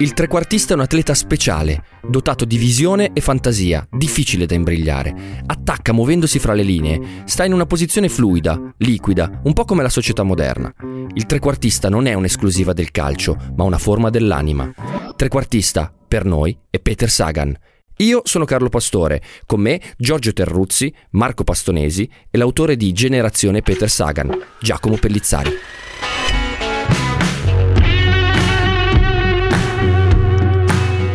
Il 0.00 0.12
trequartista 0.12 0.74
è 0.74 0.76
un 0.76 0.82
atleta 0.82 1.12
speciale, 1.12 1.82
dotato 2.08 2.44
di 2.44 2.56
visione 2.56 3.10
e 3.12 3.20
fantasia, 3.20 3.84
difficile 3.90 4.46
da 4.46 4.54
imbrigliare. 4.54 5.42
Attacca 5.44 5.92
muovendosi 5.92 6.38
fra 6.38 6.54
le 6.54 6.62
linee, 6.62 7.24
sta 7.24 7.44
in 7.44 7.52
una 7.52 7.66
posizione 7.66 8.08
fluida, 8.08 8.74
liquida, 8.76 9.40
un 9.42 9.52
po' 9.52 9.64
come 9.64 9.82
la 9.82 9.88
società 9.88 10.22
moderna. 10.22 10.72
Il 11.14 11.26
trequartista 11.26 11.88
non 11.88 12.06
è 12.06 12.14
un'esclusiva 12.14 12.72
del 12.72 12.92
calcio, 12.92 13.36
ma 13.56 13.64
una 13.64 13.78
forma 13.78 14.08
dell'anima. 14.08 14.72
Trequartista, 15.16 15.92
per 16.06 16.24
noi, 16.24 16.56
è 16.70 16.78
Peter 16.78 17.10
Sagan. 17.10 17.58
Io 17.96 18.20
sono 18.22 18.44
Carlo 18.44 18.68
Pastore, 18.68 19.20
con 19.46 19.60
me 19.60 19.80
Giorgio 19.96 20.32
Terruzzi, 20.32 20.94
Marco 21.10 21.42
Pastonesi 21.42 22.08
e 22.30 22.38
l'autore 22.38 22.76
di 22.76 22.92
Generazione 22.92 23.62
Peter 23.62 23.90
Sagan, 23.90 24.30
Giacomo 24.60 24.94
Pellizzari. 24.94 25.50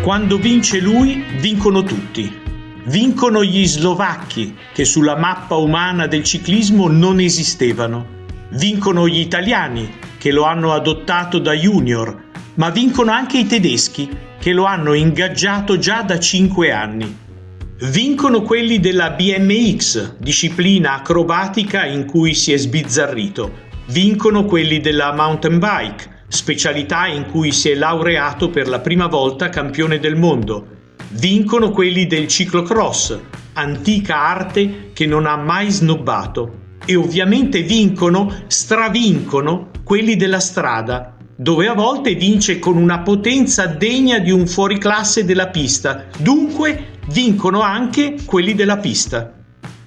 Quando 0.03 0.37
vince 0.37 0.81
lui, 0.81 1.23
vincono 1.39 1.81
tutti. 1.81 2.29
Vincono 2.87 3.41
gli 3.41 3.65
slovacchi, 3.65 4.53
che 4.73 4.83
sulla 4.83 5.15
mappa 5.15 5.55
umana 5.55 6.07
del 6.07 6.25
ciclismo 6.25 6.89
non 6.89 7.21
esistevano. 7.21 8.05
Vincono 8.49 9.07
gli 9.07 9.19
italiani, 9.19 9.89
che 10.17 10.33
lo 10.33 10.43
hanno 10.43 10.73
adottato 10.73 11.39
da 11.39 11.53
junior, 11.53 12.21
ma 12.55 12.69
vincono 12.69 13.11
anche 13.11 13.37
i 13.37 13.47
tedeschi, 13.47 14.09
che 14.41 14.51
lo 14.51 14.65
hanno 14.65 14.91
ingaggiato 14.91 15.77
già 15.77 16.01
da 16.01 16.19
5 16.19 16.69
anni. 16.69 17.17
Vincono 17.83 18.41
quelli 18.41 18.81
della 18.81 19.11
BMX, 19.11 20.15
disciplina 20.17 20.95
acrobatica 20.95 21.85
in 21.85 22.03
cui 22.03 22.33
si 22.33 22.51
è 22.51 22.57
sbizzarrito. 22.57 23.53
Vincono 23.85 24.43
quelli 24.43 24.81
della 24.81 25.13
mountain 25.13 25.59
bike, 25.59 26.12
specialità 26.33 27.05
in 27.05 27.27
cui 27.27 27.51
si 27.51 27.69
è 27.69 27.75
laureato 27.75 28.49
per 28.49 28.67
la 28.67 28.79
prima 28.79 29.05
volta 29.05 29.49
campione 29.49 29.99
del 29.99 30.15
mondo. 30.15 30.65
Vincono 31.09 31.69
quelli 31.69 32.07
del 32.07 32.27
ciclocross, 32.27 33.19
antica 33.53 34.17
arte 34.17 34.89
che 34.93 35.05
non 35.05 35.27
ha 35.27 35.37
mai 35.37 35.69
snobbato. 35.69 36.61
E 36.85 36.95
ovviamente 36.95 37.61
vincono, 37.61 38.33
stravincono 38.47 39.69
quelli 39.83 40.15
della 40.15 40.39
strada, 40.39 41.15
dove 41.35 41.67
a 41.67 41.73
volte 41.73 42.15
vince 42.15 42.57
con 42.57 42.77
una 42.77 42.99
potenza 42.99 43.67
degna 43.67 44.17
di 44.17 44.31
un 44.31 44.47
fuoriclasse 44.47 45.23
della 45.23 45.47
pista. 45.47 46.05
Dunque 46.17 46.97
vincono 47.09 47.61
anche 47.61 48.15
quelli 48.25 48.55
della 48.55 48.77
pista. 48.77 49.31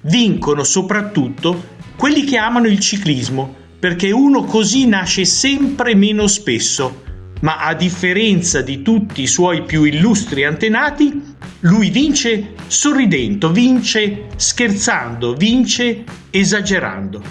Vincono 0.01 0.63
soprattutto 0.63 1.75
quelli 1.97 2.23
che 2.23 2.37
amano 2.37 2.67
il 2.67 2.79
ciclismo, 2.79 3.65
perché 3.79 4.11
uno 4.11 4.43
così 4.43 4.87
nasce 4.87 5.25
sempre 5.25 5.95
meno 5.95 6.27
spesso, 6.27 7.03
ma 7.41 7.59
a 7.59 7.75
differenza 7.75 8.61
di 8.61 8.81
tutti 8.81 9.21
i 9.21 9.27
suoi 9.27 9.63
più 9.63 9.83
illustri 9.83 10.43
antenati, 10.43 11.35
lui 11.61 11.89
vince 11.89 12.53
sorridendo, 12.65 13.51
vince 13.51 14.27
scherzando, 14.35 15.33
vince 15.33 16.03
esagerando. 16.31 17.21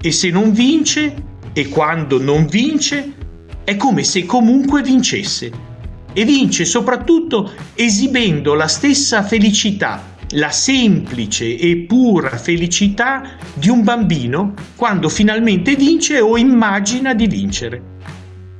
E 0.00 0.10
se 0.10 0.30
non 0.30 0.52
vince, 0.52 1.14
e 1.52 1.68
quando 1.68 2.20
non 2.20 2.46
vince, 2.46 3.14
è 3.62 3.76
come 3.76 4.02
se 4.02 4.26
comunque 4.26 4.82
vincesse. 4.82 5.72
E 6.12 6.24
vince 6.24 6.64
soprattutto 6.64 7.52
esibendo 7.74 8.54
la 8.54 8.68
stessa 8.68 9.22
felicità 9.22 10.13
la 10.34 10.50
semplice 10.50 11.56
e 11.56 11.84
pura 11.86 12.36
felicità 12.36 13.36
di 13.52 13.68
un 13.68 13.82
bambino 13.82 14.54
quando 14.76 15.08
finalmente 15.08 15.74
vince 15.76 16.20
o 16.20 16.36
immagina 16.36 17.14
di 17.14 17.26
vincere. 17.26 17.82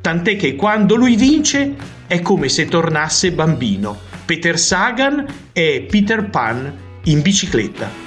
Tant'è 0.00 0.36
che 0.36 0.54
quando 0.54 0.94
lui 0.96 1.16
vince 1.16 1.74
è 2.06 2.20
come 2.20 2.48
se 2.48 2.66
tornasse 2.66 3.32
bambino. 3.32 3.96
Peter 4.24 4.58
Sagan 4.58 5.24
è 5.52 5.86
Peter 5.88 6.28
Pan 6.28 6.72
in 7.04 7.22
bicicletta. 7.22 8.02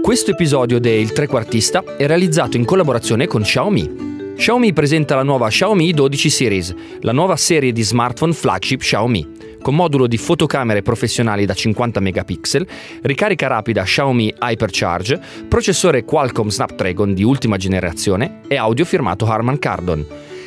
Questo 0.00 0.30
episodio 0.30 0.80
del 0.80 1.12
Trequartista 1.12 1.84
è 1.98 2.06
realizzato 2.06 2.56
in 2.56 2.64
collaborazione 2.64 3.26
con 3.26 3.42
Xiaomi. 3.42 4.17
Xiaomi 4.38 4.72
presenta 4.72 5.16
la 5.16 5.24
nuova 5.24 5.48
Xiaomi 5.48 5.92
12 5.92 6.30
Series, 6.30 6.74
la 7.00 7.10
nuova 7.10 7.34
serie 7.34 7.72
di 7.72 7.82
smartphone 7.82 8.32
flagship 8.32 8.78
Xiaomi 8.78 9.36
con 9.60 9.74
modulo 9.74 10.06
di 10.06 10.16
fotocamere 10.16 10.80
professionali 10.80 11.44
da 11.44 11.52
50 11.52 11.98
megapixel, 11.98 12.66
ricarica 13.02 13.48
rapida 13.48 13.82
Xiaomi 13.82 14.32
Hypercharge, 14.38 15.20
processore 15.48 16.04
Qualcomm 16.04 16.48
Snapdragon 16.48 17.14
di 17.14 17.24
ultima 17.24 17.56
generazione 17.56 18.42
e 18.46 18.56
audio 18.56 18.84
firmato 18.84 19.26
Harman 19.26 19.58
Kardon. 19.58 20.06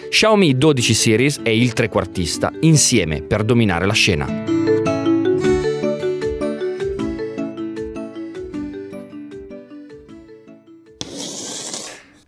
Xiaomi 0.09 0.58
12 0.58 0.94
Series 0.94 1.40
è 1.44 1.50
il 1.50 1.73
trequartista, 1.73 2.50
insieme 2.62 3.22
per 3.22 3.44
dominare 3.44 3.85
la 3.85 3.94
scena. 3.94 4.44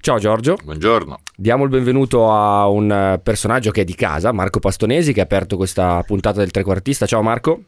Ciao 0.01 0.19
Giorgio. 0.19 0.57
Buongiorno. 0.61 1.22
Diamo 1.35 1.63
il 1.63 1.71
benvenuto 1.71 2.31
a 2.31 2.67
un 2.67 2.91
eh, 2.91 3.19
personaggio 3.19 3.71
che 3.71 3.81
è 3.81 3.83
di 3.83 3.95
casa, 3.95 4.31
Marco 4.31 4.59
Pastonesi, 4.59 5.13
che 5.13 5.19
ha 5.19 5.23
aperto 5.23 5.57
questa 5.57 6.03
puntata 6.05 6.39
del 6.39 6.51
trequartista. 6.51 7.07
Ciao 7.07 7.23
Marco. 7.23 7.63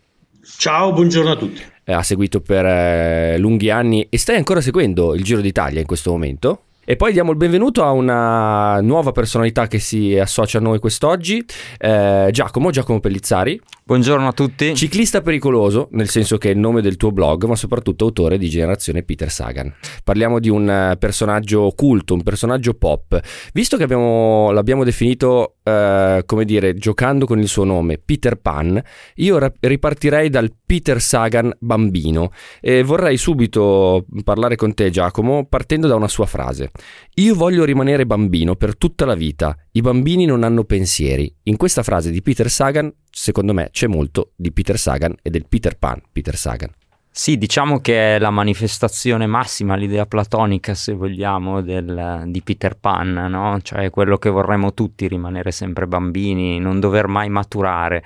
Ciao, 0.58 0.94
buongiorno 0.94 1.32
a 1.32 1.36
tutti. 1.36 1.64
Eh, 1.84 1.92
ha 1.92 2.04
seguito 2.04 2.42
per 2.42 2.64
eh, 2.64 3.38
lunghi 3.40 3.72
anni 3.72 4.06
e 4.08 4.20
stai 4.20 4.36
ancora 4.36 4.62
seguendo 4.62 5.16
il 5.16 5.24
Giro 5.24 5.42
d'Italia 5.42 5.80
in 5.80 5.88
questo 5.88 6.12
momento? 6.12 6.66
E 6.88 6.96
poi 6.98 7.14
diamo 7.14 7.32
il 7.32 7.38
benvenuto 7.38 7.84
a 7.84 7.90
una 7.90 8.80
nuova 8.80 9.12
personalità 9.12 9.66
che 9.66 9.80
si 9.80 10.16
associa 10.20 10.60
a 10.60 10.62
noi 10.62 10.78
quest'oggi, 10.78 11.44
eh, 11.80 12.30
Giacomo, 12.32 12.70
Giacomo 12.70 13.00
Pellizzari. 13.00 13.60
Buongiorno 13.84 14.28
a 14.28 14.32
tutti. 14.34 14.76
Ciclista 14.76 15.22
pericoloso, 15.22 15.88
nel 15.92 16.10
senso 16.10 16.38
che 16.38 16.50
è 16.50 16.54
il 16.54 16.60
nome 16.60 16.82
del 16.82 16.96
tuo 16.96 17.12
blog, 17.12 17.46
ma 17.46 17.56
soprattutto 17.56 18.06
autore 18.06 18.38
di 18.38 18.50
Generazione 18.50 19.02
Peter 19.02 19.32
Sagan. 19.32 19.74
Parliamo 20.04 20.40
di 20.40 20.50
un 20.50 20.70
eh, 20.70 20.96
personaggio 20.98 21.62
occulto, 21.62 22.14
un 22.14 22.22
personaggio 22.22 22.76
pop. 22.76 23.20
Visto 23.54 23.78
che 23.78 23.84
abbiamo, 23.84 24.52
l'abbiamo 24.52 24.84
definito, 24.84 25.56
eh, 25.64 26.22
come 26.24 26.46
dire, 26.46 26.76
giocando 26.76 27.26
con 27.26 27.40
il 27.40 27.48
suo 27.48 27.64
nome, 27.64 27.98
Peter 27.98 28.36
Pan, 28.36 28.80
io 29.16 29.54
ripartirei 29.60 30.30
dal 30.30 30.52
Peter 30.64 31.02
Sagan 31.02 31.52
bambino 31.60 32.32
e 32.62 32.84
vorrei 32.84 33.18
subito 33.18 34.06
parlare 34.24 34.56
con 34.56 34.76
te, 34.76 34.92
Giacomo, 34.92 35.46
partendo 35.46 35.88
da 35.88 35.96
una 35.96 36.08
sua 36.08 36.26
frase. 36.28 36.72
Io 37.16 37.36
voglio 37.36 37.64
rimanere 37.64 38.06
bambino 38.06 38.56
per 38.56 38.78
tutta 38.78 39.06
la 39.06 39.16
vita. 39.16 39.56
I 39.72 39.82
bambini 39.82 40.26
non 40.26 40.44
hanno 40.44 40.64
pensieri. 40.64 41.34
In 41.44 41.58
questa 41.58 41.84
frase 41.84 42.12
di 42.12 42.22
Peter 42.22 42.50
Sagan, 42.50 42.94
secondo 43.10 43.54
me, 43.54 43.70
c'è 43.72 43.88
molto 43.88 44.32
di 44.36 44.52
Peter 44.52 44.78
Sagan 44.78 45.16
e 45.22 45.30
del 45.30 45.46
Peter 45.48 45.78
Pan 45.78 46.02
Peter 46.12 46.36
Sagan. 46.36 46.70
Sì, 47.18 47.38
diciamo 47.38 47.80
che 47.80 48.16
è 48.16 48.20
la 48.20 48.30
manifestazione 48.30 49.26
massima, 49.26 49.76
l'idea 49.76 50.06
platonica, 50.06 50.74
se 50.74 50.92
vogliamo, 50.94 51.62
del, 51.62 52.24
di 52.26 52.42
Peter 52.42 52.76
Pan, 52.78 53.14
no? 53.30 53.58
Cioè 53.62 53.90
quello 53.90 54.18
che 54.18 54.30
vorremmo 54.30 54.74
tutti, 54.74 55.08
rimanere 55.08 55.52
sempre 55.52 55.88
bambini, 55.88 56.60
non 56.60 56.82
dover 56.82 57.08
mai 57.08 57.30
maturare 57.30 58.04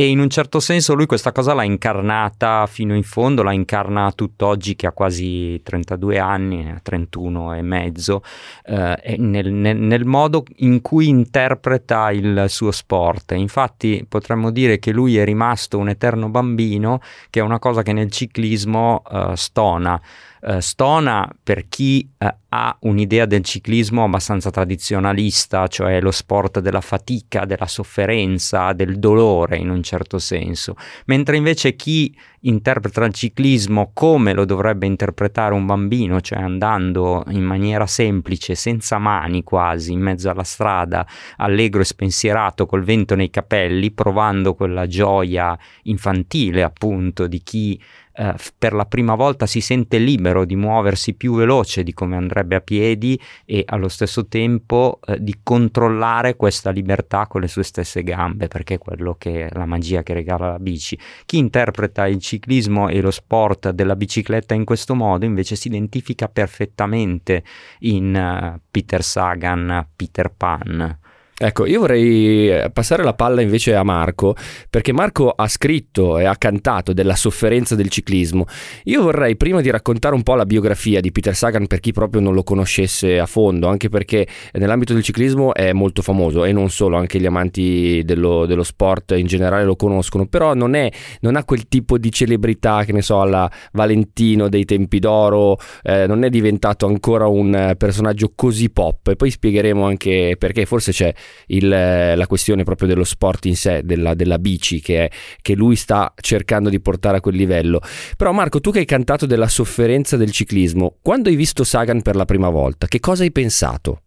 e 0.00 0.08
in 0.08 0.18
un 0.18 0.30
certo 0.30 0.60
senso 0.60 0.94
lui 0.94 1.04
questa 1.04 1.30
cosa 1.30 1.52
l'ha 1.52 1.62
incarnata 1.62 2.66
fino 2.66 2.94
in 2.94 3.02
fondo, 3.02 3.42
la 3.42 3.52
incarna 3.52 4.10
tutt'oggi 4.12 4.74
che 4.74 4.86
ha 4.86 4.92
quasi 4.92 5.60
32 5.62 6.18
anni, 6.18 6.74
31 6.80 7.52
e 7.52 7.60
mezzo, 7.60 8.22
eh, 8.64 9.16
nel, 9.18 9.52
nel, 9.52 9.76
nel, 9.76 10.06
modo 10.06 10.44
in 10.60 10.80
cui 10.80 11.08
interpreta 11.08 12.10
il 12.12 12.46
suo 12.48 12.70
sport. 12.70 13.32
Infatti 13.32 14.06
potremmo 14.08 14.50
dire 14.50 14.78
che 14.78 14.90
lui 14.90 15.18
è 15.18 15.24
rimasto 15.26 15.76
un 15.76 15.90
eterno 15.90 16.30
bambino, 16.30 17.02
che 17.28 17.40
è 17.40 17.42
una 17.42 17.58
cosa 17.58 17.82
che 17.82 17.92
nel 17.92 18.10
ciclismo 18.10 19.02
eh, 19.06 19.32
stona. 19.36 20.00
Eh, 20.42 20.62
stona 20.62 21.30
per 21.42 21.68
chi 21.68 22.10
eh, 22.16 22.34
ha 22.48 22.76
un'idea 22.80 23.26
del 23.26 23.44
ciclismo 23.44 24.04
abbastanza 24.04 24.50
tradizionalista, 24.50 25.66
cioè 25.66 26.00
lo 26.00 26.10
sport 26.10 26.60
della 26.60 26.80
fatica, 26.80 27.44
della 27.44 27.66
sofferenza, 27.66 28.72
del 28.72 28.98
dolore 28.98 29.58
in 29.58 29.68
un 29.68 29.82
certo 29.82 30.18
senso, 30.18 30.76
mentre 31.06 31.36
invece 31.36 31.76
chi 31.76 32.16
interpreta 32.40 33.04
il 33.04 33.12
ciclismo 33.12 33.90
come 33.92 34.32
lo 34.32 34.46
dovrebbe 34.46 34.86
interpretare 34.86 35.52
un 35.52 35.66
bambino, 35.66 36.22
cioè 36.22 36.40
andando 36.40 37.22
in 37.28 37.44
maniera 37.44 37.86
semplice, 37.86 38.54
senza 38.54 38.96
mani 38.96 39.42
quasi, 39.42 39.92
in 39.92 40.00
mezzo 40.00 40.30
alla 40.30 40.42
strada, 40.42 41.06
allegro 41.36 41.82
e 41.82 41.84
spensierato, 41.84 42.64
col 42.64 42.82
vento 42.82 43.14
nei 43.14 43.28
capelli, 43.28 43.90
provando 43.90 44.54
quella 44.54 44.86
gioia 44.86 45.56
infantile 45.82 46.62
appunto 46.62 47.26
di 47.26 47.42
chi 47.42 47.80
eh, 48.20 48.34
per 48.58 48.74
la 48.74 48.84
prima 48.84 49.14
volta 49.14 49.46
si 49.46 49.62
sente 49.62 49.96
libero 49.96 50.44
di 50.44 50.54
muoversi 50.54 51.14
più 51.14 51.36
veloce 51.36 51.82
di 51.82 51.94
come 51.94 52.16
andrebbe 52.16 52.56
a 52.56 52.60
piedi 52.60 53.18
e 53.46 53.62
allo 53.64 53.88
stesso 53.88 54.26
tempo 54.26 55.00
eh, 55.06 55.16
di 55.22 55.40
controllare 55.42 56.36
questa 56.36 56.68
libertà 56.68 57.26
con 57.26 57.40
le 57.40 57.48
sue 57.48 57.62
stesse 57.62 58.02
gambe, 58.02 58.46
perché 58.46 58.74
è 58.74 58.78
quello 58.78 59.14
che 59.18 59.46
è 59.46 59.48
la 59.54 59.64
magia 59.64 60.02
che 60.02 60.12
regala 60.12 60.50
la 60.50 60.58
bici. 60.58 60.98
Chi 61.24 61.38
interpreta 61.38 62.06
il 62.06 62.18
ciclismo 62.18 62.90
e 62.90 63.00
lo 63.00 63.10
sport 63.10 63.70
della 63.70 63.96
bicicletta 63.96 64.52
in 64.52 64.66
questo 64.66 64.94
modo 64.94 65.24
invece 65.24 65.56
si 65.56 65.68
identifica 65.68 66.28
perfettamente 66.28 67.42
in 67.80 68.14
uh, 68.14 68.60
Peter 68.70 69.02
Sagan, 69.02 69.86
Peter 69.96 70.30
Pan. 70.30 70.98
Ecco, 71.42 71.64
io 71.64 71.80
vorrei 71.80 72.50
eh, 72.50 72.70
passare 72.70 73.02
la 73.02 73.14
palla 73.14 73.40
invece 73.40 73.74
a 73.74 73.82
Marco, 73.82 74.36
perché 74.68 74.92
Marco 74.92 75.30
ha 75.30 75.48
scritto 75.48 76.18
e 76.18 76.24
ha 76.26 76.36
cantato 76.36 76.92
della 76.92 77.16
sofferenza 77.16 77.74
del 77.74 77.88
ciclismo. 77.88 78.44
Io 78.84 79.00
vorrei 79.00 79.38
prima 79.38 79.62
di 79.62 79.70
raccontare 79.70 80.14
un 80.14 80.22
po' 80.22 80.34
la 80.34 80.44
biografia 80.44 81.00
di 81.00 81.10
Peter 81.10 81.34
Sagan 81.34 81.66
per 81.66 81.80
chi 81.80 81.92
proprio 81.92 82.20
non 82.20 82.34
lo 82.34 82.42
conoscesse 82.42 83.18
a 83.18 83.24
fondo, 83.24 83.68
anche 83.68 83.88
perché 83.88 84.26
nell'ambito 84.52 84.92
del 84.92 85.02
ciclismo 85.02 85.54
è 85.54 85.72
molto 85.72 86.02
famoso 86.02 86.44
e 86.44 86.52
non 86.52 86.68
solo, 86.68 86.98
anche 86.98 87.18
gli 87.18 87.24
amanti 87.24 88.02
dello, 88.04 88.44
dello 88.44 88.62
sport 88.62 89.12
in 89.12 89.24
generale 89.24 89.64
lo 89.64 89.76
conoscono, 89.76 90.26
però 90.26 90.52
non, 90.52 90.74
è, 90.74 90.92
non, 91.20 91.36
ha 91.36 91.44
quel 91.44 91.68
tipo 91.68 91.96
di 91.96 92.12
celebrità 92.12 92.84
che 92.84 92.92
ne 92.92 93.00
so, 93.00 93.18
alla 93.18 93.50
Valentino 93.72 94.50
dei 94.50 94.66
tempi 94.66 94.98
d'oro, 94.98 95.56
eh, 95.84 96.06
non 96.06 96.22
è 96.22 96.28
diventato 96.28 96.84
ancora 96.84 97.28
un 97.28 97.76
personaggio 97.78 98.32
così 98.34 98.68
pop 98.68 99.08
e 99.08 99.16
poi 99.16 99.30
spiegheremo 99.30 99.86
anche 99.86 100.36
perché 100.38 100.66
forse 100.66 100.92
c'è 100.92 101.14
il, 101.46 101.68
la 101.68 102.26
questione 102.26 102.64
proprio 102.64 102.88
dello 102.88 103.04
sport 103.04 103.46
in 103.46 103.56
sé, 103.56 103.82
della, 103.84 104.14
della 104.14 104.38
bici 104.38 104.80
che, 104.80 105.06
è, 105.06 105.10
che 105.40 105.54
lui 105.54 105.76
sta 105.76 106.12
cercando 106.20 106.68
di 106.68 106.80
portare 106.80 107.18
a 107.18 107.20
quel 107.20 107.36
livello. 107.36 107.80
Però 108.16 108.32
Marco, 108.32 108.60
tu 108.60 108.70
che 108.70 108.80
hai 108.80 108.84
cantato 108.84 109.26
della 109.26 109.48
sofferenza 109.48 110.16
del 110.16 110.30
ciclismo, 110.30 110.96
quando 111.02 111.28
hai 111.28 111.36
visto 111.36 111.64
Sagan 111.64 112.02
per 112.02 112.16
la 112.16 112.24
prima 112.24 112.48
volta, 112.48 112.86
che 112.86 113.00
cosa 113.00 113.22
hai 113.22 113.32
pensato? 113.32 114.02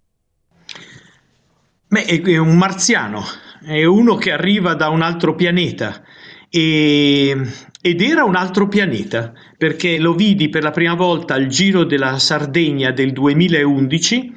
Beh, 1.88 2.06
è 2.06 2.38
un 2.38 2.58
marziano, 2.58 3.24
è 3.64 3.84
uno 3.84 4.16
che 4.16 4.32
arriva 4.32 4.74
da 4.74 4.90
un 4.90 5.02
altro 5.02 5.36
pianeta 5.36 6.02
e, 6.50 7.36
ed 7.82 8.02
era 8.02 8.24
un 8.24 8.36
altro 8.36 8.68
pianeta 8.68 9.34
perché 9.58 9.98
lo 10.00 10.14
vidi 10.14 10.50
per 10.50 10.64
la 10.64 10.72
prima 10.72 10.96
volta 10.96 11.34
al 11.36 11.48
Giro 11.48 11.84
della 11.84 12.18
Sardegna 12.18 12.92
del 12.92 13.12
2011 13.12 14.34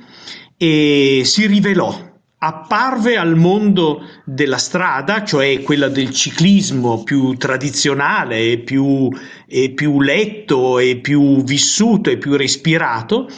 e 0.56 1.23
si 1.25 1.47
rivelò 1.47 2.16
apparve 2.38 3.17
al 3.17 3.35
mondo 3.35 4.03
della 4.25 4.59
strada, 4.59 5.25
cioè 5.25 5.62
quella 5.62 5.88
del 5.88 6.11
ciclismo 6.11 7.03
più 7.03 7.35
tradizionale 7.37 8.53
e 8.53 8.59
più, 8.59 9.09
e 9.47 9.71
più 9.71 10.00
letto 10.00 10.79
e 10.79 10.97
più 10.97 11.43
vissuto 11.43 12.11
e 12.11 12.19
più 12.19 12.37
respirato, 12.37 13.29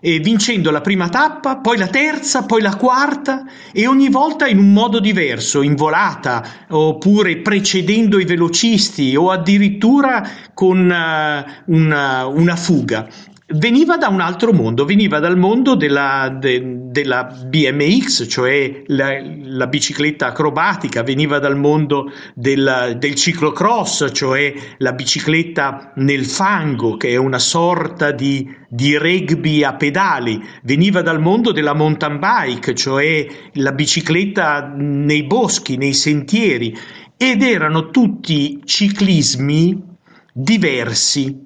e 0.00 0.20
vincendo 0.20 0.70
la 0.70 0.80
prima 0.80 1.08
tappa, 1.08 1.56
poi 1.56 1.76
la 1.76 1.88
terza, 1.88 2.44
poi 2.44 2.62
la 2.62 2.76
quarta 2.76 3.44
e 3.72 3.86
ogni 3.86 4.08
volta 4.08 4.46
in 4.46 4.58
un 4.58 4.72
modo 4.72 5.00
diverso, 5.00 5.62
in 5.62 5.74
volata 5.74 6.44
oppure 6.68 7.38
precedendo 7.38 8.18
i 8.18 8.24
velocisti 8.24 9.16
o 9.16 9.30
addirittura 9.30 10.26
con 10.54 10.78
uh, 10.78 11.72
una, 11.72 12.26
una 12.26 12.56
fuga 12.56 13.08
veniva 13.48 13.96
da 13.96 14.08
un 14.08 14.20
altro 14.20 14.52
mondo, 14.52 14.84
veniva 14.84 15.20
dal 15.20 15.38
mondo 15.38 15.76
della, 15.76 16.36
de, 16.36 16.90
della 16.90 17.24
BMX, 17.24 18.26
cioè 18.28 18.82
la, 18.86 19.22
la, 19.44 19.68
bicicletta 19.68 20.26
acrobatica, 20.26 21.04
veniva 21.04 21.38
dal 21.38 21.56
mondo 21.56 22.10
del, 22.34 22.96
del 22.98 23.14
ciclocross, 23.14 24.10
cioè 24.12 24.52
la 24.78 24.92
bicicletta 24.92 25.92
nel 25.96 26.26
fango, 26.26 26.96
che 26.96 27.10
è 27.10 27.16
una 27.16 27.38
sorta 27.38 28.10
di, 28.10 28.52
di 28.68 28.96
rugby 28.96 29.62
a 29.62 29.74
pedali, 29.74 30.42
veniva 30.64 31.00
dal 31.02 31.20
mondo 31.20 31.52
della 31.52 31.74
mountain 31.74 32.18
bike, 32.18 32.74
cioè 32.74 33.26
la 33.52 33.72
bicicletta 33.72 34.72
nei 34.76 35.22
boschi, 35.22 35.76
nei 35.76 35.94
sentieri, 35.94 36.76
ed 37.16 37.42
erano 37.42 37.90
tutti 37.90 38.60
ciclismi 38.64 39.94
diversi 40.32 41.45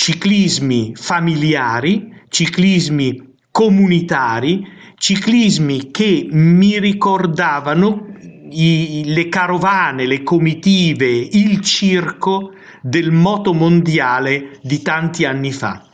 ciclismi 0.00 0.92
familiari, 0.94 2.22
ciclismi 2.30 3.34
comunitari, 3.50 4.66
ciclismi 4.96 5.90
che 5.90 6.26
mi 6.30 6.78
ricordavano 6.78 8.06
i, 8.50 9.02
le 9.04 9.28
carovane, 9.28 10.06
le 10.06 10.22
comitive, 10.22 11.06
il 11.06 11.60
circo 11.60 12.52
del 12.80 13.10
moto 13.10 13.52
mondiale 13.52 14.58
di 14.62 14.80
tanti 14.80 15.26
anni 15.26 15.52
fa. 15.52 15.84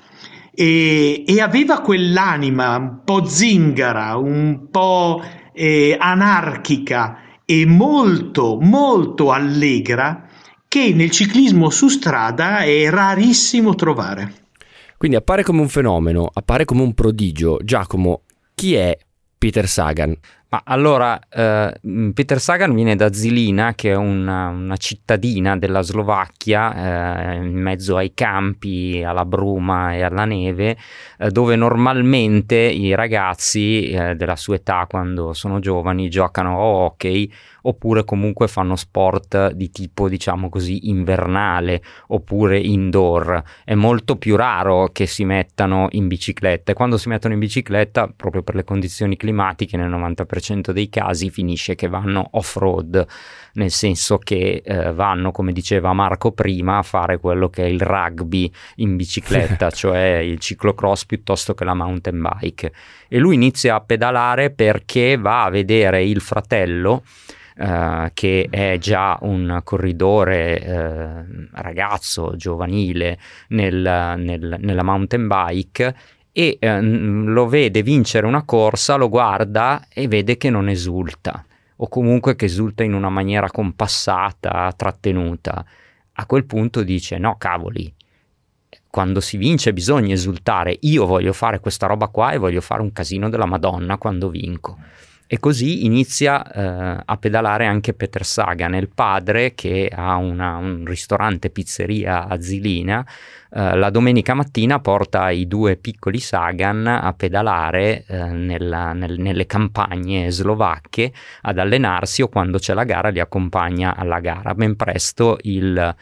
E, 0.54 1.24
e 1.26 1.40
aveva 1.40 1.80
quell'anima 1.80 2.76
un 2.76 3.00
po' 3.04 3.26
zingara, 3.26 4.16
un 4.16 4.68
po' 4.70 5.20
eh, 5.52 5.96
anarchica 5.98 7.22
e 7.44 7.66
molto, 7.66 8.56
molto 8.60 9.32
allegra 9.32 10.25
che 10.68 10.92
nel 10.94 11.10
ciclismo 11.10 11.70
su 11.70 11.88
strada 11.88 12.60
è 12.60 12.90
rarissimo 12.90 13.74
trovare. 13.74 14.44
Quindi 14.96 15.16
appare 15.16 15.42
come 15.42 15.60
un 15.60 15.68
fenomeno, 15.68 16.30
appare 16.32 16.64
come 16.64 16.82
un 16.82 16.94
prodigio. 16.94 17.58
Giacomo, 17.62 18.22
chi 18.54 18.74
è 18.74 18.96
Peter 19.38 19.68
Sagan? 19.68 20.16
Ma 20.48 20.62
allora, 20.64 21.18
eh, 21.28 21.74
Peter 22.14 22.40
Sagan 22.40 22.72
viene 22.72 22.94
da 22.94 23.12
Zilina, 23.12 23.74
che 23.74 23.90
è 23.90 23.96
una, 23.96 24.48
una 24.48 24.76
cittadina 24.76 25.56
della 25.56 25.82
Slovacchia, 25.82 27.32
eh, 27.32 27.36
in 27.36 27.60
mezzo 27.60 27.96
ai 27.96 28.14
campi, 28.14 29.02
alla 29.04 29.24
bruma 29.24 29.94
e 29.94 30.02
alla 30.02 30.24
neve, 30.24 30.76
eh, 31.18 31.30
dove 31.30 31.56
normalmente 31.56 32.56
i 32.56 32.94
ragazzi 32.94 33.90
eh, 33.90 34.14
della 34.14 34.36
sua 34.36 34.54
età, 34.54 34.86
quando 34.88 35.32
sono 35.32 35.58
giovani, 35.58 36.08
giocano 36.08 36.52
a 36.52 36.58
hockey 36.60 37.30
oppure 37.68 38.04
comunque 38.04 38.48
fanno 38.48 38.76
sport 38.76 39.52
di 39.52 39.70
tipo 39.70 40.08
diciamo 40.08 40.48
così 40.48 40.88
invernale 40.88 41.82
oppure 42.08 42.58
indoor. 42.58 43.42
È 43.64 43.74
molto 43.74 44.16
più 44.16 44.36
raro 44.36 44.90
che 44.92 45.06
si 45.06 45.24
mettano 45.24 45.88
in 45.90 46.06
bicicletta 46.08 46.72
e 46.72 46.74
quando 46.74 46.98
si 46.98 47.08
mettono 47.08 47.34
in 47.34 47.40
bicicletta 47.40 48.12
proprio 48.14 48.42
per 48.42 48.54
le 48.54 48.64
condizioni 48.64 49.16
climatiche 49.16 49.76
nel 49.76 49.90
90% 49.90 50.70
dei 50.70 50.88
casi 50.88 51.30
finisce 51.30 51.74
che 51.74 51.88
vanno 51.88 52.28
off-road, 52.32 53.06
nel 53.56 53.70
senso 53.70 54.18
che 54.18 54.62
eh, 54.64 54.92
vanno, 54.92 55.32
come 55.32 55.52
diceva 55.52 55.92
Marco 55.92 56.32
prima, 56.32 56.78
a 56.78 56.82
fare 56.82 57.18
quello 57.18 57.48
che 57.48 57.64
è 57.64 57.66
il 57.66 57.80
rugby 57.80 58.50
in 58.76 58.96
bicicletta, 58.96 59.70
cioè 59.72 60.18
il 60.18 60.38
ciclocross 60.38 61.04
piuttosto 61.06 61.54
che 61.54 61.64
la 61.64 61.74
mountain 61.74 62.20
bike. 62.20 62.72
E 63.08 63.18
lui 63.18 63.34
inizia 63.34 63.76
a 63.76 63.80
pedalare 63.80 64.50
perché 64.50 65.16
va 65.16 65.44
a 65.44 65.50
vedere 65.50 66.04
il 66.04 66.20
fratello 66.20 67.02
Uh, 67.58 68.10
che 68.12 68.48
è 68.50 68.76
già 68.78 69.16
un 69.22 69.62
corridore 69.64 70.60
uh, 70.62 71.48
ragazzo, 71.52 72.36
giovanile 72.36 73.18
nel, 73.48 74.14
nel, 74.18 74.56
nella 74.60 74.82
mountain 74.82 75.26
bike 75.26 75.96
e 76.32 76.58
uh, 76.60 76.66
lo 76.82 77.46
vede 77.48 77.82
vincere 77.82 78.26
una 78.26 78.44
corsa, 78.44 78.96
lo 78.96 79.08
guarda 79.08 79.86
e 79.88 80.06
vede 80.06 80.36
che 80.36 80.50
non 80.50 80.68
esulta 80.68 81.46
o 81.76 81.88
comunque 81.88 82.36
che 82.36 82.46
esulta 82.46 82.82
in 82.82 82.94
una 82.94 83.08
maniera 83.08 83.50
compassata, 83.50 84.72
trattenuta. 84.76 85.64
A 86.18 86.26
quel 86.26 86.44
punto 86.44 86.82
dice 86.82 87.18
no 87.18 87.36
cavoli, 87.36 87.92
quando 88.88 89.20
si 89.20 89.36
vince 89.36 89.72
bisogna 89.74 90.14
esultare, 90.14 90.76
io 90.80 91.04
voglio 91.04 91.32
fare 91.32 91.60
questa 91.60 91.86
roba 91.86 92.08
qua 92.08 92.32
e 92.32 92.38
voglio 92.38 92.62
fare 92.62 92.80
un 92.80 92.92
casino 92.92 93.28
della 93.28 93.44
Madonna 93.44 93.98
quando 93.98 94.30
vinco. 94.30 94.78
E 95.28 95.40
così 95.40 95.84
inizia 95.84 96.44
eh, 96.52 97.02
a 97.04 97.16
pedalare 97.16 97.66
anche 97.66 97.94
Peter 97.94 98.24
Sagan, 98.24 98.76
il 98.76 98.88
padre 98.88 99.54
che 99.54 99.90
ha 99.92 100.14
una, 100.14 100.54
un 100.56 100.84
ristorante 100.86 101.50
pizzeria 101.50 102.28
a 102.28 102.40
Zilina. 102.40 103.04
Eh, 103.50 103.76
la 103.76 103.90
domenica 103.90 104.34
mattina 104.34 104.78
porta 104.78 105.30
i 105.30 105.48
due 105.48 105.74
piccoli 105.78 106.20
Sagan 106.20 106.86
a 106.86 107.12
pedalare 107.12 108.04
eh, 108.06 108.22
nella, 108.26 108.92
nel, 108.92 109.18
nelle 109.18 109.46
campagne 109.46 110.30
slovacche 110.30 111.12
ad 111.42 111.58
allenarsi 111.58 112.22
o 112.22 112.28
quando 112.28 112.58
c'è 112.58 112.72
la 112.72 112.84
gara 112.84 113.08
li 113.08 113.18
accompagna 113.18 113.96
alla 113.96 114.20
gara. 114.20 114.54
Ben 114.54 114.76
presto 114.76 115.38
il 115.42 115.96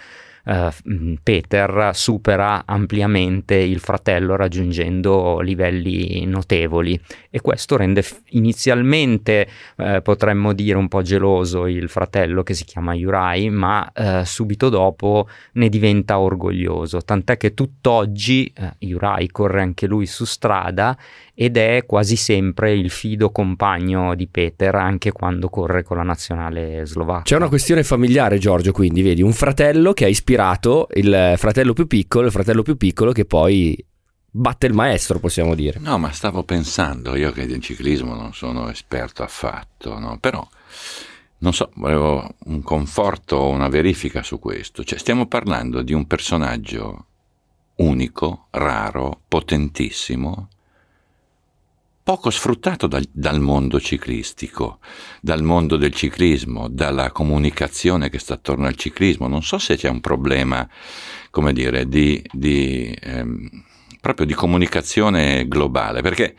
uh, 0.45 1.17
Peter 1.23 1.91
supera 1.95 2.65
ampiamente 2.67 3.55
il 3.55 3.79
fratello 3.79 4.37
raggiungendo 4.37 5.41
livelli 5.41 6.25
notevoli. 6.27 7.01
E 7.31 7.41
questo 7.41 7.77
rende 7.77 8.03
f- 8.03 8.21
inizialmente 8.31 9.49
uh, 9.77 10.03
potremmo 10.03 10.53
dire 10.53 10.79
un 10.79 10.89
po' 10.89 11.03
geloso 11.03 11.67
il 11.67 11.89
fratello 11.89 12.43
che 12.43 12.55
si 12.55 12.65
chiama 12.65 12.95
Yurai 12.95 13.51
ma 13.51 13.91
uh, 13.95 14.25
subito 14.25 14.69
dopo 14.69 15.29
ne 15.53 15.69
diventa 15.69 16.19
orgoglioso. 16.19 17.03
Tant'è 17.03 17.37
che 17.37 17.55
tutt'oggi 17.55 18.53
Yurai 18.79 19.29
corre 19.29 19.61
anche 19.61 19.87
lui 19.87 20.07
su 20.07 20.25
strada 20.25 20.97
ed 21.35 21.57
è 21.57 21.85
quasi 21.85 22.15
sempre 22.15 22.73
il 22.75 22.91
fido 22.91 23.31
compagno 23.31 24.15
di 24.15 24.29
Peter 24.29 24.75
anche 24.77 25.11
quando 25.11 25.49
corre 25.49 25.83
con 25.83 25.97
la 25.97 26.05
nazionale 26.05 26.87
slovacca. 26.87 27.23
C'è 27.23 27.37
una 27.37 27.49
questione 27.49 27.83
familiare 27.83 28.39
Giorgio, 28.39 28.71
quindi 28.73 29.03
vedi 29.03 29.21
un 29.21 29.33
fratello 29.33 29.93
che 29.93 30.05
ha 30.05 30.09
ispirato 30.09 30.87
il 30.95 31.35
fratello 31.37 31.73
più 31.73 31.87
piccolo, 31.87 32.27
il 32.27 32.33
fratello 32.33 32.63
più 32.63 32.77
piccolo 32.77 33.11
che 33.11 33.25
poi 33.25 33.77
batte 34.31 34.67
il 34.67 34.75
maestro, 34.75 35.19
possiamo 35.19 35.55
dire. 35.55 35.81
No, 35.81 35.99
ma 35.99 36.13
stavo 36.13 36.45
pensando, 36.45 37.17
io 37.17 37.33
che 37.33 37.43
in 37.43 37.61
ciclismo 37.61 38.15
non 38.15 38.33
sono 38.33 38.71
esperto 38.71 39.23
affatto, 39.23 39.99
no? 39.99 40.19
però 40.21 40.47
non 41.39 41.53
so, 41.53 41.71
volevo 41.75 42.37
un 42.47 42.63
conforto, 42.63 43.49
una 43.49 43.69
verifica 43.69 44.23
su 44.23 44.39
questo. 44.39 44.83
Cioè, 44.83 44.99
stiamo 44.99 45.27
parlando 45.27 45.83
di 45.83 45.93
un 45.93 46.07
personaggio 46.07 47.07
unico, 47.77 48.47
raro, 48.51 49.21
potentissimo, 49.29 50.49
poco 52.05 52.29
sfruttato 52.29 52.87
dal, 52.87 53.09
dal, 53.11 53.41
mondo 53.41 53.81
ciclistico, 53.81 54.79
dal 55.23 55.43
mondo 55.43 55.79
del 55.79 55.95
ciclismo, 55.95 56.69
dalla 56.69 57.11
comunicazione 57.11 58.11
che 58.11 58.19
sta 58.19 58.35
attorno 58.35 58.67
al 58.67 58.77
ciclismo. 58.77 59.27
Non 59.27 59.43
so 59.43 59.57
se 59.57 59.77
c'è 59.77 59.89
un 59.89 60.01
problema, 60.01 60.69
come 61.31 61.55
dire, 61.55 61.89
di, 61.89 62.23
di 62.31 62.95
ehm, 63.01 63.49
proprio 64.03 64.27
di 64.27 64.35
comunicazione 64.35 65.49
globale, 65.49 66.03
perché 66.03 66.37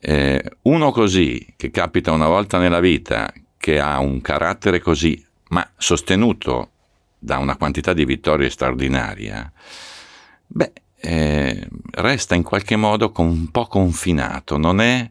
eh, 0.00 0.42
uno 0.62 0.90
così, 0.90 1.54
che 1.56 1.70
capita 1.70 2.10
una 2.10 2.26
volta 2.26 2.58
nella 2.58 2.80
vita, 2.80 3.32
che 3.56 3.78
ha 3.78 4.00
un 4.00 4.20
carattere 4.20 4.80
così, 4.80 5.24
ma 5.50 5.66
sostenuto 5.76 6.70
da 7.16 7.38
una 7.38 7.56
quantità 7.56 7.92
di 7.92 8.04
vittorie 8.04 8.50
straordinaria, 8.50 9.52
beh, 10.48 10.72
eh, 11.04 11.68
resta 11.92 12.34
in 12.34 12.42
qualche 12.42 12.76
modo 12.76 13.12
un 13.18 13.50
po' 13.50 13.66
confinato, 13.66 14.56
non 14.56 14.80
è, 14.80 15.10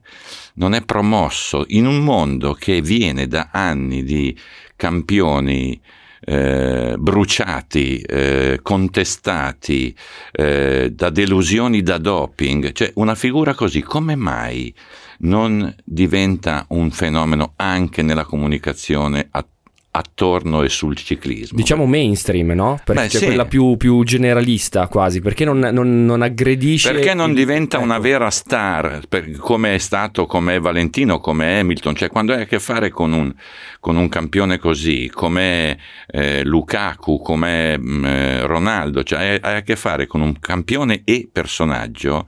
non 0.55 0.73
è 0.73 0.83
promosso 0.83 1.65
in 1.67 1.85
un 1.85 1.99
mondo 2.03 2.53
che 2.53 2.81
viene 2.81 3.27
da 3.27 3.49
anni 3.51 4.03
di 4.03 4.35
campioni 4.75 5.79
eh, 6.25 6.95
bruciati, 6.97 7.99
eh, 7.99 8.59
contestati 8.63 9.95
eh, 10.31 10.91
da 10.91 11.09
delusioni 11.11 11.83
da 11.83 11.99
doping, 11.99 12.71
cioè 12.71 12.91
una 12.95 13.13
figura 13.13 13.53
così, 13.53 13.81
come 13.81 14.15
mai 14.15 14.73
non 15.19 15.73
diventa 15.83 16.65
un 16.69 16.89
fenomeno 16.89 17.53
anche 17.57 18.01
nella 18.01 18.25
comunicazione 18.25 19.27
attuale? 19.29 19.51
Attorno 19.95 20.63
e 20.63 20.69
sul 20.69 20.95
ciclismo. 20.95 21.55
Diciamo 21.55 21.85
mainstream, 21.85 22.51
no? 22.53 22.79
Perché 22.83 23.03
Beh, 23.03 23.09
sì. 23.09 23.25
quella 23.25 23.45
più, 23.45 23.77
più, 23.77 24.03
generalista 24.03 24.87
quasi, 24.87 25.21
perché 25.21 25.45
non, 25.45 25.59
non, 25.59 26.03
non 26.05 26.23
aggredisce... 26.23 26.91
Perché 26.91 27.13
non 27.13 27.29
il... 27.29 27.35
diventa 27.35 27.77
ecco. 27.77 27.85
una 27.85 27.99
vera 27.99 28.31
star, 28.31 29.01
per, 29.07 29.37
come 29.37 29.75
è 29.75 29.77
stato, 29.77 30.25
come 30.25 30.55
è 30.55 30.59
Valentino, 30.59 31.19
come 31.19 31.59
Hamilton, 31.59 31.95
cioè 31.95 32.09
quando 32.09 32.33
hai 32.33 32.41
a 32.41 32.45
che 32.45 32.59
fare 32.59 32.89
con 32.89 33.13
un, 33.13 33.31
con 33.79 33.95
un 33.95 34.09
campione 34.09 34.57
così, 34.57 35.11
come 35.13 35.77
eh, 36.07 36.43
Lukaku, 36.43 37.19
come 37.19 37.77
mm, 37.77 38.05
eh, 38.05 38.47
Ronaldo, 38.47 39.03
cioè 39.03 39.39
hai 39.39 39.55
a 39.57 39.61
che 39.61 39.75
fare 39.75 40.07
con 40.07 40.21
un 40.21 40.39
campione 40.39 41.01
e 41.03 41.29
personaggio, 41.31 42.27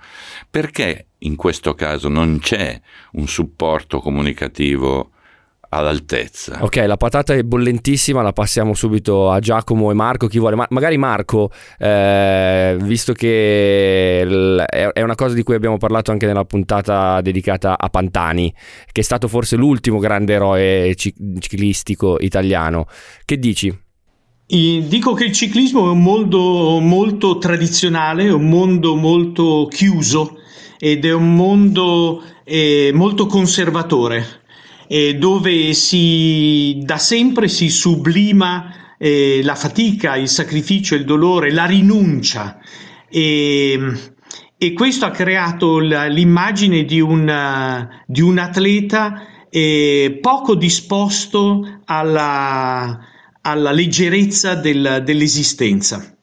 perché 0.51 1.07
in 1.19 1.35
questo 1.35 1.73
caso 1.73 2.09
non 2.09 2.37
c'è 2.39 2.79
un 3.13 3.27
supporto 3.27 3.99
comunicativo 3.99 5.09
all'altezza. 5.75 6.63
Ok, 6.63 6.77
la 6.77 6.97
patata 6.97 7.33
è 7.33 7.43
bollentissima, 7.43 8.21
la 8.21 8.33
passiamo 8.33 8.73
subito 8.73 9.29
a 9.29 9.39
Giacomo 9.39 9.91
e 9.91 9.93
Marco, 9.93 10.27
chi 10.27 10.39
vuole. 10.39 10.55
Ma 10.55 10.65
magari 10.69 10.97
Marco, 10.97 11.51
eh, 11.77 12.77
visto 12.81 13.13
che 13.13 14.21
è 14.21 15.01
una 15.01 15.15
cosa 15.15 15.35
di 15.35 15.43
cui 15.43 15.55
abbiamo 15.55 15.77
parlato 15.77 16.11
anche 16.11 16.25
nella 16.25 16.45
puntata 16.45 17.21
dedicata 17.21 17.77
a 17.77 17.89
Pantani, 17.89 18.53
che 18.91 19.01
è 19.01 19.03
stato 19.03 19.27
forse 19.27 19.55
l'ultimo 19.55 19.99
grande 19.99 20.33
eroe 20.33 20.95
ciclistico 20.95 22.17
italiano, 22.19 22.87
che 23.25 23.37
dici? 23.37 23.83
Dico 24.47 25.13
che 25.13 25.25
il 25.25 25.31
ciclismo 25.31 25.87
è 25.87 25.89
un 25.89 26.03
mondo 26.03 26.79
molto 26.79 27.39
tradizionale, 27.39 28.25
è 28.25 28.31
un 28.31 28.47
mondo 28.47 28.95
molto 28.95 29.67
chiuso 29.71 30.37
ed 30.77 31.03
è 31.03 31.13
un 31.13 31.35
mondo 31.35 32.21
eh, 32.43 32.91
molto 32.93 33.25
conservatore 33.25 34.43
eh, 34.87 35.15
dove 35.15 35.73
si, 35.73 36.79
da 36.83 36.97
sempre 36.97 37.47
si 37.47 37.69
sublima 37.69 38.95
eh, 38.97 39.41
la 39.43 39.55
fatica, 39.55 40.15
il 40.15 40.29
sacrificio, 40.29 40.95
il 40.95 41.05
dolore, 41.05 41.51
la 41.51 41.65
rinuncia. 41.65 42.59
E, 43.09 43.79
e 44.57 44.73
questo 44.73 45.05
ha 45.05 45.11
creato 45.11 45.79
la, 45.79 46.07
l'immagine 46.07 46.85
di 46.85 46.99
un, 46.99 47.87
di 48.07 48.21
un 48.21 48.37
atleta 48.37 49.27
eh, 49.49 50.17
poco 50.21 50.55
disposto 50.55 51.81
alla, 51.85 52.99
alla 53.41 53.71
leggerezza 53.71 54.55
del, 54.55 55.01
dell'esistenza. 55.05 56.14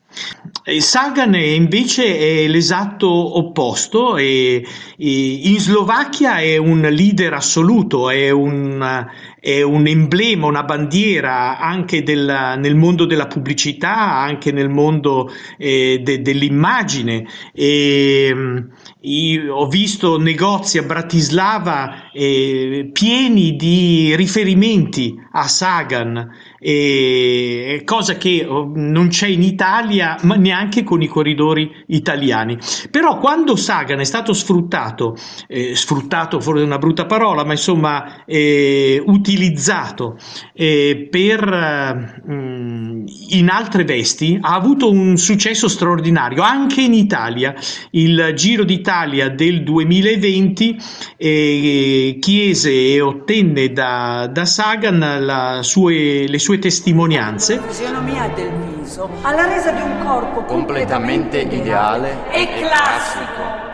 Sagan 0.78 1.35
invece 1.35 2.45
è 2.45 2.47
l'esatto 2.47 3.09
opposto, 3.09 4.16
e, 4.16 4.64
e 4.97 5.40
in 5.42 5.59
Slovacchia 5.59 6.38
è 6.38 6.57
un 6.57 6.81
leader 6.83 7.33
assoluto, 7.35 8.09
è 8.11 8.31
un, 8.31 9.07
è 9.40 9.61
un 9.61 9.87
emblema, 9.88 10.47
una 10.47 10.62
bandiera 10.62 11.59
anche 11.59 12.04
del, 12.04 12.54
nel 12.59 12.76
mondo 12.76 13.07
della 13.07 13.26
pubblicità, 13.26 14.21
anche 14.21 14.52
nel 14.52 14.69
mondo 14.69 15.33
eh, 15.59 16.00
de, 16.00 16.23
dell'immagine. 16.23 17.26
E, 17.52 18.33
ho 19.50 19.66
visto 19.66 20.16
negozi 20.16 20.78
a 20.78 20.85
Bratislava 20.85 22.12
eh, 22.12 22.88
pieni 22.92 23.57
di 23.57 24.14
riferimenti 24.14 25.16
a 25.33 25.49
Sagan, 25.49 26.31
eh, 26.62 27.83
cosa 27.85 28.16
che 28.16 28.47
oh, 28.49 28.71
non 28.73 29.09
c'è 29.09 29.26
in 29.26 29.42
Italia, 29.42 30.16
ma 30.23 30.37
neanche 30.37 30.85
con 30.85 31.02
i 31.02 31.09
corridori 31.09 31.71
italiani. 31.88 32.57
Però 32.90 33.19
quando 33.19 33.57
Sagan 33.57 33.99
è 33.99 34.04
stato 34.04 34.33
sfruttato, 34.33 35.16
eh, 35.49 35.75
sfruttato 35.75 36.40
forse 36.40 36.62
è 36.62 36.64
una 36.64 36.78
brutta 36.78 37.07
parola, 37.07 37.45
ma 37.45 37.52
insomma 37.52 38.25
eh, 38.25 39.02
utilizzato 39.04 40.16
eh, 40.54 41.09
per 41.11 42.23
mm, 42.31 43.07
in 43.31 43.49
altre 43.49 43.85
vesti, 43.85 44.38
ha 44.40 44.54
avuto 44.54 44.88
un 44.88 45.16
successo 45.16 45.66
straordinario 45.69 46.42
anche 46.42 46.81
in 46.81 46.95
Italia. 46.95 47.54
Il 47.90 48.33
Giro 48.37 48.64
d'Italia 48.64 49.28
del 49.28 49.64
2020 49.64 50.78
eh, 51.16 52.16
chiese 52.21 52.71
e 52.71 53.00
ottenne 53.00 53.73
da, 53.73 54.28
da 54.31 54.45
Sagan 54.45 55.59
sue, 55.62 56.26
le 56.28 56.38
sue 56.38 56.51
testimonianze. 56.59 57.56
La 57.56 57.62
fisionomia 57.62 58.28
del 58.28 58.50
viso 58.50 59.09
alla 59.23 59.47
resa 59.47 59.71
di 59.73 59.80
un 59.80 60.04
corpo 60.04 60.44
completamente, 60.44 61.42
completamente 61.42 61.56
ideale 61.56 62.30
e 62.30 62.49
classico. 62.61 63.71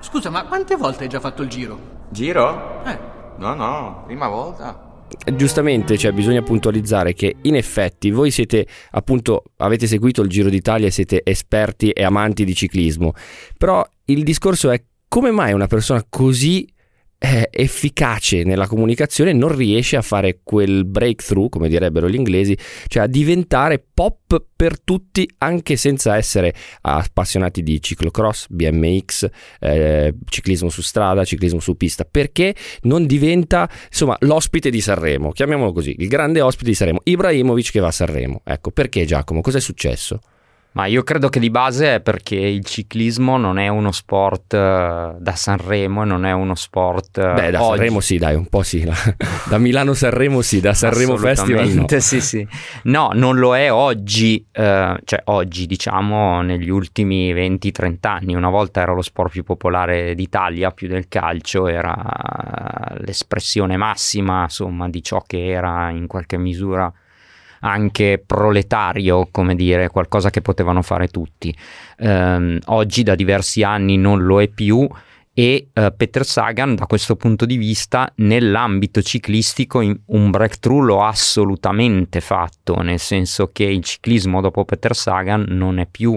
Scusa, 0.00 0.30
ma 0.30 0.44
quante 0.44 0.76
volte 0.76 1.04
hai 1.04 1.08
già 1.08 1.20
fatto 1.20 1.42
il 1.42 1.48
giro? 1.48 1.78
Giro? 2.10 2.84
Eh. 2.84 2.98
No, 3.38 3.54
no, 3.54 4.02
prima 4.06 4.28
volta 4.28 4.86
giustamente 5.34 5.96
cioè, 5.96 6.10
bisogna 6.10 6.42
puntualizzare 6.42 7.14
che 7.14 7.36
in 7.42 7.54
effetti 7.54 8.10
voi 8.10 8.32
siete 8.32 8.66
appunto 8.90 9.44
avete 9.58 9.86
seguito 9.86 10.20
il 10.20 10.28
Giro 10.28 10.48
d'Italia 10.48 10.90
siete 10.90 11.22
esperti 11.24 11.90
e 11.90 12.02
amanti 12.02 12.44
di 12.44 12.54
ciclismo 12.54 13.12
però 13.56 13.86
il 14.06 14.24
discorso 14.24 14.70
è 14.70 14.82
come 15.08 15.30
mai 15.30 15.52
una 15.52 15.68
persona 15.68 16.04
così 16.08 16.68
eh, 17.18 17.48
efficace 17.50 18.44
nella 18.44 18.66
comunicazione 18.66 19.32
non 19.32 19.54
riesce 19.54 19.96
a 19.96 20.02
fare 20.02 20.40
quel 20.42 20.84
breakthrough, 20.84 21.48
come 21.48 21.68
direbbero 21.68 22.08
gli 22.08 22.14
inglesi, 22.14 22.56
cioè 22.88 23.04
a 23.04 23.06
diventare 23.06 23.82
pop 23.92 24.44
per 24.54 24.80
tutti 24.80 25.28
anche 25.38 25.76
senza 25.76 26.16
essere 26.16 26.54
appassionati 26.82 27.62
di 27.62 27.80
ciclocross, 27.80 28.46
BMX, 28.48 29.28
eh, 29.60 30.14
ciclismo 30.28 30.68
su 30.68 30.82
strada, 30.82 31.24
ciclismo 31.24 31.60
su 31.60 31.76
pista, 31.76 32.04
perché 32.04 32.54
non 32.82 33.06
diventa 33.06 33.68
insomma 33.86 34.16
l'ospite 34.20 34.70
di 34.70 34.80
Sanremo, 34.80 35.32
chiamiamolo 35.32 35.72
così, 35.72 35.94
il 35.98 36.08
grande 36.08 36.40
ospite 36.40 36.70
di 36.70 36.76
Sanremo, 36.76 37.00
Ibrahimovic 37.02 37.70
che 37.70 37.80
va 37.80 37.88
a 37.88 37.92
Sanremo. 37.92 38.42
Ecco, 38.44 38.70
perché 38.70 39.04
Giacomo? 39.04 39.40
Cos'è 39.40 39.60
successo? 39.60 40.20
Ma 40.76 40.84
io 40.84 41.02
credo 41.04 41.30
che 41.30 41.40
di 41.40 41.48
base 41.48 41.94
è 41.94 42.00
perché 42.02 42.34
il 42.34 42.62
ciclismo 42.62 43.38
non 43.38 43.58
è 43.58 43.68
uno 43.68 43.92
sport 43.92 44.52
uh, 44.52 45.16
da 45.18 45.32
Sanremo 45.34 46.02
e 46.02 46.04
non 46.04 46.26
è 46.26 46.32
uno 46.32 46.54
sport. 46.54 47.16
Uh, 47.16 47.32
Beh, 47.32 47.50
da 47.50 47.62
oggi. 47.62 47.76
Sanremo 47.76 48.00
sì, 48.00 48.18
dai, 48.18 48.34
un 48.34 48.46
po' 48.46 48.62
sì. 48.62 48.84
da 49.48 49.56
Milano 49.56 49.94
Sanremo 49.94 50.42
sì, 50.42 50.60
da 50.60 50.74
Sanremo 50.74 51.16
Festival 51.16 51.66
no. 51.68 51.86
sì, 51.98 52.20
sì. 52.20 52.46
No, 52.82 53.08
non 53.14 53.38
lo 53.38 53.56
è 53.56 53.72
oggi, 53.72 54.44
uh, 54.48 54.96
cioè 55.02 55.22
oggi 55.24 55.64
diciamo 55.64 56.42
negli 56.42 56.68
ultimi 56.68 57.32
20-30 57.32 57.96
anni. 58.02 58.34
Una 58.34 58.50
volta 58.50 58.82
era 58.82 58.92
lo 58.92 59.00
sport 59.00 59.30
più 59.30 59.44
popolare 59.44 60.14
d'Italia, 60.14 60.72
più 60.72 60.88
del 60.88 61.08
calcio, 61.08 61.68
era 61.68 61.96
l'espressione 62.98 63.78
massima, 63.78 64.42
insomma, 64.42 64.90
di 64.90 65.02
ciò 65.02 65.22
che 65.26 65.46
era 65.46 65.88
in 65.88 66.06
qualche 66.06 66.36
misura 66.36 66.92
anche 67.60 68.22
proletario, 68.24 69.28
come 69.30 69.54
dire, 69.54 69.88
qualcosa 69.88 70.30
che 70.30 70.40
potevano 70.40 70.82
fare 70.82 71.08
tutti. 71.08 71.54
Um, 71.98 72.58
oggi 72.66 73.02
da 73.02 73.14
diversi 73.14 73.62
anni 73.62 73.96
non 73.96 74.24
lo 74.24 74.40
è 74.40 74.48
più 74.48 74.88
e 75.38 75.68
uh, 75.74 75.94
Peter 75.94 76.24
Sagan 76.24 76.74
da 76.74 76.86
questo 76.86 77.14
punto 77.14 77.44
di 77.44 77.58
vista 77.58 78.10
nell'ambito 78.16 79.02
ciclistico 79.02 79.80
un 79.80 80.30
breakthrough 80.30 80.82
lo 80.82 81.02
ha 81.02 81.08
assolutamente 81.08 82.22
fatto, 82.22 82.80
nel 82.80 82.98
senso 82.98 83.50
che 83.52 83.64
il 83.64 83.84
ciclismo 83.84 84.40
dopo 84.40 84.64
Peter 84.64 84.96
Sagan 84.96 85.44
non 85.48 85.78
è 85.78 85.86
più 85.86 86.16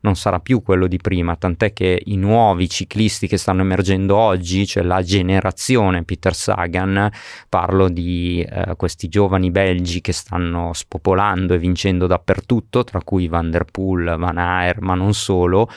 non 0.00 0.16
sarà 0.16 0.40
più 0.40 0.62
quello 0.62 0.86
di 0.86 0.98
prima, 0.98 1.36
tant'è 1.36 1.72
che 1.72 2.02
i 2.06 2.16
nuovi 2.16 2.68
ciclisti 2.68 3.26
che 3.26 3.36
stanno 3.36 3.62
emergendo 3.62 4.16
oggi, 4.16 4.66
cioè 4.66 4.82
la 4.82 5.02
generazione 5.02 6.04
Peter 6.04 6.34
Sagan, 6.34 7.10
parlo 7.48 7.88
di 7.88 8.40
eh, 8.40 8.74
questi 8.76 9.08
giovani 9.08 9.50
belgi 9.50 10.00
che 10.00 10.12
stanno 10.12 10.72
spopolando 10.72 11.54
e 11.54 11.58
vincendo 11.58 12.06
dappertutto, 12.06 12.84
tra 12.84 13.02
cui 13.02 13.28
Van 13.28 13.50
der 13.50 13.64
Poel, 13.64 14.16
Van 14.16 14.38
Aer, 14.38 14.80
ma 14.80 14.94
non 14.94 15.14
solo, 15.14 15.68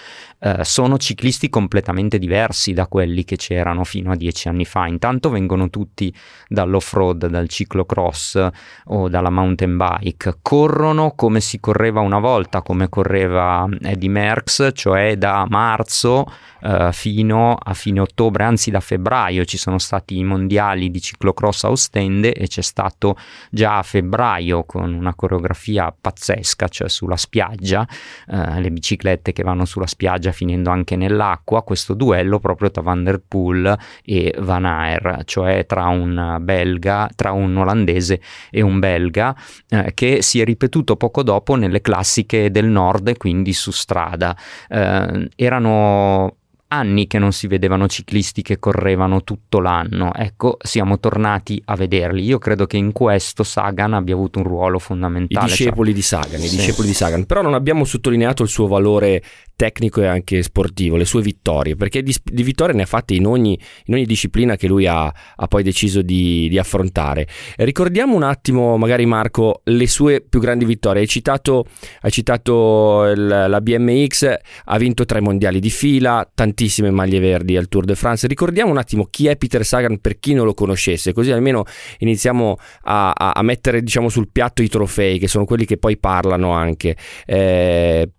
eh, 0.45 0.65
sono 0.65 0.97
ciclisti 0.97 1.47
completamente 1.50 2.19
diversi 2.19 2.73
da 2.73 2.88
quelli 2.88 3.23
che 3.23 3.38
c'erano 3.38 3.85
fino 3.85 4.12
a 4.12 4.15
dieci 4.17 4.50
anni 4.50 4.65
fa. 4.65 4.88
Intanto 4.88 5.29
vengono 5.29 5.69
tutti 5.69 6.13
dall'off-road, 6.50 7.27
dal 7.27 7.47
ciclocross 7.47 8.47
o 8.85 9.07
dalla 9.07 9.29
mountain 9.29 9.77
bike, 9.77 10.39
corrono 10.41 11.13
come 11.15 11.39
si 11.39 11.62
correva 11.62 12.01
una 12.01 12.19
volta, 12.19 12.62
come 12.62 12.89
correva 12.89 13.65
Eddie 13.81 14.09
Merckx, 14.09 14.71
cioè 14.73 15.15
da 15.15 15.45
marzo 15.47 16.25
eh, 16.62 16.89
fino 16.91 17.55
a 17.55 17.73
fine 17.73 18.01
ottobre, 18.01 18.43
anzi 18.43 18.69
da 18.69 18.81
febbraio 18.81 19.45
ci 19.45 19.57
sono 19.57 19.77
stati 19.77 20.17
i 20.17 20.25
mondiali 20.25 20.91
di 20.91 21.00
ciclocross 21.00 21.63
a 21.63 21.71
Ostende 21.71 22.33
e 22.33 22.47
c'è 22.47 22.62
stato 22.62 23.15
già 23.50 23.77
a 23.77 23.83
febbraio 23.83 24.65
con 24.65 24.93
una 24.93 25.13
coreografia 25.15 25.93
pazzesca, 26.00 26.67
cioè 26.67 26.89
sulla 26.89 27.17
spiaggia, 27.17 27.88
eh, 28.27 28.59
le 28.59 28.71
biciclette 28.71 29.31
che 29.31 29.43
vanno 29.43 29.63
sulla 29.63 29.88
spiaggia 29.88 30.31
finendo 30.34 30.70
anche 30.70 30.96
nell'acqua, 30.96 31.63
questo 31.63 31.94
duello 31.94 32.40
proprio 32.40 32.70
tra 32.70 32.82
Van 32.82 33.04
der 33.04 33.22
Poel 33.25 33.78
e 34.04 34.36
Van 34.40 34.66
Aer, 34.66 35.22
cioè 35.25 35.66
tra 35.66 35.88
un 35.88 36.38
belga, 36.42 37.10
tra 37.16 37.32
un 37.32 37.56
olandese 37.56 38.20
e 38.52 38.62
un 38.62 38.80
belga, 38.80 39.36
eh, 39.70 39.94
che 39.94 40.22
si 40.22 40.42
è 40.42 40.44
ripetuto 40.44 40.98
poco 40.98 41.24
dopo 41.24 41.56
nelle 41.56 41.82
classiche 41.82 42.52
del 42.52 42.66
nord, 42.66 43.18
quindi 43.18 43.54
su 43.54 43.72
strada. 43.72 44.36
Eh, 44.68 45.30
erano 45.36 46.36
anni 46.74 47.08
che 47.08 47.20
non 47.20 47.32
si 47.32 47.48
vedevano 47.48 47.88
ciclisti 47.88 48.42
che 48.42 48.58
correvano 48.58 49.24
tutto 49.24 49.60
l'anno. 49.60 50.12
Ecco, 50.13 50.58
siamo 50.62 51.00
tornati 51.00 51.62
a 51.65 51.75
vederli. 51.75 52.24
Io 52.24 52.39
credo 52.39 52.65
che 52.65 52.77
in 52.77 52.92
questo 52.92 53.44
Sagan 53.44 53.94
abbia 53.94 54.15
avuto 54.15 54.39
un 54.39 54.46
ruolo 54.46 54.80
fondamentale. 54.80 55.46
I 55.46 55.50
discepoli 55.50 55.89
cioè... 55.89 55.96
di 55.96 56.01
Sagan, 56.01 56.42
i 56.42 56.48
sì. 56.48 56.56
discepoli 56.58 56.88
di 56.88 56.94
Sagan. 56.94 57.25
Però 57.25 57.42
non 57.42 57.53
abbiamo 57.53 57.86
sottolineato 57.86 58.44
il 58.44 58.50
suo 58.50 58.68
valore 58.68 59.22
tecnico 59.56 60.01
e 60.01 60.08
anche 60.08 60.42
sportivo, 60.42 60.98
le 60.98 61.06
sue 61.06 61.22
vittorie, 61.22 61.75
perché 61.75 62.01
di, 62.01 62.13
di 62.24 62.44
vittorie 62.44 62.75
ne 62.75 62.82
ha 62.82 62.88
fatte 62.88 63.13
in 63.13 63.27
ogni, 63.27 63.58
in 63.86 63.94
ogni 63.94 64.06
disciplina 64.06 64.56
che 64.56 64.68
lui 64.68 64.88
ha, 64.88 65.06
ha 65.06 65.48
poi 65.48 65.62
deciso 65.63 66.01
di, 66.01 66.50
di, 66.50 66.58
affrontare. 66.58 67.27
Ricordiamo 67.58 68.15
un 68.15 68.24
attimo, 68.24 68.77
magari 68.77 69.06
Marco, 69.06 69.62
le 69.65 69.88
sue 69.88 70.22
più 70.22 70.39
grandi 70.39 70.65
vittorie. 70.65 71.01
Hai 71.01 71.08
citato, 71.08 71.65
hai 72.01 72.12
citato 72.12 73.06
il, 73.06 73.27
la 73.27 73.62
BMX, 73.62 74.36
ha 74.65 74.77
vinto 74.77 75.06
tre 75.06 75.22
mondiali 75.22 75.60
di 75.60 75.70
fila, 75.70 76.27
tantissimi 76.34 76.62
tantissime 76.63 76.91
maglie 76.91 77.20
verdi 77.20 77.58
al 77.58 77.67
Tour 77.67 77.86
de 77.86 77.96
France. 77.96 78.27
Ricordiamo 78.27 78.72
un 78.72 78.77
attimo 78.77 79.08
chi 79.10 79.27
è 79.27 79.36
Peter 79.36 79.65
Sagan 79.65 80.00
per 80.00 80.20
chi 80.20 80.34
non 80.34 80.46
lo 80.46 80.53
conoscesse, 80.53 81.13
così 81.13 81.32
almeno 81.32 81.65
iniziamo 82.00 82.58
a, 82.84 83.12
a, 83.12 83.32
a 83.32 83.41
mettere 83.41 83.82
diciamo, 83.82 84.10
sul 84.10 84.29
piatto 84.32 84.62
i 84.62 84.70
trofei, 84.70 85.20
che 85.20 85.27
sono 85.27 85.46
quelli 85.46 85.65
che 85.65 85.77
poi 85.77 85.98
parlano 85.98 86.51
anche. 86.51 86.96
Eh, 87.25 88.10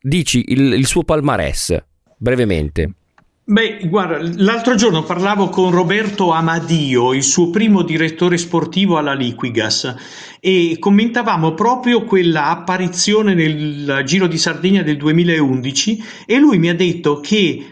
dici 0.00 0.44
il, 0.48 0.74
il 0.74 0.86
suo 0.86 1.04
palmarès, 1.04 1.82
brevemente. 2.18 2.92
Beh, 3.48 3.78
guarda, 3.84 4.18
l'altro 4.38 4.74
giorno 4.74 5.04
parlavo 5.04 5.48
con 5.50 5.70
Roberto 5.70 6.32
Amadio, 6.32 7.14
il 7.14 7.22
suo 7.22 7.50
primo 7.50 7.82
direttore 7.82 8.38
sportivo 8.38 8.98
alla 8.98 9.14
Liquigas, 9.14 9.94
e 10.40 10.76
commentavamo 10.80 11.54
proprio 11.54 12.02
quella 12.02 12.48
apparizione 12.48 13.34
nel 13.34 14.02
Giro 14.04 14.26
di 14.26 14.36
Sardegna 14.36 14.82
del 14.82 14.96
2011 14.96 16.04
e 16.26 16.38
lui 16.38 16.58
mi 16.58 16.70
ha 16.70 16.74
detto 16.74 17.20
che 17.20 17.66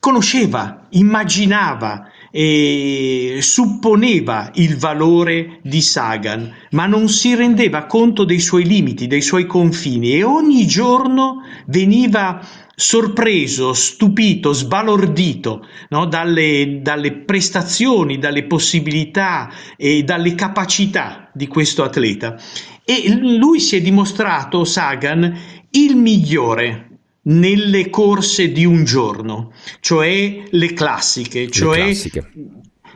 conosceva, 0.00 0.86
immaginava 0.90 2.08
e 2.32 3.38
supponeva 3.42 4.50
il 4.54 4.76
valore 4.76 5.58
di 5.62 5.82
Sagan, 5.82 6.52
ma 6.70 6.86
non 6.86 7.08
si 7.08 7.34
rendeva 7.34 7.84
conto 7.84 8.24
dei 8.24 8.40
suoi 8.40 8.64
limiti, 8.64 9.06
dei 9.06 9.20
suoi 9.20 9.46
confini 9.46 10.14
e 10.14 10.22
ogni 10.22 10.66
giorno 10.66 11.42
veniva 11.66 12.40
sorpreso, 12.74 13.74
stupito, 13.74 14.54
sbalordito 14.54 15.66
no? 15.90 16.06
dalle, 16.06 16.78
dalle 16.80 17.12
prestazioni, 17.12 18.18
dalle 18.18 18.44
possibilità 18.44 19.50
e 19.76 20.02
dalle 20.02 20.34
capacità 20.34 21.28
di 21.34 21.46
questo 21.46 21.82
atleta. 21.82 22.36
E 22.84 23.14
lui 23.14 23.60
si 23.60 23.76
è 23.76 23.82
dimostrato, 23.82 24.64
Sagan, 24.64 25.36
il 25.72 25.94
migliore 25.94 26.89
nelle 27.30 27.90
corse 27.90 28.50
di 28.52 28.64
un 28.64 28.84
giorno, 28.84 29.52
cioè 29.80 30.42
le 30.50 30.72
classiche, 30.72 31.44
le 31.44 31.50
cioè 31.50 31.76
classiche. 31.84 32.30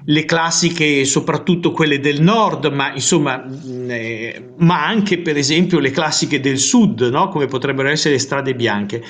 le 0.04 0.24
classiche 0.24 1.04
soprattutto 1.04 1.72
quelle 1.72 2.00
del 2.00 2.20
nord, 2.20 2.66
ma 2.66 2.92
insomma, 2.92 3.44
eh, 3.88 4.50
ma 4.58 4.86
anche 4.86 5.18
per 5.18 5.36
esempio 5.36 5.78
le 5.78 5.90
classiche 5.90 6.40
del 6.40 6.58
sud, 6.58 7.02
no? 7.02 7.28
come 7.28 7.46
potrebbero 7.46 7.88
essere 7.88 8.14
le 8.14 8.20
strade 8.20 8.54
bianche. 8.54 9.02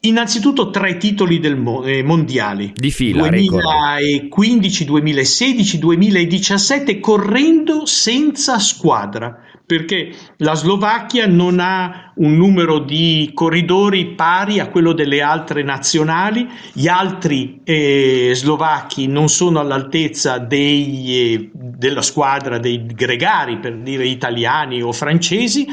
Innanzitutto 0.00 0.70
tre 0.70 0.96
titoli 0.96 1.40
del 1.40 1.56
mo- 1.56 1.82
eh, 1.82 2.04
mondiali 2.04 2.72
di 2.72 2.92
fila 2.92 3.28
2015, 3.28 4.84
2016, 4.84 5.78
2017 5.78 7.00
correndo 7.00 7.84
senza 7.84 8.60
squadra 8.60 9.42
perché 9.68 10.14
la 10.38 10.54
Slovacchia 10.54 11.26
non 11.26 11.60
ha 11.60 12.12
un 12.14 12.34
numero 12.38 12.78
di 12.78 13.32
corridori 13.34 14.14
pari 14.14 14.60
a 14.60 14.68
quello 14.68 14.94
delle 14.94 15.20
altre 15.20 15.62
nazionali, 15.62 16.48
gli 16.72 16.88
altri 16.88 17.60
eh, 17.64 18.32
slovacchi 18.34 19.08
non 19.08 19.28
sono 19.28 19.60
all'altezza 19.60 20.38
dei, 20.38 21.34
eh, 21.34 21.50
della 21.52 22.00
squadra 22.00 22.56
dei 22.56 22.86
gregari, 22.86 23.58
per 23.58 23.76
dire 23.76 24.06
italiani 24.06 24.80
o 24.80 24.90
francesi, 24.90 25.66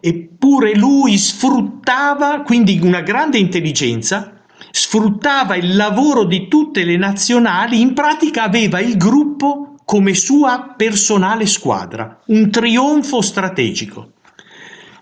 eppure 0.00 0.76
lui 0.76 1.18
sfruttava, 1.18 2.42
quindi 2.42 2.78
una 2.80 3.00
grande 3.00 3.38
intelligenza, 3.38 4.40
sfruttava 4.70 5.56
il 5.56 5.74
lavoro 5.74 6.22
di 6.22 6.46
tutte 6.46 6.84
le 6.84 6.96
nazionali, 6.96 7.80
in 7.80 7.92
pratica 7.92 8.44
aveva 8.44 8.78
il 8.78 8.96
gruppo 8.96 9.71
come 9.84 10.14
sua 10.14 10.74
personale 10.76 11.46
squadra, 11.46 12.20
un 12.26 12.50
trionfo 12.50 13.20
strategico. 13.20 14.12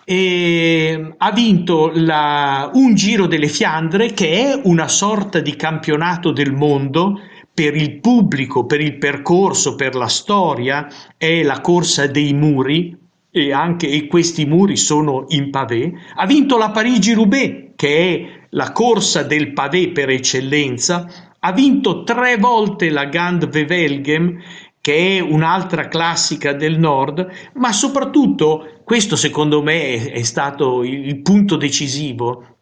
E 0.04 1.14
ha 1.16 1.30
vinto 1.30 1.92
la, 1.94 2.70
un 2.74 2.94
Giro 2.94 3.26
delle 3.26 3.46
Fiandre 3.46 4.12
che 4.12 4.52
è 4.52 4.60
una 4.64 4.88
sorta 4.88 5.38
di 5.38 5.54
campionato 5.54 6.32
del 6.32 6.52
mondo 6.52 7.20
per 7.52 7.76
il 7.76 8.00
pubblico, 8.00 8.64
per 8.64 8.80
il 8.80 8.98
percorso, 8.98 9.74
per 9.74 9.94
la 9.94 10.08
storia, 10.08 10.88
è 11.16 11.42
la 11.42 11.60
corsa 11.60 12.06
dei 12.06 12.32
muri 12.32 12.96
e 13.30 13.52
anche 13.52 13.88
e 13.88 14.06
questi 14.06 14.46
muri 14.46 14.76
sono 14.76 15.26
in 15.28 15.50
pavé. 15.50 15.92
Ha 16.16 16.26
vinto 16.26 16.56
la 16.56 16.70
Parigi-Roubaix 16.70 17.72
che 17.76 17.98
è 17.98 18.46
la 18.50 18.72
corsa 18.72 19.22
del 19.22 19.52
pavé 19.52 19.90
per 19.90 20.10
eccellenza, 20.10 21.06
ha 21.38 21.52
vinto 21.52 22.02
tre 22.02 22.36
volte 22.36 22.90
la 22.90 23.06
Gand 23.06 23.48
Wevelgem 23.52 24.38
che 24.80 25.18
è 25.18 25.20
un'altra 25.20 25.88
classica 25.88 26.52
del 26.52 26.78
nord, 26.78 27.28
ma 27.54 27.72
soprattutto 27.72 28.80
questo 28.84 29.16
secondo 29.16 29.62
me 29.62 30.10
è 30.10 30.22
stato 30.22 30.82
il 30.82 31.20
punto 31.20 31.56
decisivo 31.56 32.56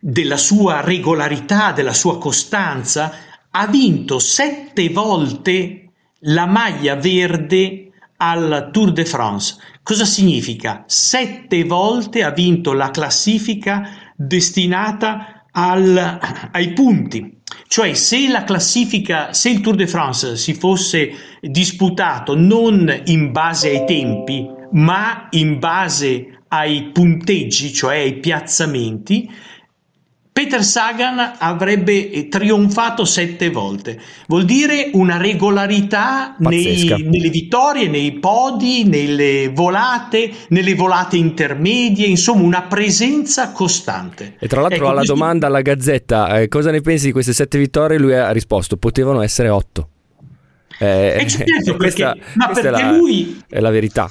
della 0.00 0.36
sua 0.36 0.80
regolarità, 0.80 1.72
della 1.72 1.92
sua 1.92 2.18
costanza, 2.18 3.12
ha 3.50 3.66
vinto 3.68 4.18
sette 4.18 4.88
volte 4.88 5.90
la 6.20 6.46
maglia 6.46 6.96
verde 6.96 7.90
al 8.16 8.70
Tour 8.72 8.92
de 8.92 9.04
France. 9.04 9.56
Cosa 9.82 10.04
significa? 10.04 10.84
Sette 10.86 11.64
volte 11.64 12.22
ha 12.24 12.30
vinto 12.30 12.72
la 12.72 12.90
classifica 12.90 13.88
destinata 14.16 15.44
al, 15.52 16.18
ai 16.52 16.72
punti. 16.72 17.41
Cioè 17.66 17.94
se 17.94 18.28
la 18.28 18.44
classifica, 18.44 19.32
se 19.32 19.50
il 19.50 19.60
Tour 19.60 19.76
de 19.76 19.86
France 19.86 20.36
si 20.36 20.54
fosse 20.54 21.10
disputato 21.40 22.36
non 22.36 23.02
in 23.06 23.32
base 23.32 23.68
ai 23.70 23.84
tempi, 23.84 24.46
ma 24.72 25.28
in 25.30 25.58
base 25.58 26.42
ai 26.48 26.90
punteggi, 26.92 27.72
cioè 27.72 27.96
ai 27.96 28.18
piazzamenti, 28.18 29.30
Peter 30.32 30.64
Sagan 30.64 31.34
avrebbe 31.38 32.28
trionfato 32.28 33.04
sette 33.04 33.50
volte. 33.50 34.00
Vuol 34.28 34.46
dire 34.46 34.88
una 34.94 35.18
regolarità 35.18 36.36
nei, 36.38 36.86
nelle 37.04 37.28
vittorie, 37.28 37.86
nei 37.88 38.12
podi, 38.12 38.84
nelle 38.84 39.50
volate, 39.50 40.32
nelle 40.48 40.74
volate 40.74 41.18
intermedie, 41.18 42.06
insomma 42.06 42.44
una 42.44 42.62
presenza 42.62 43.52
costante. 43.52 44.36
E 44.38 44.48
tra 44.48 44.62
l'altro 44.62 44.78
ecco, 44.78 44.86
alla 44.88 44.96
questo... 45.00 45.14
domanda 45.14 45.48
alla 45.48 45.60
Gazzetta 45.60 46.40
eh, 46.40 46.48
cosa 46.48 46.70
ne 46.70 46.80
pensi 46.80 47.06
di 47.06 47.12
queste 47.12 47.34
sette 47.34 47.58
vittorie, 47.58 47.98
lui 47.98 48.14
ha 48.14 48.30
risposto 48.30 48.78
potevano 48.78 49.20
essere 49.20 49.50
otto. 49.50 49.88
Eh, 50.78 51.18
eh 51.20 51.28
certo, 51.28 51.76
questa, 51.76 52.12
perché, 52.12 52.32
ma 52.36 52.46
perché 52.48 52.68
è 52.68 52.70
la, 52.70 52.90
lui 52.90 53.42
è 53.46 53.60
la 53.60 53.70
verità 53.70 54.10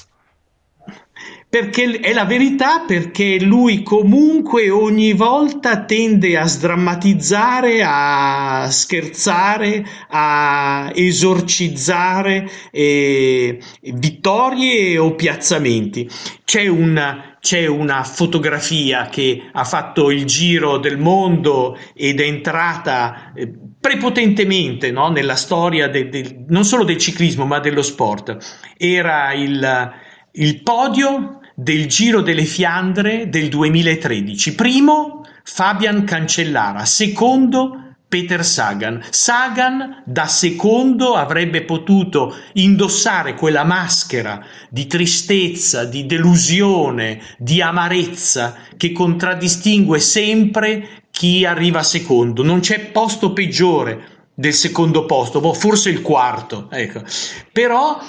perché 1.52 2.00
è 2.00 2.14
la 2.14 2.24
verità 2.24 2.86
perché 2.88 3.38
lui 3.42 3.84
comunque 3.84 4.70
ogni 4.70 5.12
volta 5.12 5.84
tende 5.84 6.38
a 6.38 6.46
sdrammatizzare, 6.46 7.84
a 7.86 8.70
scherzare, 8.70 9.86
a 10.12 10.94
esorcizzare 10.96 12.50
eh, 12.72 13.60
vittorie 13.82 14.98
o 14.98 15.14
piazzamenti. 15.16 16.10
C'è 16.46 16.68
una, 16.68 17.36
c'è 17.42 17.66
una 17.66 18.06
fotografia 18.06 19.08
che 19.08 19.50
ha 19.52 19.66
fatto 19.66 20.10
il 20.10 20.24
giro 20.24 20.78
del 20.78 20.98
mondo 20.98 21.78
ed 21.94 22.22
è 22.22 22.26
entrata 22.28 23.34
eh, 23.36 23.52
prepotentemente 23.78 24.90
no, 24.92 25.10
nella 25.10 25.36
storia 25.36 25.90
de, 25.90 26.08
de, 26.08 26.46
non 26.48 26.64
solo 26.64 26.86
del 26.86 26.98
ciclismo 26.98 27.46
ma 27.46 27.60
dello 27.60 27.82
sport. 27.82 28.38
Era 28.78 29.34
il, 29.34 29.92
il 30.32 30.64
podio 30.64 31.40
del 31.62 31.86
Giro 31.86 32.22
delle 32.22 32.46
Fiandre 32.46 33.30
del 33.30 33.48
2013. 33.48 34.56
Primo 34.56 35.22
Fabian 35.44 36.04
Cancellara, 36.06 36.86
secondo 36.86 37.98
Peter 38.08 38.44
Sagan. 38.44 39.06
Sagan 39.12 40.02
da 40.04 40.26
secondo 40.26 41.14
avrebbe 41.14 41.62
potuto 41.62 42.36
indossare 42.54 43.36
quella 43.36 43.64
maschera 43.64 44.44
di 44.72 44.88
tristezza, 44.88 45.86
di 45.86 46.08
delusione, 46.08 47.22
di 47.38 47.62
amarezza 47.62 48.56
che 48.76 48.92
contraddistingue 48.92 50.00
sempre 50.00 51.04
chi 51.12 51.46
arriva 51.46 51.84
secondo. 51.84 52.42
Non 52.42 52.62
c'è 52.62 52.88
posto 52.88 53.34
peggiore 53.34 54.30
del 54.34 54.56
secondo 54.56 55.06
posto, 55.06 55.40
boh, 55.40 55.54
forse 55.54 55.92
il 55.92 56.02
quarto, 56.02 56.70
ecco. 56.72 57.04
Però 57.52 58.02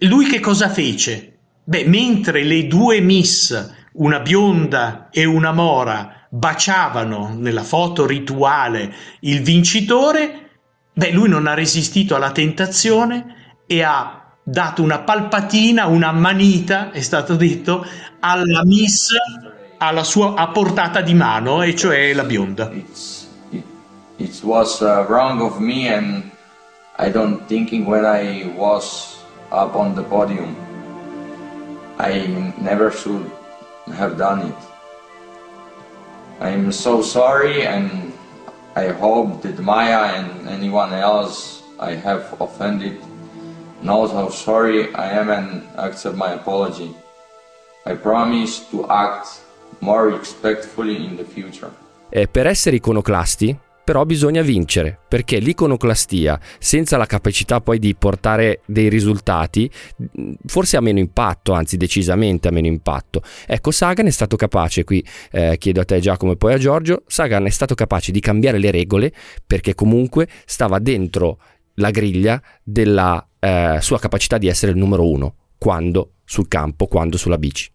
lui 0.00 0.26
che 0.26 0.40
cosa 0.40 0.68
fece? 0.68 1.29
Beh, 1.70 1.84
mentre 1.84 2.42
le 2.42 2.66
due 2.66 2.98
miss, 2.98 3.74
una 3.92 4.18
bionda 4.18 5.06
e 5.08 5.24
una 5.24 5.52
mora, 5.52 6.26
baciavano 6.28 7.36
nella 7.36 7.62
foto 7.62 8.06
rituale 8.06 8.92
il 9.20 9.40
vincitore, 9.40 10.48
beh, 10.92 11.12
lui 11.12 11.28
non 11.28 11.46
ha 11.46 11.54
resistito 11.54 12.16
alla 12.16 12.32
tentazione 12.32 13.58
e 13.68 13.84
ha 13.84 14.32
dato 14.42 14.82
una 14.82 14.98
palpatina, 14.98 15.86
una 15.86 16.10
manita, 16.10 16.90
è 16.90 17.02
stato 17.02 17.36
detto, 17.36 17.86
alla 18.18 18.64
miss 18.64 19.10
alla 19.78 20.02
sua 20.02 20.34
a 20.34 20.48
portata 20.48 21.02
di 21.02 21.14
mano, 21.14 21.62
e 21.62 21.76
cioè 21.76 22.12
la 22.14 22.24
bionda. 22.24 22.68
It's, 22.72 23.28
it, 23.50 23.62
it 24.16 24.40
was 24.42 24.80
uh, 24.80 25.04
wrong 25.06 25.40
of 25.40 25.58
me 25.58 25.86
and 25.86 26.32
I 26.98 27.12
don't 27.12 27.46
thinking 27.46 27.86
when 27.86 28.04
I 28.04 28.52
was 28.56 29.18
up 29.52 29.76
on 29.76 29.94
the 29.94 30.02
podium. 30.02 30.69
I 32.00 32.54
never 32.58 32.90
should 32.90 33.30
have 33.92 34.16
done 34.16 34.48
it. 34.48 34.60
I'm 36.40 36.72
so 36.72 37.02
sorry 37.02 37.66
and 37.66 38.12
I 38.74 38.88
hope 38.88 39.42
that 39.42 39.58
Maya 39.58 40.16
and 40.16 40.48
anyone 40.48 40.94
else 40.94 41.62
I 41.78 41.92
have 41.96 42.40
offended 42.40 42.98
knows 43.82 44.12
how 44.12 44.30
sorry 44.30 44.94
I 44.94 45.12
am 45.12 45.28
and 45.28 45.62
accept 45.76 46.16
my 46.16 46.32
apology. 46.32 46.94
I 47.84 47.94
promise 47.94 48.64
to 48.70 48.88
act 48.88 49.40
more 49.80 50.08
respectfully 50.08 51.04
in 51.04 51.16
the 51.16 51.24
future. 51.24 51.70
E 52.08 52.26
per 52.28 52.46
essere 52.46 52.76
iconoclasti 52.76 53.54
però 53.84 54.04
bisogna 54.04 54.42
vincere, 54.42 54.98
perché 55.08 55.38
l'iconoclastia, 55.38 56.38
senza 56.58 56.96
la 56.96 57.06
capacità 57.06 57.60
poi 57.60 57.78
di 57.78 57.94
portare 57.94 58.60
dei 58.66 58.88
risultati, 58.88 59.70
forse 60.46 60.76
ha 60.76 60.80
meno 60.80 60.98
impatto, 60.98 61.52
anzi 61.52 61.76
decisamente 61.76 62.48
ha 62.48 62.52
meno 62.52 62.68
impatto. 62.68 63.22
Ecco, 63.46 63.70
Sagan 63.70 64.06
è 64.06 64.10
stato 64.10 64.36
capace, 64.36 64.84
qui 64.84 65.04
eh, 65.32 65.56
chiedo 65.58 65.80
a 65.80 65.84
te 65.84 65.98
Giacomo 66.00 66.32
e 66.32 66.36
poi 66.36 66.52
a 66.52 66.58
Giorgio, 66.58 67.02
Sagan 67.06 67.46
è 67.46 67.50
stato 67.50 67.74
capace 67.74 68.12
di 68.12 68.20
cambiare 68.20 68.58
le 68.58 68.70
regole 68.70 69.12
perché 69.46 69.74
comunque 69.74 70.28
stava 70.44 70.78
dentro 70.78 71.38
la 71.74 71.90
griglia 71.90 72.40
della 72.62 73.26
eh, 73.40 73.78
sua 73.80 73.98
capacità 73.98 74.38
di 74.38 74.46
essere 74.46 74.72
il 74.72 74.78
numero 74.78 75.08
uno, 75.08 75.34
quando 75.58 76.12
sul 76.24 76.46
campo, 76.46 76.86
quando 76.86 77.16
sulla 77.16 77.38
bici. 77.38 77.70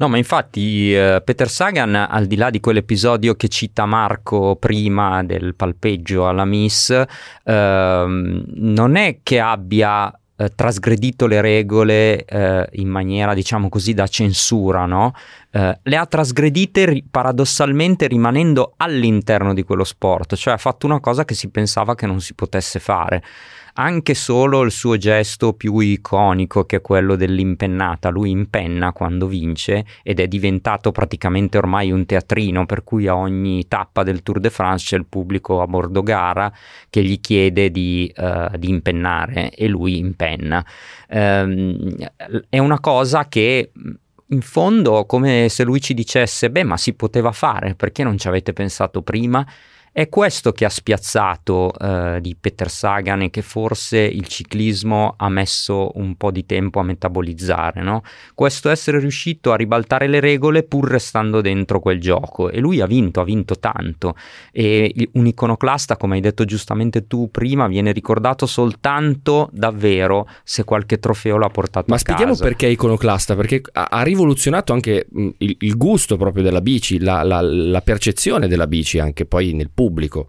No, 0.00 0.08
ma 0.08 0.16
infatti 0.16 0.94
eh, 0.94 1.20
Peter 1.24 1.48
Sagan, 1.48 1.94
al 1.94 2.26
di 2.26 2.36
là 2.36 2.50
di 2.50 2.60
quell'episodio 2.60 3.34
che 3.34 3.48
cita 3.48 3.84
Marco 3.84 4.54
prima 4.54 5.24
del 5.24 5.56
palpeggio 5.56 6.28
alla 6.28 6.44
Miss, 6.44 6.90
eh, 6.90 8.04
non 8.06 8.94
è 8.94 9.18
che 9.24 9.40
abbia 9.40 10.16
eh, 10.36 10.52
trasgredito 10.54 11.26
le 11.26 11.40
regole 11.40 12.24
eh, 12.24 12.68
in 12.74 12.88
maniera, 12.88 13.34
diciamo 13.34 13.68
così, 13.68 13.92
da 13.92 14.06
censura, 14.06 14.86
no? 14.86 15.14
Eh, 15.50 15.80
le 15.82 15.96
ha 15.96 16.06
trasgredite 16.06 16.86
ri- 16.86 17.04
paradossalmente 17.10 18.06
rimanendo 18.06 18.74
all'interno 18.76 19.52
di 19.52 19.64
quello 19.64 19.82
sport, 19.82 20.36
cioè 20.36 20.54
ha 20.54 20.58
fatto 20.58 20.86
una 20.86 21.00
cosa 21.00 21.24
che 21.24 21.34
si 21.34 21.48
pensava 21.48 21.96
che 21.96 22.06
non 22.06 22.20
si 22.20 22.34
potesse 22.34 22.78
fare 22.78 23.20
anche 23.78 24.14
solo 24.14 24.62
il 24.62 24.72
suo 24.72 24.96
gesto 24.96 25.52
più 25.52 25.78
iconico 25.78 26.64
che 26.64 26.76
è 26.76 26.80
quello 26.80 27.14
dell'impennata, 27.14 28.08
lui 28.08 28.30
impenna 28.30 28.92
quando 28.92 29.26
vince 29.28 29.84
ed 30.02 30.18
è 30.18 30.26
diventato 30.26 30.90
praticamente 30.90 31.58
ormai 31.58 31.92
un 31.92 32.04
teatrino 32.04 32.66
per 32.66 32.82
cui 32.82 33.06
a 33.06 33.14
ogni 33.14 33.68
tappa 33.68 34.02
del 34.02 34.22
Tour 34.22 34.40
de 34.40 34.50
France 34.50 34.86
c'è 34.86 34.96
il 34.96 35.06
pubblico 35.06 35.62
a 35.62 35.66
bordo 35.68 36.02
gara 36.02 36.52
che 36.90 37.04
gli 37.04 37.20
chiede 37.20 37.70
di, 37.70 38.12
uh, 38.16 38.56
di 38.56 38.68
impennare 38.68 39.50
e 39.50 39.68
lui 39.68 39.98
impenna. 39.98 40.64
Um, 41.10 41.94
è 42.48 42.58
una 42.58 42.80
cosa 42.80 43.28
che 43.28 43.70
in 44.30 44.40
fondo 44.40 45.06
come 45.06 45.48
se 45.48 45.62
lui 45.62 45.80
ci 45.80 45.94
dicesse 45.94 46.50
beh 46.50 46.64
ma 46.64 46.76
si 46.76 46.94
poteva 46.94 47.32
fare 47.32 47.74
perché 47.74 48.02
non 48.02 48.18
ci 48.18 48.28
avete 48.28 48.52
pensato 48.52 49.02
prima 49.02 49.46
è 49.98 50.08
questo 50.08 50.52
che 50.52 50.64
ha 50.64 50.68
spiazzato 50.68 51.72
eh, 51.76 52.20
di 52.20 52.36
Peter 52.38 52.70
Sagan 52.70 53.22
e 53.22 53.30
che 53.30 53.42
forse 53.42 53.98
il 53.98 54.28
ciclismo 54.28 55.14
ha 55.16 55.28
messo 55.28 55.90
un 55.94 56.14
po' 56.14 56.30
di 56.30 56.46
tempo 56.46 56.78
a 56.78 56.84
metabolizzare, 56.84 57.82
no? 57.82 58.02
Questo 58.32 58.70
essere 58.70 59.00
riuscito 59.00 59.50
a 59.50 59.56
ribaltare 59.56 60.06
le 60.06 60.20
regole 60.20 60.62
pur 60.62 60.88
restando 60.88 61.40
dentro 61.40 61.80
quel 61.80 61.98
gioco 61.98 62.48
e 62.48 62.60
lui 62.60 62.80
ha 62.80 62.86
vinto, 62.86 63.20
ha 63.20 63.24
vinto 63.24 63.58
tanto 63.58 64.14
e 64.52 65.10
un 65.14 65.26
iconoclasta, 65.26 65.96
come 65.96 66.14
hai 66.14 66.20
detto 66.20 66.44
giustamente 66.44 67.08
tu 67.08 67.28
prima, 67.32 67.66
viene 67.66 67.90
ricordato 67.90 68.46
soltanto 68.46 69.50
davvero 69.52 70.28
se 70.44 70.62
qualche 70.62 71.00
trofeo 71.00 71.38
l'ha 71.38 71.48
portato 71.48 71.86
Ma 71.88 71.96
a 71.96 71.98
casa. 71.98 72.12
Ma 72.12 72.18
spieghiamo 72.18 72.48
perché 72.48 72.68
iconoclasta, 72.68 73.34
perché 73.34 73.62
ha, 73.72 74.02
rivoluzionato 74.04 74.72
anche 74.72 75.08
il, 75.38 75.56
il, 75.58 75.76
gusto 75.76 76.16
proprio 76.16 76.44
della 76.44 76.60
bici, 76.60 77.00
la, 77.00 77.24
la, 77.24 77.40
la 77.40 77.80
percezione 77.80 78.46
della 78.46 78.68
bici 78.68 79.00
anche 79.00 79.26
poi 79.26 79.54
nel 79.54 79.70
pubblico 79.70 79.86
pubblico. 79.88 80.28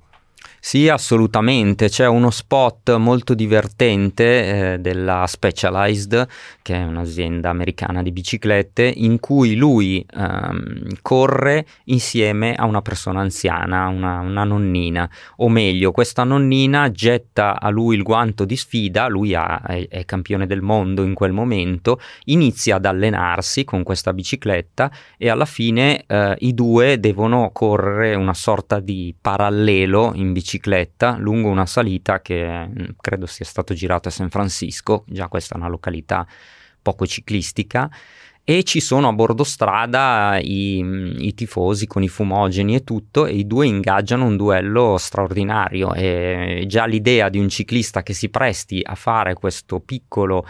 Sì, 0.61 0.89
assolutamente. 0.89 1.87
C'è 1.87 2.05
uno 2.05 2.29
spot 2.29 2.95
molto 2.97 3.33
divertente 3.33 4.73
eh, 4.73 4.79
della 4.79 5.25
Specialized, 5.25 6.27
che 6.61 6.75
è 6.75 6.83
un'azienda 6.83 7.49
americana 7.49 8.03
di 8.03 8.11
biciclette, 8.11 8.83
in 8.83 9.19
cui 9.21 9.55
lui 9.55 10.05
ehm, 10.13 10.99
corre 11.01 11.65
insieme 11.85 12.55
a 12.55 12.65
una 12.65 12.81
persona 12.81 13.21
anziana, 13.21 13.87
una, 13.87 14.19
una, 14.19 14.43
nonnina. 14.43 15.09
O 15.37 15.47
meglio, 15.47 15.91
questa 15.91 16.25
nonnina 16.25 16.91
getta 16.91 17.59
a 17.59 17.69
lui 17.69 17.95
il 17.95 18.03
guanto 18.03 18.43
di 18.43 18.57
sfida, 18.57 19.07
lui 19.07 19.33
ha, 19.33 19.61
è, 19.61 19.87
è 19.87 20.05
campione 20.05 20.45
del 20.45 20.61
mondo 20.61 21.03
in 21.03 21.13
quel 21.13 21.31
momento, 21.31 22.01
inizia 22.25 22.75
ad 22.75 22.85
allenarsi 22.85 23.63
con 23.63 23.83
questa 23.83 24.11
bicicletta 24.11 24.91
e 25.17 25.29
alla 25.29 25.45
fine 25.45 26.03
eh, 26.05 26.35
i 26.39 26.53
due 26.53 26.99
devono 26.99 27.51
correre 27.53 28.15
una 28.15 28.33
sorta 28.33 28.79
di 28.81 29.15
parallelo 29.19 30.11
in 30.15 30.33
bicicletta 30.33 30.47
bicicletta 30.49 31.17
lungo 31.17 31.49
una 31.49 31.67
salita 31.67 32.21
che 32.21 32.67
mm, 32.67 32.85
credo 32.99 33.27
sia 33.27 33.45
stato 33.45 33.75
girato 33.75 34.07
a 34.07 34.11
San 34.11 34.29
Francisco, 34.29 35.03
già 35.07 35.27
questa 35.27 35.53
è 35.53 35.57
una 35.57 35.67
località 35.67 36.25
poco 36.81 37.05
ciclistica 37.05 37.89
e 38.43 38.63
ci 38.63 38.79
sono 38.79 39.09
a 39.09 39.13
bordo 39.13 39.43
strada 39.43 40.39
i, 40.41 40.79
mm, 40.81 41.19
i, 41.19 41.33
tifosi 41.35 41.85
con 41.85 42.01
i 42.01 42.07
fumogeni 42.07 42.73
e 42.73 42.83
tutto 42.83 43.27
e 43.27 43.35
i 43.35 43.45
due 43.45 43.67
ingaggiano 43.67 44.25
un 44.25 44.37
duello 44.37 44.97
straordinario 44.97 45.93
e 45.93 46.63
già 46.65 46.85
l'idea 46.85 47.29
di 47.29 47.37
un 47.37 47.47
ciclista 47.47 48.01
che 48.01 48.13
si 48.13 48.29
presti 48.29 48.81
a 48.83 48.95
fare 48.95 49.35
questo 49.35 49.79
piccolo 49.79 50.47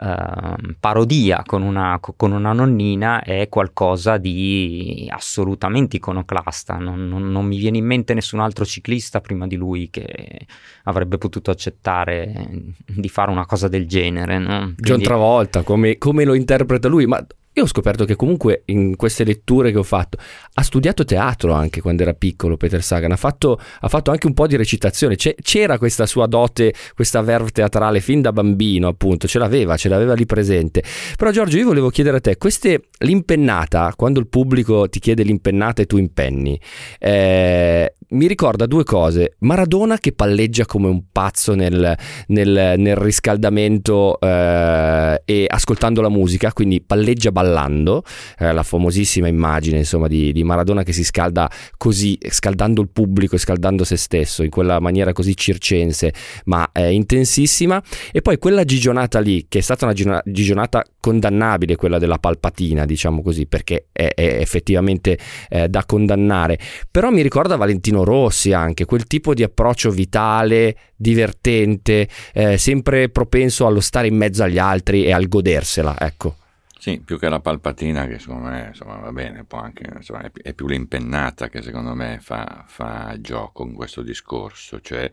uh, 0.00 0.74
parodia 0.80 1.42
con 1.44 1.62
una, 1.62 2.00
con 2.00 2.32
una, 2.32 2.52
nonnina 2.52 3.22
è 3.22 3.48
qualcosa 3.48 4.16
di 4.16 5.08
assolutamente 5.10 5.96
iconoclasta. 5.96 6.78
Non, 6.78 7.08
non, 7.08 7.30
non, 7.30 7.44
mi 7.44 7.58
viene 7.58 7.78
in 7.78 7.86
mente 7.86 8.14
nessun 8.14 8.40
altro 8.40 8.64
ciclista 8.64 9.20
prima 9.20 9.46
di 9.46 9.56
lui 9.56 9.90
che 9.90 10.46
avrebbe 10.84 11.18
potuto 11.18 11.50
accettare 11.50 12.48
di 12.86 13.08
fare 13.08 13.30
una 13.30 13.46
cosa 13.46 13.68
del 13.68 13.86
genere. 13.86 14.38
No? 14.38 14.58
Quindi... 14.58 14.82
John 14.82 15.02
Travolta, 15.02 15.62
come, 15.62 15.98
come 15.98 16.24
lo 16.24 16.34
interpreta 16.34 16.88
lui? 16.88 17.06
Ma 17.06 17.24
io 17.52 17.64
ho 17.64 17.66
scoperto 17.66 18.04
che 18.04 18.14
comunque 18.14 18.62
in 18.66 18.94
queste 18.94 19.24
letture 19.24 19.72
che 19.72 19.78
ho 19.78 19.82
fatto 19.82 20.18
ha 20.54 20.62
studiato 20.62 21.04
teatro 21.04 21.52
anche 21.52 21.80
quando 21.80 22.02
era 22.02 22.14
piccolo 22.14 22.56
Peter 22.56 22.82
Sagan, 22.82 23.10
ha 23.10 23.16
fatto, 23.16 23.58
ha 23.80 23.88
fatto 23.88 24.12
anche 24.12 24.28
un 24.28 24.34
po' 24.34 24.46
di 24.46 24.56
recitazione, 24.56 25.16
C'è, 25.16 25.34
c'era 25.42 25.76
questa 25.76 26.06
sua 26.06 26.26
dote, 26.26 26.72
questa 26.94 27.20
verve 27.22 27.50
teatrale 27.50 28.00
fin 28.00 28.20
da 28.20 28.32
bambino 28.32 28.86
appunto, 28.86 29.26
ce 29.26 29.38
l'aveva, 29.38 29.76
ce 29.76 29.88
l'aveva 29.88 30.14
lì 30.14 30.26
presente. 30.26 30.82
Però 31.16 31.30
Giorgio 31.30 31.58
io 31.58 31.66
volevo 31.66 31.90
chiedere 31.90 32.18
a 32.18 32.20
te, 32.20 32.36
queste, 32.36 32.88
l'impennata, 32.98 33.94
quando 33.96 34.20
il 34.20 34.28
pubblico 34.28 34.88
ti 34.88 35.00
chiede 35.00 35.24
l'impennata 35.24 35.82
e 35.82 35.86
tu 35.86 35.96
impenni, 35.96 36.60
eh, 36.98 37.94
mi 38.10 38.26
ricorda 38.26 38.66
due 38.66 38.84
cose. 38.84 39.36
Maradona 39.40 39.98
che 39.98 40.12
palleggia 40.12 40.66
come 40.66 40.88
un 40.88 41.04
pazzo 41.12 41.54
nel, 41.54 41.96
nel, 42.28 42.74
nel 42.76 42.96
riscaldamento 42.96 44.18
eh, 44.20 45.22
e 45.24 45.46
ascoltando 45.48 46.00
la 46.00 46.08
musica, 46.08 46.52
quindi 46.52 46.80
palleggia 46.80 47.30
ballando, 47.40 48.02
eh, 48.38 48.52
la 48.52 48.62
famosissima 48.62 49.26
immagine 49.26 49.78
insomma 49.78 50.06
di, 50.06 50.32
di, 50.32 50.44
Maradona 50.44 50.82
che 50.82 50.92
si 50.92 51.04
scalda 51.04 51.50
così, 51.76 52.18
scaldando 52.28 52.82
il 52.82 52.88
pubblico 52.90 53.36
e 53.36 53.38
scaldando 53.38 53.84
se 53.84 53.96
stesso 53.96 54.42
in 54.42 54.50
quella 54.50 54.78
maniera 54.78 55.12
così 55.12 55.34
circense 55.34 56.12
ma 56.44 56.70
eh, 56.72 56.92
intensissima. 56.92 57.82
E 58.12 58.20
poi 58.20 58.38
quella 58.38 58.64
gigionata 58.64 59.20
lì, 59.20 59.46
che 59.48 59.58
è 59.58 59.62
stata 59.62 59.86
una 59.86 60.22
gigionata 60.24 60.84
condannabile, 61.00 61.76
quella 61.76 61.98
della 61.98 62.18
palpatina, 62.18 62.84
diciamo 62.84 63.22
così, 63.22 63.46
perché 63.46 63.86
è, 63.92 64.12
è 64.14 64.38
effettivamente 64.40 65.18
eh, 65.48 65.68
da 65.68 65.84
condannare. 65.86 66.58
Però 66.90 67.10
mi 67.10 67.22
ricorda 67.22 67.56
Valentino 67.56 68.04
Rossi 68.04 68.52
anche, 68.52 68.84
quel 68.84 69.04
tipo 69.04 69.32
di 69.34 69.42
approccio 69.42 69.90
vitale, 69.90 70.76
divertente, 70.96 72.08
eh, 72.34 72.58
sempre 72.58 73.08
propenso 73.08 73.66
allo 73.66 73.80
stare 73.80 74.08
in 74.08 74.16
mezzo 74.16 74.42
agli 74.42 74.58
altri 74.58 75.04
e 75.04 75.12
al 75.12 75.28
godersela, 75.28 75.96
ecco. 75.98 76.36
Sì, 76.80 76.98
più 77.02 77.18
che 77.18 77.28
la 77.28 77.40
palpatina 77.40 78.06
che 78.06 78.18
secondo 78.18 78.48
me 78.48 78.68
insomma, 78.68 78.96
va 78.96 79.12
bene, 79.12 79.44
anche, 79.50 79.84
insomma, 79.96 80.30
è 80.32 80.54
più 80.54 80.66
l'impennata 80.66 81.50
che 81.50 81.60
secondo 81.60 81.94
me 81.94 82.20
fa, 82.22 82.64
fa 82.66 83.20
gioco 83.20 83.66
in 83.66 83.74
questo 83.74 84.00
discorso, 84.00 84.80
cioè 84.80 85.12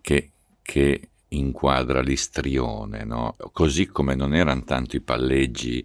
che, 0.00 0.30
che 0.62 1.08
inquadra 1.30 2.00
l'istrione, 2.00 3.02
no? 3.02 3.34
così 3.50 3.86
come 3.88 4.14
non 4.14 4.32
erano 4.32 4.62
tanto 4.62 4.94
i 4.94 5.00
palleggi 5.00 5.84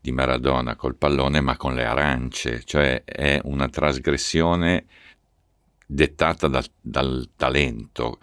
di 0.00 0.12
Maradona 0.12 0.76
col 0.76 0.96
pallone 0.96 1.42
ma 1.42 1.58
con 1.58 1.74
le 1.74 1.84
arance, 1.84 2.64
cioè 2.64 3.04
è 3.04 3.38
una 3.44 3.68
trasgressione 3.68 4.86
dettata 5.86 6.48
da, 6.48 6.64
dal 6.80 7.28
talento 7.36 8.18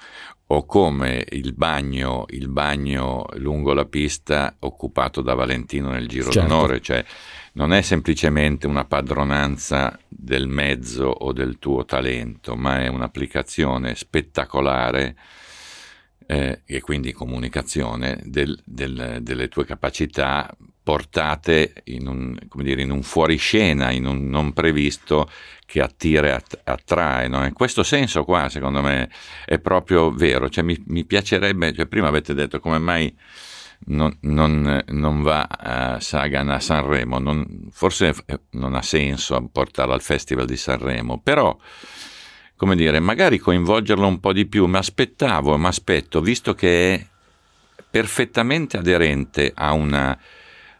o 0.48 0.66
come 0.66 1.26
il 1.30 1.54
bagno, 1.54 2.26
il 2.30 2.50
bagno 2.50 3.26
lungo 3.36 3.74
la 3.74 3.86
pista 3.86 4.56
occupato 4.60 5.22
da 5.22 5.34
Valentino 5.34 5.90
nel 5.90 6.08
giro 6.08 6.30
certo. 6.30 6.48
d'onore, 6.48 6.82
cioè 6.82 7.04
non 7.54 7.74
è 7.74 7.82
semplicemente 7.82 8.68
una 8.68 8.86
padronanza 8.86 9.98
del 10.08 10.48
mezzo 10.48 11.08
o 11.08 11.32
del 11.32 11.58
tuo 11.58 11.86
talento, 11.86 12.56
ma 12.56 12.84
è 12.84 12.88
un'applicazione 12.88 13.96
spettacolare 13.96 15.16
eh, 16.28 16.62
e 16.66 16.82
quindi 16.82 17.12
comunicazione 17.12 18.20
del, 18.24 18.60
del, 18.64 19.20
delle 19.22 19.48
tue 19.48 19.66
capacità 19.66 20.56
portate 20.86 21.82
in 21.86 22.08
un, 22.08 22.38
dire, 22.64 22.84
in 22.84 22.92
un 22.92 23.02
fuoriscena, 23.02 23.90
in 23.90 24.06
un 24.06 24.30
non 24.30 24.54
previsto 24.54 25.30
che 25.66 25.82
attira 25.82 26.38
e 26.38 26.44
attrae. 26.64 27.28
No? 27.28 27.44
In 27.44 27.54
questo 27.54 27.82
senso 27.82 28.24
qua, 28.24 28.50
secondo 28.50 28.82
me, 28.82 29.10
è 29.46 29.58
proprio 29.60 30.12
vero. 30.12 30.48
Cioè, 30.48 30.64
mi, 30.64 30.82
mi, 30.88 31.04
piacerebbe, 31.04 31.74
cioè, 31.74 31.88
prima 31.88 32.08
avete 32.08 32.36
detto 32.36 32.60
come 32.60 32.78
mai 32.78 33.16
non, 33.88 34.16
non, 34.22 34.84
non 34.88 35.22
va 35.22 35.48
a 35.50 36.00
Sagan 36.00 36.50
a 36.50 36.60
Sanremo, 36.60 37.18
non, 37.18 37.68
forse 37.72 38.14
non 38.52 38.76
ha 38.76 38.82
senso 38.82 39.50
portarlo 39.52 39.94
al 39.94 40.02
Festival 40.02 40.46
di 40.46 40.58
Sanremo, 40.58 41.20
però 41.20 41.58
come 42.56 42.76
dire, 42.76 43.00
magari 43.00 43.38
coinvolgerlo 43.38 44.08
un 44.08 44.20
po' 44.20 44.34
di 44.34 44.46
più, 44.46 44.66
mi 44.66 44.78
aspettavo, 44.78 45.58
mi 45.58 45.68
aspetto, 45.68 46.22
visto 46.22 46.54
che 46.54 46.94
è 46.94 47.06
perfettamente 47.90 48.78
aderente 48.78 49.52
a 49.54 49.74
una 49.74 50.18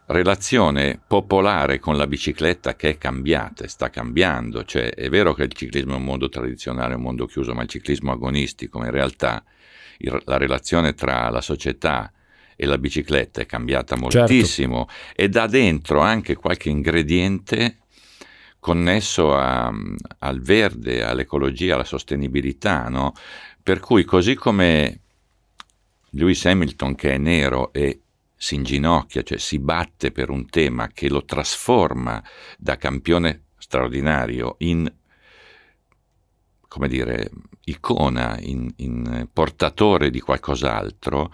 relazione 0.06 1.00
popolare 1.04 1.78
con 1.78 1.96
la 1.96 2.06
bicicletta 2.06 2.76
che 2.76 2.90
è 2.90 2.98
cambiata 2.98 3.64
e 3.64 3.68
sta 3.68 3.90
cambiando, 3.90 4.64
cioè 4.64 4.90
è 4.90 5.08
vero 5.08 5.34
che 5.34 5.44
il 5.44 5.52
ciclismo 5.52 5.94
è 5.94 5.96
un 5.96 6.04
mondo 6.04 6.28
tradizionale, 6.28 6.94
un 6.94 7.02
mondo 7.02 7.26
chiuso, 7.26 7.54
ma 7.54 7.62
il 7.62 7.68
ciclismo 7.68 8.12
agonistico 8.12 8.78
in 8.84 8.90
realtà 8.90 9.42
la 9.98 10.36
relazione 10.36 10.94
tra 10.94 11.28
la 11.30 11.40
società 11.40 12.12
e 12.54 12.66
la 12.66 12.78
bicicletta 12.78 13.40
è 13.40 13.46
cambiata 13.46 13.96
certo. 13.96 14.18
moltissimo 14.18 14.86
certo. 14.88 15.22
e 15.22 15.28
dà 15.28 15.46
dentro 15.46 16.00
anche 16.00 16.36
qualche 16.36 16.68
ingrediente 16.68 17.78
connesso 18.66 19.32
a, 19.32 19.72
al 20.18 20.40
verde, 20.40 21.04
all'ecologia, 21.04 21.74
alla 21.74 21.84
sostenibilità, 21.84 22.88
no? 22.88 23.12
Per 23.62 23.78
cui 23.78 24.02
così 24.02 24.34
come 24.34 25.02
Lewis 26.10 26.44
Hamilton 26.46 26.96
che 26.96 27.12
è 27.12 27.16
nero 27.16 27.72
e 27.72 28.00
si 28.34 28.56
inginocchia, 28.56 29.22
cioè 29.22 29.38
si 29.38 29.60
batte 29.60 30.10
per 30.10 30.30
un 30.30 30.50
tema 30.50 30.88
che 30.88 31.08
lo 31.08 31.24
trasforma 31.24 32.20
da 32.58 32.76
campione 32.76 33.44
straordinario 33.56 34.56
in, 34.58 34.92
come 36.66 36.88
dire, 36.88 37.30
icona, 37.66 38.36
in, 38.40 38.68
in 38.78 39.28
portatore 39.32 40.10
di 40.10 40.18
qualcos'altro, 40.18 41.32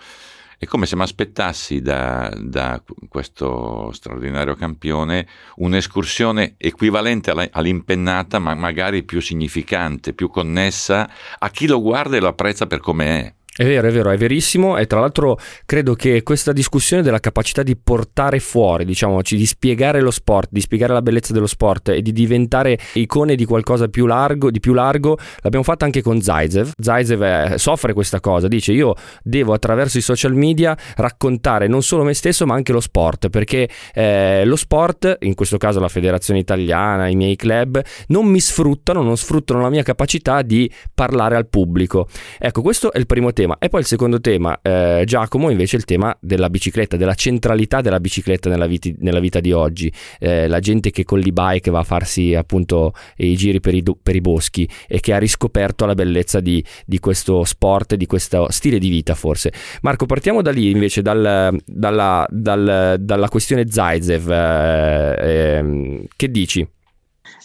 è 0.63 0.67
come 0.67 0.87
se 0.87 0.95
mi 0.95 1.03
aspettassi 1.03 1.81
da, 1.81 2.33
da, 2.39 2.81
questo 3.09 3.91
straordinario 3.91 4.55
campione 4.55 5.27
un'escursione 5.57 6.55
equivalente 6.57 7.33
all'impennata, 7.33 8.39
ma 8.39 8.55
magari 8.55 9.03
più 9.03 9.21
significante, 9.21 10.13
più 10.13 10.29
connessa 10.29 11.11
a 11.37 11.51
chi 11.51 11.67
lo 11.67 11.83
guarda 11.83 12.17
e 12.17 12.21
lo 12.21 12.29
apprezza 12.29 12.69
per 12.69 12.79
come 12.79 13.07
è. 13.07 13.35
È 13.55 13.65
vero, 13.65 13.87
è 13.87 13.91
vero, 13.91 14.09
è 14.09 14.17
verissimo 14.17 14.79
e 14.79 14.87
tra 14.87 14.99
l'altro 14.99 15.39
credo 15.67 15.93
che 15.93 16.23
questa 16.23 16.53
discussione 16.53 17.03
della 17.03 17.21
capacità 17.21 17.63
di 17.63 17.77
portare 17.77 18.39
fuori, 18.39 18.87
diciamo, 18.87 19.21
di 19.21 19.45
spiegare 19.45 20.01
lo 20.01 20.11
sport, 20.11 20.49
di 20.51 20.63
spiegare 20.63 20.95
la 20.95 21.03
bellezza 21.03 21.35
dello 21.35 21.47
sport 21.47 21.91
e 21.91 22.01
di 22.01 22.13
diventare 22.13 22.79
icone 22.95 23.35
di 23.35 23.45
qualcosa 23.45 23.89
più 23.89 24.07
largo, 24.07 24.51
di 24.51 24.59
più 24.59 24.73
largo, 24.73 25.19
l'abbiamo 25.41 25.67
fatta 25.67 25.85
anche 25.85 26.01
con 26.01 26.23
Zaizev. 26.23 26.71
Zaizev 26.79 27.23
eh, 27.23 27.59
soffre 27.59 27.93
questa 27.93 28.21
cosa, 28.21 28.49
dice 28.49 28.73
io 28.73 28.95
devo 29.23 29.53
attraverso 29.53 29.99
i 29.99 30.01
social 30.01 30.33
media 30.33 30.75
raccontare 30.97 31.67
non 31.67 31.83
solo 31.83 32.05
me 32.05 32.15
stesso 32.15 32.47
ma 32.47 32.55
anche 32.55 32.73
lo 32.73 32.81
sport, 32.81 33.29
perché 33.29 33.69
eh, 33.93 34.47
lo 34.47 34.57
sport, 34.57 35.19
in 35.21 35.35
questo 35.35 35.59
caso 35.59 35.79
la 35.79 35.89
federazione 35.89 36.41
italiana, 36.41 37.07
i 37.07 37.17
miei 37.17 37.37
club, 37.37 37.83
non 38.07 38.25
mi 38.25 38.41
sfruttano, 38.41 39.03
non 39.03 39.19
sfruttano 39.19 39.61
la 39.61 39.69
mia 39.69 39.83
capacità 39.83 40.41
di 40.41 40.73
parlare 40.95 41.37
al 41.37 41.49
pubblico. 41.49 42.09
Ecco, 42.39 42.63
questo 42.63 42.91
è 42.95 42.99
il 42.99 43.05
primo 43.05 43.31
tema 43.31 43.41
tema. 43.43 43.57
E 43.59 43.69
poi 43.69 43.81
il 43.81 43.87
secondo 43.87 44.21
tema, 44.21 44.59
eh, 44.63 45.03
Giacomo, 45.05 45.51
invece 45.51 45.77
il 45.77 45.85
tema 45.85 46.17
della 46.21 46.49
bicicletta, 46.49 46.97
della 46.97 47.15
centralità 47.15 47.81
della 47.81 48.01
bicicletta 48.01 48.49
nella, 48.49 48.67
viti, 48.67 48.95
nella 49.01 49.21
vita 49.21 49.41
di 49.41 49.53
oggi. 49.53 49.93
Eh, 50.19 50.47
la 50.49 50.61
gente 50.61 50.91
che 50.91 51.05
con 51.05 51.19
l'e-bike 51.19 51.71
va 51.71 51.81
a 51.81 51.85
farsi 51.85 52.35
appunto 52.35 52.93
i 53.17 53.37
giri 53.37 53.61
per 53.61 53.75
i, 53.75 53.83
per 54.01 54.15
i 54.15 54.21
boschi 54.21 54.69
e 54.87 55.01
che 55.01 55.13
ha 55.13 55.19
riscoperto 55.19 55.85
la 55.87 55.95
bellezza 55.95 56.41
di, 56.41 56.65
di, 56.87 56.99
questo 56.99 57.45
sport, 57.45 57.95
di 57.95 58.07
questo 58.07 58.47
stile 58.51 58.79
di 58.79 58.89
vita 58.89 59.15
forse. 59.15 59.53
Marco, 59.83 60.07
partiamo 60.07 60.43
da 60.43 60.51
lì 60.51 60.71
invece, 60.71 61.03
dal, 61.03 61.57
dalla, 61.65 62.27
dal, 62.31 62.97
dalla 63.01 63.29
questione 63.29 63.69
Zaizev. 63.69 64.31
Eh, 64.31 65.57
ehm, 65.57 66.05
che 66.17 66.31
dici? 66.31 66.67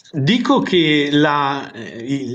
Dico 0.10 0.62
che 0.62 1.10
la, 1.12 1.70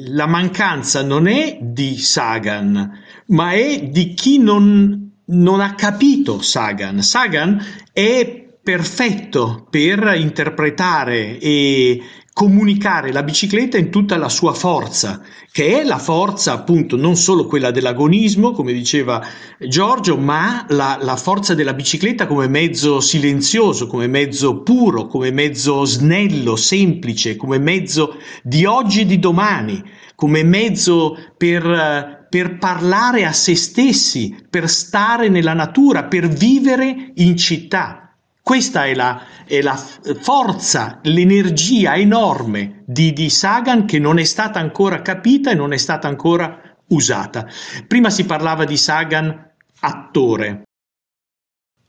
la, 0.09 0.27
mancanza 0.27 1.03
non 1.03 1.27
è 1.27 1.57
di 1.59 1.97
Sagan, 1.97 3.01
ma 3.27 3.53
è 3.53 3.89
di 3.91 4.15
chi 4.15 4.39
non, 4.39 5.11
non 5.27 5.61
ha 5.61 5.75
capito 5.75 6.41
Sagan. 6.43 7.03
Sagan 7.03 7.63
è 7.93 8.41
perfetto 8.63 9.67
per 9.69 10.15
interpretare 10.17 11.39
e 11.39 12.01
comunicare 12.35 13.13
la 13.13 13.23
bicicletta 13.23 13.77
in 13.77 13.91
tutta 13.91 14.17
la 14.17 14.31
sua 14.31 14.55
forza, 14.55 15.21
che 15.51 15.81
è 15.81 15.85
la 15.85 15.99
forza 15.99 16.53
appunto 16.53 16.97
non 16.97 17.15
solo 17.15 17.47
quella 17.47 17.71
dell'agonismo, 17.71 18.53
come 18.53 18.73
diceva 18.73 19.23
Giorgio, 19.59 20.17
ma 20.17 20.65
la, 20.71 20.99
la, 21.01 21.17
forza 21.17 21.55
della 21.55 21.75
bicicletta 21.75 22.27
come 22.27 22.49
mezzo 22.49 23.01
silenzioso, 23.01 23.87
come 23.87 24.07
mezzo 24.07 24.63
puro, 24.63 25.09
come 25.09 25.31
mezzo 25.31 25.85
snello, 25.85 26.57
semplice, 26.57 27.37
come 27.37 27.59
mezzo 27.59 28.17
di 28.43 28.65
oggi 28.65 29.01
e 29.01 29.07
di 29.07 29.19
domani, 29.19 29.83
come 30.15 30.43
mezzo 30.43 31.19
per 31.37 32.21
per 32.33 32.57
parlare 32.57 33.27
a 33.27 33.33
se 33.33 33.55
stessi, 33.55 34.35
per 34.49 34.67
stare 34.67 35.29
nella 35.29 35.53
natura, 35.53 36.05
per 36.05 36.29
vivere 36.29 37.13
in 37.17 37.37
città. 37.37 38.17
Questa 38.43 38.87
è 38.87 38.95
la, 38.95 39.23
è 39.45 39.61
la 39.61 39.77
forza, 39.77 40.99
l'energia 41.03 41.95
enorme 41.95 42.85
di, 42.87 43.13
di 43.13 43.29
Sagan 43.29 43.85
che 43.85 43.99
non 43.99 44.19
è 44.19 44.25
stata 44.25 44.59
ancora 44.59 45.03
capita 45.03 45.51
e 45.51 45.55
non 45.55 45.75
è 45.75 45.77
stata 45.77 46.09
ancora 46.09 46.59
usata. 46.87 47.47
Prima 47.87 48.09
si 48.09 48.25
parlava 48.25 48.65
di 48.65 48.79
Sagan 48.79 49.51
attore, 49.81 50.63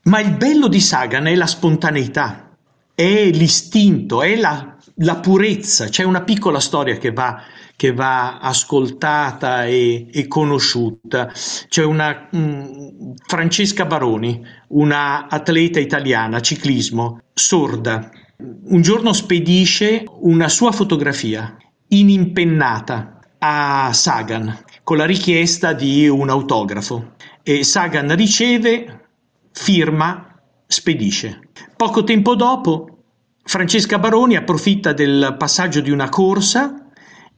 ma 0.02 0.20
il 0.20 0.36
bello 0.36 0.68
di 0.68 0.80
Sagan 0.80 1.26
è 1.26 1.34
la 1.34 1.46
spontaneità, 1.46 2.54
è 2.94 3.30
l'istinto, 3.30 4.20
è 4.20 4.36
la, 4.36 4.76
la 4.96 5.16
purezza. 5.16 5.86
C'è 5.86 6.02
una 6.04 6.20
piccola 6.20 6.60
storia 6.60 6.98
che 6.98 7.12
va, 7.12 7.42
che 7.84 7.92
va 7.92 8.38
ascoltata 8.38 9.66
e, 9.66 10.06
e, 10.10 10.26
conosciuta. 10.26 11.30
C'è 11.68 11.84
una 11.84 12.28
um, 12.30 13.12
Francesca 13.26 13.84
Baroni, 13.84 14.42
una 14.68 15.28
atleta 15.28 15.80
italiana, 15.80 16.40
ciclismo, 16.40 17.20
sorda. 17.34 18.08
Un 18.38 18.80
giorno 18.80 19.12
spedisce 19.12 20.06
una 20.20 20.48
sua 20.48 20.72
fotografia 20.72 21.58
inimpennata 21.88 23.18
a 23.38 23.92
Sagan 23.92 24.64
con 24.82 24.96
la 24.96 25.04
richiesta 25.04 25.74
di 25.74 26.08
un 26.08 26.30
autografo 26.30 27.16
e 27.42 27.64
Sagan 27.64 28.16
riceve 28.16 29.08
firma, 29.52 30.40
spedisce. 30.66 31.50
Poco 31.76 32.02
tempo 32.02 32.34
dopo 32.34 32.94
Francesca 33.42 33.98
Baroni 33.98 34.36
approfitta 34.36 34.94
del 34.94 35.36
passaggio 35.38 35.82
di 35.82 35.90
una 35.90 36.08
corsa 36.08 36.83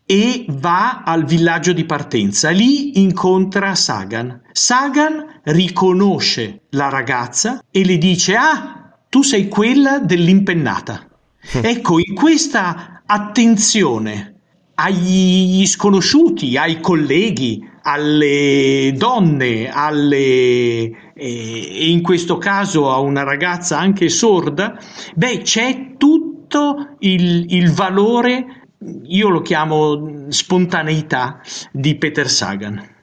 e 0.06 0.46
va 0.48 1.02
al 1.04 1.24
villaggio 1.24 1.72
di 1.72 1.84
partenza. 1.84 2.50
Lì 2.50 3.00
incontra 3.00 3.74
Sagan. 3.74 4.42
Sagan 4.52 5.40
riconosce 5.42 6.62
la 6.70 6.88
ragazza 6.88 7.62
e 7.70 7.84
le 7.84 7.98
dice: 7.98 8.36
Ah, 8.36 8.94
tu 9.08 9.22
sei 9.22 9.48
quella 9.48 9.98
dell'impennata. 9.98 11.08
ecco, 11.60 11.98
in 11.98 12.14
questa 12.14 13.02
attenzione 13.04 14.34
agli 14.78 15.66
sconosciuti, 15.66 16.56
ai 16.56 16.80
colleghi, 16.80 17.66
alle 17.82 18.92
donne, 18.96 19.70
alle, 19.70 21.12
e 21.14 21.90
in 21.90 22.02
questo 22.02 22.36
caso 22.36 22.92
a 22.92 22.98
una 22.98 23.22
ragazza 23.22 23.78
anche 23.78 24.08
sorda, 24.08 24.78
beh, 25.14 25.38
c'è 25.38 25.94
tutto 25.96 26.96
il, 26.98 27.46
il 27.54 27.70
valore, 27.72 28.65
io 29.04 29.28
lo 29.28 29.42
chiamo 29.42 30.26
spontaneità, 30.28 31.40
di 31.72 31.96
Peter 31.96 32.28
Sagan 32.28 32.94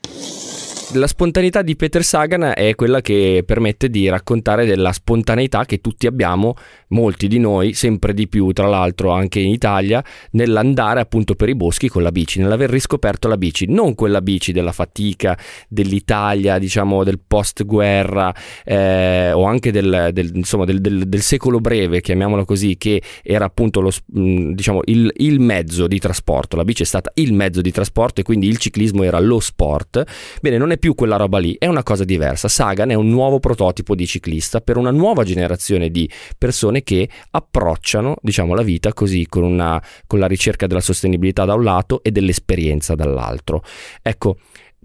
la 0.94 1.08
spontaneità 1.08 1.62
di 1.62 1.76
Peter 1.76 2.04
Sagan 2.04 2.52
è 2.56 2.76
quella 2.76 3.02
che 3.02 3.44
permette 3.46 3.90
di 3.90 4.08
raccontare 4.10 4.66
della 4.66 4.92
spontaneità 4.92 5.66
che 5.66 5.82
tutti 5.82 6.08
abbiamo, 6.08 6.56
molti 6.90 7.28
di 7.28 7.40
noi, 7.40 7.74
sempre 7.74 8.14
di 8.14 8.28
più, 8.28 8.52
tra 8.52 8.68
l'altro 8.68 9.12
anche 9.12 9.40
in 9.40 9.50
Italia, 9.50 10.04
nell'andare 10.32 11.00
appunto 11.00 11.36
per 11.36 11.50
i 11.50 11.56
boschi 11.56 11.90
con 11.90 12.04
la 12.04 12.12
bici, 12.12 12.40
nell'aver 12.40 12.70
riscoperto 12.70 13.28
la 13.28 13.38
bici, 13.38 13.66
non 13.68 13.96
quella 13.96 14.22
bici 14.22 14.52
della 14.52 14.72
fatica, 14.72 15.38
dell'Italia, 15.68 16.60
diciamo 16.60 17.04
del 17.04 17.20
post-guerra 17.26 18.34
eh, 18.64 19.32
o 19.32 19.44
anche 19.46 19.72
del, 19.72 20.10
del, 20.14 20.32
insomma, 20.36 20.66
del, 20.66 20.80
del, 20.82 21.22
secolo 21.22 21.60
breve, 21.60 22.02
chiamiamolo 22.02 22.46
così, 22.46 22.78
che 22.78 23.02
era 23.24 23.46
appunto 23.46 23.82
lo, 23.82 23.92
diciamo, 24.06 24.82
il, 24.86 25.12
il 25.18 25.40
mezzo 25.40 25.88
di 25.88 26.00
trasporto. 26.00 26.56
La 26.56 26.64
bici 26.64 26.84
è 26.84 26.86
stata 26.86 27.12
il 27.16 27.34
mezzo 27.34 27.62
di 27.62 27.72
trasporto 27.72 28.22
e 28.22 28.24
quindi 28.24 28.48
il 28.48 28.58
ciclismo 28.58 29.04
era 29.04 29.20
lo 29.20 29.40
sport. 29.40 30.04
Bene, 30.42 30.58
non 30.58 30.72
è 30.72 30.78
più 30.84 30.96
quella 30.96 31.16
roba 31.16 31.38
lì, 31.38 31.56
è 31.58 31.68
una 31.68 31.82
cosa 31.82 32.04
diversa. 32.04 32.50
Sagan 32.50 32.90
è 32.90 32.94
un 32.94 33.08
nuovo 33.08 33.40
prototipo 33.40 33.96
di 33.96 34.06
ciclista 34.06 34.60
per 34.60 34.76
una 34.76 34.92
nuova 34.92 35.24
generazione 35.24 35.90
di 35.90 36.12
persone 36.38 36.84
che 36.84 37.08
approcciano, 37.32 38.18
diciamo, 38.22 38.54
la 38.54 38.64
vita 38.64 38.92
così 38.92 39.26
con, 39.30 39.44
una, 39.44 39.82
con 40.06 40.20
la 40.20 40.28
ricerca 40.28 40.68
della 40.68 40.82
sostenibilità 40.82 41.46
da 41.46 41.54
un 41.54 41.64
lato 41.64 42.04
e 42.04 42.12
dell'esperienza 42.12 42.96
dall'altro. 42.96 43.64
Ecco, 44.02 44.36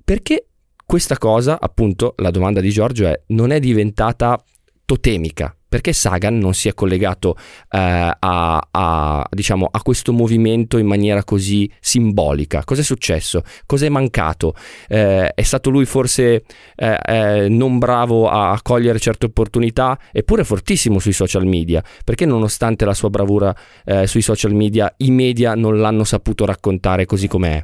perché 0.04 0.46
questa 0.86 1.18
cosa, 1.18 1.58
appunto, 1.60 2.14
la 2.18 2.30
domanda 2.30 2.60
di 2.60 2.70
Giorgio 2.70 3.08
è, 3.08 3.20
non 3.28 3.50
è 3.50 3.58
diventata 3.58 4.40
totemica 4.84 5.52
perché 5.68 5.92
Sagan 5.92 6.38
non 6.38 6.54
si 6.54 6.68
è 6.68 6.74
collegato 6.74 7.36
eh, 7.70 8.16
a, 8.18 8.68
a, 8.70 9.26
diciamo, 9.30 9.68
a, 9.70 9.82
questo 9.82 10.12
movimento 10.12 10.78
in 10.78 10.86
maniera 10.86 11.24
così 11.24 11.70
simbolica? 11.80 12.64
Cos'è 12.64 12.82
successo? 12.82 13.42
Cos'è 13.66 13.88
mancato? 13.88 14.54
Eh, 14.88 15.32
è 15.34 15.42
stato 15.42 15.70
lui 15.70 15.84
forse 15.84 16.44
eh, 16.74 16.98
eh 17.04 17.48
non 17.48 17.78
bravo 17.78 18.28
a 18.28 18.58
cogliere 18.62 18.98
certe 18.98 19.26
opportunità? 19.26 19.98
Eppure 20.12 20.44
fortissimo 20.44 20.98
sui 20.98 21.12
social 21.12 21.44
media, 21.44 21.82
perché 22.04 22.24
nonostante 22.24 22.84
la 22.84 22.94
sua 22.94 23.10
bravura 23.10 23.54
eh, 23.84 24.06
sui 24.06 24.22
social 24.22 24.54
media, 24.54 24.92
i 24.98 25.10
media 25.10 25.54
non 25.54 25.78
l'hanno 25.78 26.04
saputo 26.04 26.44
raccontare 26.44 27.06
così 27.06 27.28
com'è? 27.28 27.62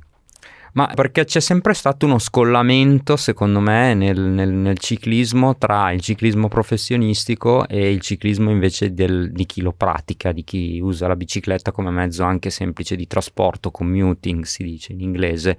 Ma 0.75 0.91
perché 0.93 1.25
c'è 1.25 1.39
sempre 1.39 1.73
stato 1.73 2.05
uno 2.05 2.19
scollamento, 2.19 3.17
secondo 3.17 3.61
me, 3.61 3.95
nel, 3.95 4.21
nel, 4.21 4.51
nel 4.51 4.77
ciclismo 4.79 5.57
tra 5.57 5.93
il 5.93 6.01
ciclismo 6.01 6.49
professionistico 6.49 7.69
e 7.69 7.93
il 7.93 8.01
ciclismo 8.01 8.51
invece 8.51 8.93
del, 8.93 9.31
di 9.31 9.47
chi 9.47 9.63
lo 9.63 9.73
pratica, 9.73 10.33
di 10.33 10.43
chi 10.43 10.81
usa 10.83 11.07
la 11.07 11.15
bicicletta 11.15 11.71
come 11.71 11.91
mezzo 11.91 12.25
anche 12.25 12.51
semplice 12.51 12.97
di 12.97 13.07
trasporto, 13.07 13.71
commuting 13.71 14.43
si 14.43 14.65
dice 14.65 14.93
in 14.95 15.01
inglese, 15.01 15.57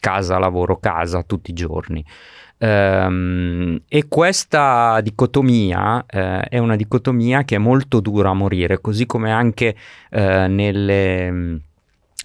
casa, 0.00 0.36
lavoro, 0.38 0.78
casa, 0.78 1.22
tutti 1.22 1.52
i 1.52 1.54
giorni. 1.54 2.04
Um, 2.58 3.80
e 3.86 4.08
questa 4.08 5.00
dicotomia 5.00 5.98
uh, 5.98 6.40
è 6.48 6.58
una 6.58 6.74
dicotomia 6.74 7.44
che 7.44 7.54
è 7.54 7.58
molto 7.58 8.00
dura 8.00 8.30
a 8.30 8.34
morire, 8.34 8.80
così 8.80 9.06
come 9.06 9.30
anche 9.30 9.76
uh, 10.10 10.18
nelle 10.48 11.60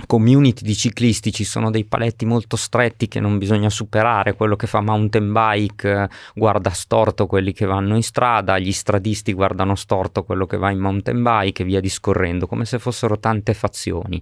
community 0.06 0.63
di 0.63 0.75
ciclisti 0.75 1.32
ci 1.32 1.43
sono 1.43 1.69
dei 1.69 1.86
paletti 1.86 2.25
molto 2.25 2.56
stretti 2.56 3.08
che 3.08 3.19
non 3.19 3.38
bisogna 3.38 3.69
superare, 3.69 4.36
quello 4.36 4.56
che 4.56 4.67
fa 4.67 4.82
mountain 4.82 5.32
bike 5.32 5.91
eh, 5.91 6.10
guarda 6.34 6.69
storto 6.69 7.27
quelli 7.27 7.54
che 7.54 7.65
vanno 7.65 7.95
in 7.95 8.04
strada, 8.04 8.58
gli 8.58 8.71
stradisti 8.71 9.34
guardano 9.34 9.75
storto 9.75 10.23
quello 10.23 10.45
che 10.45 10.58
va 10.58 10.71
in 10.71 10.80
mountain 10.80 11.21
bike 11.21 11.62
e 11.62 11.65
via 11.65 11.80
discorrendo, 11.80 12.47
come 12.47 12.65
se 12.65 12.80
fossero 12.80 13.19
tante 13.19 13.54
fazioni. 13.54 14.21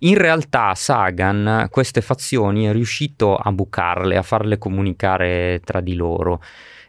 In 0.00 0.16
realtà 0.16 0.74
Sagan 0.74 1.66
queste 1.70 2.00
fazioni 2.00 2.64
è 2.64 2.72
riuscito 2.72 3.36
a 3.36 3.50
bucarle, 3.52 4.16
a 4.16 4.22
farle 4.22 4.58
comunicare 4.58 5.60
tra 5.64 5.80
di 5.80 5.94
loro 5.94 6.40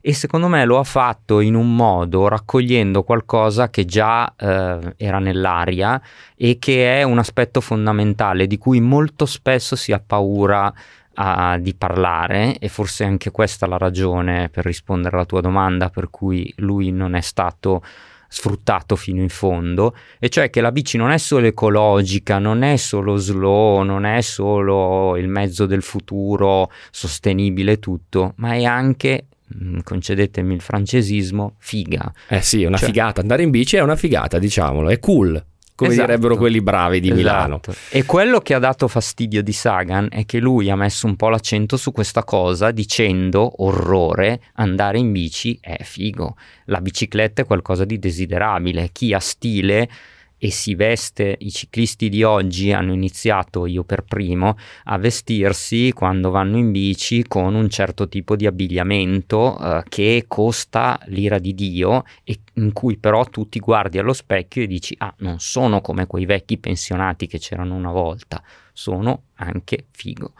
e 0.01 0.13
secondo 0.13 0.47
me 0.47 0.65
lo 0.65 0.79
ha 0.79 0.83
fatto 0.83 1.39
in 1.39 1.55
un 1.55 1.75
modo 1.75 2.27
raccogliendo 2.27 3.03
qualcosa 3.03 3.69
che 3.69 3.85
già 3.85 4.33
eh, 4.35 4.93
era 4.97 5.19
nell'aria 5.19 6.01
e 6.35 6.57
che 6.59 6.99
è 6.99 7.03
un 7.03 7.19
aspetto 7.19 7.61
fondamentale 7.61 8.47
di 8.47 8.57
cui 8.57 8.79
molto 8.79 9.25
spesso 9.25 9.75
si 9.75 9.91
ha 9.91 10.01
paura 10.05 10.73
a, 11.15 11.57
di 11.57 11.75
parlare 11.75 12.57
e 12.57 12.69
forse 12.69 13.03
anche 13.03 13.31
questa 13.31 13.65
è 13.65 13.69
la 13.69 13.77
ragione 13.77 14.49
per 14.49 14.65
rispondere 14.65 15.15
alla 15.15 15.25
tua 15.25 15.41
domanda 15.41 15.89
per 15.89 16.09
cui 16.09 16.51
lui 16.57 16.91
non 16.91 17.15
è 17.15 17.21
stato 17.21 17.83
sfruttato 18.31 18.95
fino 18.95 19.21
in 19.21 19.29
fondo, 19.29 19.95
e 20.19 20.29
cioè 20.29 20.51
che 20.51 20.61
la 20.61 20.71
bici 20.71 20.97
non 20.97 21.09
è 21.09 21.17
solo 21.17 21.47
ecologica, 21.47 22.37
non 22.37 22.61
è 22.61 22.77
solo 22.77 23.15
slow, 23.15 23.81
non 23.81 24.05
è 24.05 24.21
solo 24.21 25.17
il 25.17 25.27
mezzo 25.27 25.65
del 25.65 25.81
futuro 25.81 26.69
sostenibile 26.91 27.79
tutto, 27.79 28.33
ma 28.35 28.53
è 28.53 28.63
anche 28.65 29.28
concedetemi 29.83 30.53
il 30.53 30.61
francesismo, 30.61 31.55
figa. 31.59 32.11
Eh 32.27 32.41
sì, 32.41 32.63
è 32.63 32.67
una 32.67 32.77
cioè, 32.77 32.87
figata. 32.87 33.21
Andare 33.21 33.43
in 33.43 33.49
bici 33.49 33.75
è 33.75 33.81
una 33.81 33.95
figata, 33.95 34.39
diciamolo, 34.39 34.89
è 34.89 34.99
cool. 34.99 35.43
Come 35.79 35.91
esatto, 35.91 36.07
direbbero 36.07 36.35
quelli 36.35 36.61
bravi 36.61 36.99
di 36.99 37.07
esatto. 37.07 37.21
Milano. 37.21 37.61
E 37.89 38.03
quello 38.03 38.39
che 38.41 38.53
ha 38.53 38.59
dato 38.59 38.89
fastidio 38.89 39.41
di 39.41 39.53
Sagan 39.53 40.09
è 40.11 40.25
che 40.25 40.39
lui 40.39 40.69
ha 40.69 40.75
messo 40.75 41.07
un 41.07 41.15
po' 41.15 41.29
l'accento 41.29 41.77
su 41.77 41.93
questa 41.93 42.25
cosa 42.25 42.71
dicendo 42.71 43.63
orrore, 43.63 44.41
andare 44.55 44.97
in 44.97 45.13
bici 45.13 45.57
è 45.61 45.77
figo. 45.81 46.35
La 46.65 46.81
bicicletta 46.81 47.43
è 47.43 47.45
qualcosa 47.45 47.85
di 47.85 47.97
desiderabile. 47.97 48.89
Chi 48.91 49.13
ha 49.13 49.19
stile 49.19 49.89
e 50.39 50.49
si 50.51 50.73
veste, 50.73 51.35
i 51.37 51.51
ciclisti 51.51 52.09
di 52.09 52.23
oggi 52.23 52.71
hanno 52.71 52.93
iniziato, 52.93 53.65
io 53.65 53.83
per 53.83 54.03
primo, 54.03 54.57
a 54.85 54.97
vestirsi 54.97 55.91
quando 55.91 56.31
vanno 56.31 56.57
in 56.57 56.71
bici 56.71 57.25
con 57.27 57.53
un 57.53 57.69
certo 57.69 58.07
tipo 58.07 58.35
di 58.35 58.47
abbigliamento 58.47 59.59
eh, 59.59 59.83
che 59.89 60.25
costa 60.27 60.99
l'ira 61.07 61.37
di 61.37 61.53
Dio 61.53 62.05
e 62.23 62.39
in 62.53 62.71
cui 62.71 62.97
però 62.97 63.25
tu 63.25 63.49
ti 63.49 63.59
guardi 63.59 63.99
allo 63.99 64.13
specchio 64.13 64.63
e 64.63 64.67
dici 64.67 64.95
ah 64.97 65.13
non 65.19 65.39
sono 65.39 65.81
come 65.81 66.07
quei 66.07 66.25
vecchi 66.25 66.57
pensionati 66.57 67.27
che 67.27 67.37
c'erano 67.37 67.75
una 67.75 67.91
volta, 67.91 68.41
sono 68.71 69.23
anche 69.35 69.87
figo. 69.91 70.33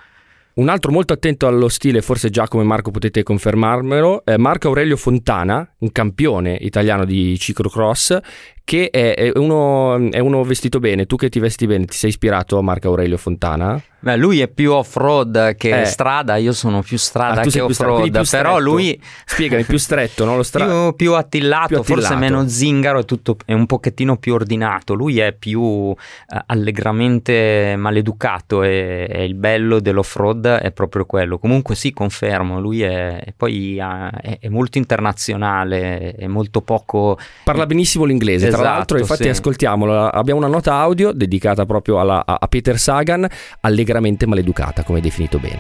Un 0.60 0.68
altro 0.68 0.92
molto 0.92 1.14
attento 1.14 1.48
allo 1.48 1.70
stile, 1.70 2.02
forse 2.02 2.30
Giacomo 2.30 2.62
e 2.62 2.66
Marco 2.66 2.92
potete 2.92 3.24
confermarmelo, 3.24 4.26
è 4.26 4.36
Marco 4.36 4.68
Aurelio 4.68 4.98
Fontana, 4.98 5.66
un 5.78 5.92
campione 5.94 6.58
italiano 6.60 7.06
di 7.06 7.40
ciclocross, 7.40 8.20
che 8.70 8.92
è, 8.92 9.32
uno, 9.34 10.12
è 10.12 10.20
uno 10.20 10.44
vestito 10.44 10.78
bene, 10.78 11.08
tu 11.08 11.16
che 11.16 11.30
ti 11.30 11.40
vesti 11.40 11.66
bene, 11.66 11.86
ti 11.86 11.98
sei 11.98 12.10
ispirato 12.10 12.56
a 12.60 12.62
Marco 12.62 12.90
Aurelio 12.90 13.18
Fontana? 13.18 13.82
Beh, 14.02 14.16
lui 14.16 14.40
è 14.40 14.48
più 14.48 14.72
off-road 14.72 15.56
che 15.56 15.82
eh. 15.82 15.86
strada, 15.86 16.38
io 16.38 16.54
sono 16.54 16.82
più 16.82 16.98
strada 16.98 17.42
ah, 17.42 17.44
che 17.44 17.60
off-road, 17.60 18.22
stra- 18.22 18.42
però 18.42 18.60
lui... 18.60 18.98
Spiegami, 19.26 19.64
più 19.66 19.78
stretto, 19.78 20.24
no? 20.24 20.38
Lo 20.38 20.44
stra- 20.44 20.66
più, 20.66 20.96
più, 20.96 21.14
attillato, 21.16 21.68
più, 21.68 21.78
attillato, 21.80 21.84
forse 21.84 22.16
meno 22.16 22.48
zingaro, 22.48 23.00
è, 23.00 23.06
tutto, 23.06 23.36
è 23.44 23.52
un 23.52 23.66
pochettino 23.66 24.18
più 24.18 24.36
ordinato, 24.36 24.94
lui 24.94 25.20
è 25.20 25.34
più 25.34 25.92
eh, 25.92 26.44
allegramente 26.46 27.76
maleducato 27.76 28.64
e, 28.64 29.06
e, 29.10 29.26
il 29.26 29.36
bello 29.36 29.82
dell'off-road 29.82 30.46
è 30.46 30.72
proprio 30.72 31.06
quello. 31.06 31.38
Comunque 31.38 31.76
sì, 31.76 31.92
confermo, 31.92 32.62
lui 32.62 32.84
è, 32.84 33.34
poi 33.36 33.80
è, 33.80 34.40
è 34.40 34.48
molto 34.48 34.78
internazionale, 34.78 36.14
è 36.14 36.28
molto 36.28 36.62
poco... 36.62 37.18
Parla 37.44 37.66
benissimo 37.66 38.06
l'inglese, 38.06 38.48
esatto, 38.48 38.59
tra 38.62 38.72
l'altro, 38.72 38.98
infatti 38.98 39.24
sì. 39.24 39.30
ascoltiamolo, 39.30 40.08
abbiamo 40.08 40.40
una 40.40 40.50
nota 40.50 40.76
audio 40.76 41.12
dedicata 41.12 41.66
proprio 41.66 42.00
alla, 42.00 42.24
a, 42.26 42.48
Peter 42.48 42.78
Sagan, 42.78 43.28
allegramente 43.62 43.88
allegramente 43.90 44.26
maleducata, 44.26 44.84
come 44.84 45.02
definito 45.02 45.40
bene. 45.40 45.60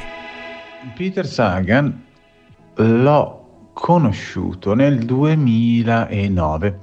Peter 0.95 1.25
Sagan 1.25 2.03
l'ho 2.75 3.71
conosciuto 3.73 4.73
nel 4.73 4.99
2009 4.99 6.79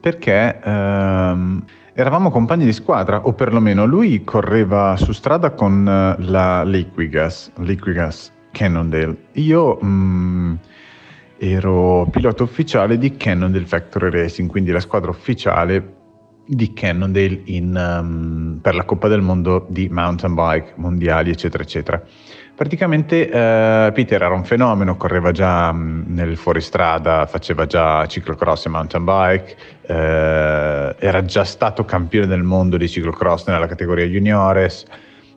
perché 0.00 0.60
ehm, 0.62 1.64
eravamo 1.94 2.30
compagni 2.30 2.64
di 2.64 2.72
squadra, 2.72 3.26
o 3.26 3.32
perlomeno 3.32 3.86
lui 3.86 4.22
correva 4.22 4.96
su 4.96 5.12
strada 5.12 5.52
con 5.52 5.86
eh, 5.88 6.22
la 6.24 6.62
Liquigas, 6.62 7.50
Liquigas 7.58 8.30
Cannondale. 8.52 9.28
Io 9.32 9.78
mh, 9.80 9.86
mm, 9.86 10.54
ero 11.44 12.06
pilota 12.10 12.42
ufficiale 12.42 12.96
di 12.96 13.16
Cannondale 13.16 13.66
Factory 13.66 14.10
Racing, 14.10 14.48
quindi 14.48 14.70
la 14.70 14.80
squadra 14.80 15.10
ufficiale 15.10 16.02
di 16.46 16.72
Cannondale 16.72 17.40
in, 17.44 17.74
um, 17.74 18.58
per 18.60 18.74
la 18.74 18.84
Coppa 18.84 19.08
del 19.08 19.20
Mondo 19.20 19.66
di 19.68 19.88
mountain 19.88 20.34
bike 20.34 20.72
mondiali, 20.76 21.30
eccetera, 21.30 21.62
eccetera. 21.62 22.02
Praticamente 22.54 23.24
uh, 23.24 23.92
Peter 23.92 24.22
era 24.22 24.32
un 24.32 24.44
fenomeno, 24.44 24.96
correva 24.96 25.32
già 25.32 25.70
um, 25.70 26.04
nel 26.06 26.36
fuoristrada, 26.36 27.26
faceva 27.26 27.66
già 27.66 28.06
ciclocross 28.06 28.66
e 28.66 28.68
mountain 28.68 29.04
bike, 29.04 29.56
uh, 29.88 30.94
era 30.98 31.24
già 31.24 31.44
stato 31.44 31.84
campione 31.84 32.26
del 32.26 32.42
mondo 32.42 32.76
di 32.76 32.88
ciclocross 32.88 33.46
nella 33.48 33.66
categoria 33.66 34.06
juniores, 34.06 34.84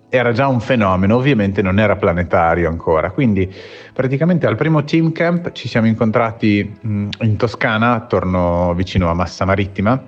era 0.09 0.31
già 0.31 0.47
un 0.47 0.59
fenomeno, 0.59 1.15
ovviamente 1.15 1.61
non 1.61 1.79
era 1.79 1.95
planetario 1.95 2.69
ancora, 2.69 3.11
quindi 3.11 3.53
praticamente 3.93 4.47
al 4.47 4.55
primo 4.55 4.83
team 4.83 5.11
camp 5.11 5.51
ci 5.51 5.67
siamo 5.67 5.87
incontrati 5.87 6.77
mh, 6.79 7.09
in 7.21 7.35
Toscana, 7.35 7.93
attorno 7.93 8.73
vicino 8.73 9.09
a 9.09 9.13
Massa 9.13 9.45
Marittima, 9.45 10.01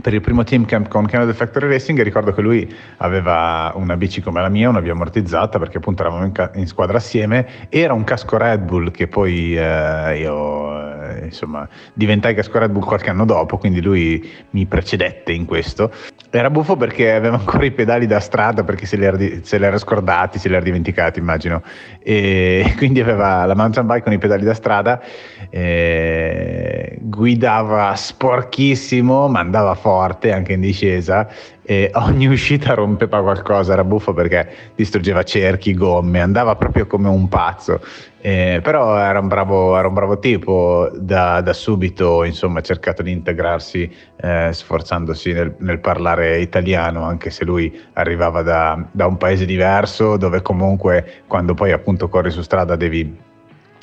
per 0.00 0.14
il 0.14 0.20
primo 0.20 0.44
team 0.44 0.64
camp 0.64 0.88
con 0.88 1.06
Canada 1.06 1.32
Factory 1.32 1.66
Racing 1.68 2.00
ricordo 2.02 2.32
che 2.32 2.40
lui 2.40 2.72
aveva 2.98 3.72
una 3.74 3.96
bici 3.96 4.20
come 4.20 4.40
la 4.40 4.48
mia, 4.48 4.68
una 4.68 4.80
via 4.80 4.92
ammortizzata 4.92 5.58
perché 5.58 5.78
appunto 5.78 6.02
eravamo 6.02 6.24
in, 6.24 6.32
ca- 6.32 6.50
in 6.54 6.66
squadra 6.66 6.98
assieme, 6.98 7.68
era 7.68 7.92
un 7.94 8.04
casco 8.04 8.36
Red 8.36 8.60
Bull 8.62 8.90
che 8.92 9.08
poi 9.08 9.56
eh, 9.56 10.18
io 10.18 11.02
eh, 11.02 11.24
insomma 11.24 11.68
diventai 11.94 12.34
casco 12.34 12.58
Red 12.58 12.70
Bull 12.70 12.84
qualche 12.84 13.10
anno 13.10 13.24
dopo, 13.24 13.58
quindi 13.58 13.82
lui 13.82 14.30
mi 14.50 14.66
precedette 14.66 15.32
in 15.32 15.44
questo. 15.44 15.90
Era 16.30 16.50
buffo 16.50 16.76
perché 16.76 17.12
aveva 17.12 17.36
ancora 17.36 17.64
i 17.64 17.70
pedali 17.70 18.06
da 18.06 18.20
strada 18.20 18.62
perché 18.62 18.86
se 18.86 18.96
li 18.96 19.04
era, 19.04 19.16
di- 19.16 19.40
se 19.42 19.58
li 19.58 19.64
era 19.64 19.78
scordati, 19.78 20.38
se 20.38 20.48
li 20.48 20.54
era 20.54 20.62
dimenticati 20.62 21.18
immagino, 21.18 21.62
e 22.00 22.74
quindi 22.78 23.00
aveva 23.00 23.46
la 23.46 23.54
mountain 23.54 23.86
bike 23.86 24.02
con 24.02 24.12
i 24.12 24.18
pedali 24.18 24.44
da 24.44 24.54
strada, 24.54 25.00
guidava 27.00 27.94
sporchissimo, 27.94 29.26
ma 29.28 29.40
andava 29.40 29.74
fuori 29.74 29.87
forte 29.88 30.32
anche 30.32 30.52
in 30.52 30.60
discesa 30.60 31.26
e 31.62 31.90
ogni 31.96 32.26
uscita 32.26 32.74
rompeva 32.74 33.22
qualcosa, 33.22 33.72
era 33.72 33.84
buffo 33.84 34.12
perché 34.12 34.72
distruggeva 34.74 35.22
cerchi, 35.22 35.72
gomme, 35.72 36.20
andava 36.20 36.54
proprio 36.56 36.86
come 36.86 37.08
un 37.08 37.26
pazzo. 37.28 37.80
Eh, 38.20 38.60
però 38.62 38.98
era 38.98 39.18
un 39.20 39.28
bravo, 39.28 39.78
era 39.78 39.88
un 39.88 39.94
bravo 39.94 40.18
tipo, 40.18 40.90
da, 40.94 41.40
da, 41.40 41.52
subito 41.54 42.24
insomma, 42.24 42.58
ha 42.58 42.62
cercato 42.62 43.02
di 43.02 43.12
integrarsi 43.12 43.90
eh, 44.16 44.50
sforzandosi 44.52 45.32
nel, 45.32 45.54
nel, 45.60 45.78
parlare 45.78 46.38
italiano, 46.40 47.04
anche 47.04 47.30
se 47.30 47.44
lui 47.44 47.80
arrivava 47.94 48.42
da, 48.42 48.84
da 48.90 49.06
un 49.06 49.16
paese 49.16 49.46
diverso 49.46 50.18
dove 50.18 50.42
comunque 50.42 51.22
quando 51.26 51.54
poi 51.54 51.72
appunto 51.72 52.08
corri 52.08 52.30
su 52.30 52.42
strada 52.42 52.76
devi 52.76 53.26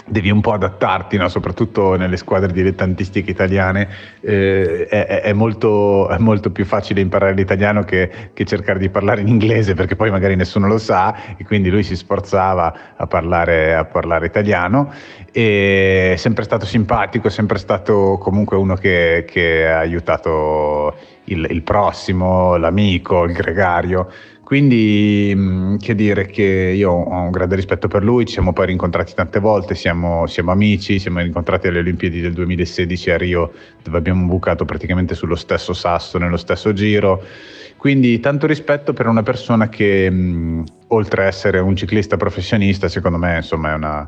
devi 0.08 0.30
un 0.30 0.40
po' 0.40 0.54
adattarti, 0.54 1.18
no? 1.18 1.28
soprattutto 1.30 1.96
nelle 1.96 2.18
squadre 2.18 2.52
dilettantistiche 2.52 3.32
italiane, 3.32 3.88
eh, 4.22 4.86
è, 4.88 5.22
è, 5.22 5.34
molto, 5.34 6.08
è, 6.10 6.18
molto, 6.20 6.52
più 6.52 6.66
facile 6.66 7.02
imparare 7.02 7.34
l'italiano 7.34 7.84
che, 7.84 8.30
che, 8.34 8.46
cercare 8.46 8.78
di 8.78 8.90
parlare 8.90 9.22
in 9.22 9.28
inglese 9.28 9.74
perché 9.74 9.96
poi 9.96 10.12
magari 10.12 10.36
nessuno 10.36 10.68
lo 10.68 10.78
sa 10.78 11.36
e 11.38 11.44
quindi 11.44 11.70
lui 11.70 11.84
si 11.84 11.96
sforzava 11.96 12.96
a 12.96 13.08
parlare, 13.08 13.76
a 13.76 13.86
parlare 13.86 14.28
italiano 14.28 14.94
e 15.32 16.14
è 16.14 16.16
sempre 16.18 16.44
stato 16.44 16.66
simpatico, 16.66 17.28
è 17.28 17.32
sempre 17.32 17.58
stato 17.58 18.18
comunque 18.20 18.58
uno 18.58 18.76
che, 18.76 19.26
che 19.28 19.68
ha 19.68 19.80
aiutato 19.80 20.96
il, 21.26 21.48
il 21.50 21.62
prossimo, 21.64 22.58
l'amico, 22.58 23.24
il 23.24 23.34
gregario. 23.34 24.10
Quindi, 24.46 25.34
mm, 25.36 25.78
che 25.78 25.96
dire 25.96 26.28
che 26.28 26.44
io 26.44 26.92
ho 26.92 27.20
un 27.20 27.32
grande 27.32 27.56
rispetto 27.56 27.88
per 27.88 28.04
lui, 28.04 28.26
ci 28.26 28.34
siamo 28.34 28.54
poi 28.54 28.68
rincontrati 28.68 29.16
tante 29.16 29.40
volte, 29.40 29.74
siamo, 29.74 30.28
siamo 30.28 30.52
amici, 30.52 31.00
siamo 31.00 31.20
rincontrati 31.20 31.66
alle 31.68 31.80
Olimpiadi 31.80 32.22
del 32.22 32.34
2016 32.34 33.10
a 33.10 33.18
Rio, 33.18 33.52
dove 33.82 33.98
abbiamo 33.98 34.28
bucato 34.28 34.64
praticamente 34.64 35.16
sullo 35.16 35.34
stesso 35.34 35.74
sasso, 35.74 36.20
nello 36.20 36.38
stesso 36.38 36.74
giro. 36.74 37.24
Quindi 37.76 38.20
tanto 38.20 38.46
rispetto 38.46 38.94
per 38.94 39.08
una 39.08 39.24
persona 39.24 39.68
che, 39.68 40.12
mh, 40.12 40.16
mm, 40.16 40.64
oltre 40.90 41.24
a 41.24 41.26
essere 41.26 41.58
un 41.58 41.76
ciclista 41.76 42.16
professionista, 42.16 42.88
secondo 42.88 43.18
me 43.18 43.38
insomma, 43.38 43.72
è 43.72 43.74
una, 43.74 44.08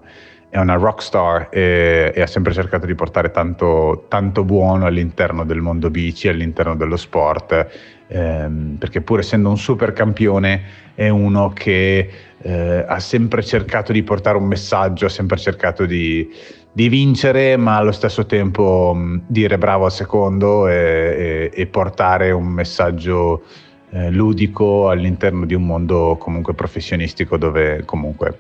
è 0.50 0.60
una 0.60 0.76
rock 0.76 1.02
star 1.02 1.48
e, 1.50 2.12
e, 2.14 2.22
ha 2.22 2.28
sempre 2.28 2.54
cercato 2.54 2.86
di 2.86 2.94
portare 2.94 3.32
tanto, 3.32 4.06
tanto 4.08 4.44
buono 4.44 4.86
all'interno 4.86 5.44
del 5.46 5.62
mondo 5.62 5.90
bici, 5.90 6.28
all'interno 6.28 6.76
dello 6.76 6.96
sport 6.96 7.96
ehm, 8.08 8.76
perché 8.80 9.02
pur 9.02 9.20
essendo 9.20 9.50
un 9.50 9.58
super 9.58 9.94
campione 9.94 10.62
è 10.96 11.10
uno 11.10 11.50
che 11.50 12.10
eh, 12.40 12.86
ha 12.88 13.00
sempre 13.00 13.44
cercato 13.44 13.92
di 13.92 14.04
portare 14.04 14.38
un 14.38 14.46
messaggio, 14.46 15.06
ha 15.06 15.10
sempre 15.10 15.38
cercato 15.38 15.86
di, 15.86 16.30
di 16.72 16.90
vincere, 16.90 17.58
ma 17.58 17.78
allo 17.78 17.92
stesso 17.92 18.26
tempo 18.26 18.94
mh, 18.96 19.24
dire 19.28 19.58
bravo 19.58 19.86
al 19.86 19.92
secondo 19.92 20.68
e, 20.68 21.52
e, 21.54 21.62
e 21.62 21.66
portare 21.68 22.32
un 22.32 22.48
messaggio 22.48 23.44
eh, 23.90 24.12
ludico 24.12 24.90
all'interno 24.90 25.46
di 25.46 25.54
un 25.54 25.66
mondo 25.66 26.18
comunque 26.20 26.54
professionistico 26.54 27.38
dove 27.38 27.84
comunque 27.86 28.40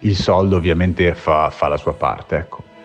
il 0.00 0.14
soldo 0.14 0.56
ovviamente 0.56 1.14
fa, 1.14 1.50
fa 1.50 1.68
la 1.68 1.76
sua 1.76 1.94
parte. 1.94 2.36
Ecco. 2.36 2.75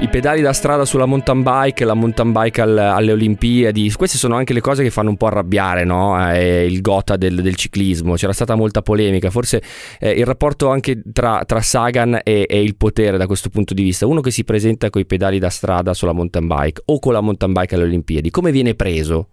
I 0.00 0.08
pedali 0.08 0.40
da 0.42 0.52
strada 0.52 0.84
sulla 0.84 1.06
mountain 1.06 1.42
bike, 1.42 1.84
la 1.84 1.94
mountain 1.94 2.32
bike 2.32 2.60
al, 2.60 2.76
alle 2.76 3.12
Olimpiadi, 3.12 3.90
queste 3.92 4.18
sono 4.18 4.34
anche 4.34 4.52
le 4.52 4.60
cose 4.60 4.82
che 4.82 4.90
fanno 4.90 5.10
un 5.10 5.16
po' 5.16 5.26
arrabbiare 5.26 5.84
no? 5.84 6.30
eh, 6.32 6.66
il 6.66 6.80
gota 6.80 7.16
del, 7.16 7.40
del, 7.40 7.54
ciclismo. 7.54 8.14
C'era 8.14 8.32
stata 8.32 8.54
molta 8.54 8.82
polemica, 8.82 9.30
forse 9.30 9.62
eh, 9.98 10.10
il 10.10 10.26
rapporto 10.26 10.68
anche 10.68 11.00
tra, 11.12 11.44
tra 11.46 11.60
Sagan 11.60 12.20
e, 12.22 12.46
e, 12.48 12.62
il 12.62 12.76
potere 12.76 13.16
da 13.16 13.26
questo 13.26 13.48
punto 13.48 13.72
di 13.72 13.82
vista. 13.82 14.06
Uno 14.06 14.20
che 14.20 14.30
si 14.30 14.44
presenta 14.44 14.90
con 14.90 15.00
i 15.00 15.06
pedali 15.06 15.38
da 15.38 15.48
strada 15.48 15.94
sulla 15.94 16.12
mountain 16.12 16.46
bike 16.46 16.82
o 16.86 16.98
con 16.98 17.12
la 17.12 17.20
mountain 17.20 17.52
bike 17.52 17.74
alle 17.74 17.84
Olimpiadi, 17.84 18.30
come 18.30 18.50
viene 18.50 18.74
preso? 18.74 19.28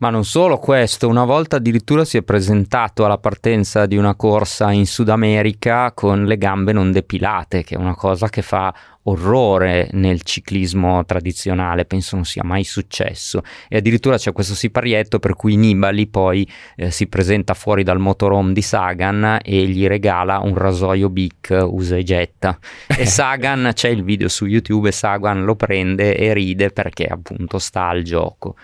Ma 0.00 0.08
non 0.08 0.24
solo 0.24 0.56
questo, 0.56 1.08
una 1.08 1.26
volta 1.26 1.56
addirittura 1.56 2.06
si 2.06 2.16
è 2.16 2.22
presentato 2.22 3.04
alla 3.04 3.18
partenza 3.18 3.84
di 3.84 3.98
una 3.98 4.14
corsa 4.14 4.72
in 4.72 4.86
Sud 4.86 5.10
America 5.10 5.92
con 5.92 6.24
le 6.24 6.38
gambe 6.38 6.72
non 6.72 6.90
depilate, 6.90 7.62
che 7.62 7.74
è 7.74 7.78
una 7.78 7.94
cosa 7.94 8.30
che 8.30 8.40
fa 8.40 8.74
orrore 9.02 9.90
nel 9.92 10.22
ciclismo 10.22 11.04
tradizionale, 11.04 11.84
penso 11.84 12.16
non 12.16 12.24
sia 12.24 12.42
mai 12.42 12.64
successo. 12.64 13.42
E 13.68 13.76
addirittura 13.76 14.16
c'è 14.16 14.32
questo 14.32 14.54
siparietto 14.54 15.18
per 15.18 15.34
cui 15.34 15.56
Nibali 15.56 16.06
poi 16.06 16.50
eh, 16.76 16.90
si 16.90 17.06
presenta 17.06 17.52
fuori 17.52 17.82
dal 17.82 17.98
motorhome 17.98 18.54
di 18.54 18.62
Sagan 18.62 19.40
e 19.42 19.66
gli 19.66 19.86
regala 19.86 20.38
un 20.38 20.54
rasoio 20.54 21.10
Bic 21.10 21.54
usa 21.62 21.96
e 21.96 22.04
getta. 22.04 22.58
E 22.86 23.04
Sagan, 23.04 23.72
c'è 23.74 23.90
il 23.90 24.02
video 24.02 24.28
su 24.28 24.46
YouTube, 24.46 24.88
e 24.88 24.92
Sagan 24.92 25.44
lo 25.44 25.56
prende 25.56 26.16
e 26.16 26.32
ride 26.32 26.70
perché 26.70 27.04
appunto 27.04 27.58
sta 27.58 27.88
al 27.88 28.02
gioco. 28.02 28.56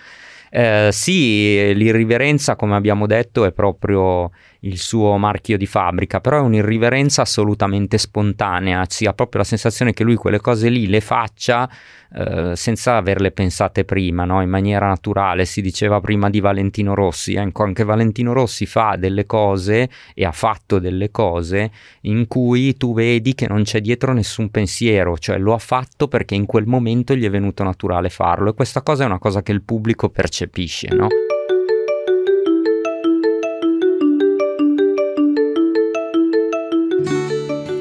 Eh, 0.58 0.88
sì, 0.90 1.74
l'irriverenza, 1.74 2.56
come 2.56 2.76
abbiamo 2.76 3.06
detto, 3.06 3.44
è 3.44 3.52
proprio 3.52 4.30
il 4.60 4.78
suo 4.78 5.16
marchio 5.16 5.56
di 5.56 5.66
fabbrica, 5.66 6.20
però 6.20 6.38
è 6.38 6.40
un'irriverenza 6.40 7.22
assolutamente 7.22 7.98
spontanea, 7.98 8.84
si 8.88 9.06
ha 9.06 9.12
proprio 9.12 9.40
la 9.40 9.46
sensazione 9.46 9.92
che 9.92 10.04
lui 10.04 10.16
quelle 10.16 10.40
cose 10.40 10.68
lì 10.68 10.86
le 10.86 11.00
faccia 11.00 11.68
eh, 12.14 12.54
senza 12.54 12.96
averle 12.96 13.32
pensate 13.32 13.84
prima, 13.84 14.24
no? 14.24 14.40
in 14.40 14.48
maniera 14.48 14.86
naturale. 14.86 15.44
Si 15.44 15.60
diceva 15.60 16.00
prima 16.00 16.30
di 16.30 16.40
Valentino 16.40 16.94
Rossi, 16.94 17.34
eh? 17.34 17.38
anche 17.38 17.84
Valentino 17.84 18.32
Rossi 18.32 18.66
fa 18.66 18.96
delle 18.96 19.26
cose 19.26 19.88
e 20.14 20.24
ha 20.24 20.32
fatto 20.32 20.78
delle 20.78 21.10
cose 21.10 21.70
in 22.02 22.26
cui 22.26 22.76
tu 22.76 22.94
vedi 22.94 23.34
che 23.34 23.48
non 23.48 23.62
c'è 23.62 23.80
dietro 23.80 24.12
nessun 24.12 24.50
pensiero, 24.50 25.18
cioè 25.18 25.38
lo 25.38 25.52
ha 25.52 25.58
fatto 25.58 26.08
perché 26.08 26.34
in 26.34 26.46
quel 26.46 26.66
momento 26.66 27.14
gli 27.14 27.24
è 27.24 27.30
venuto 27.30 27.62
naturale 27.62 28.08
farlo 28.08 28.50
e 28.50 28.54
questa 28.54 28.82
cosa 28.82 29.02
è 29.02 29.06
una 29.06 29.18
cosa 29.18 29.42
che 29.42 29.52
il 29.52 29.62
pubblico 29.62 30.08
percepisce. 30.08 30.88
No? 30.94 31.08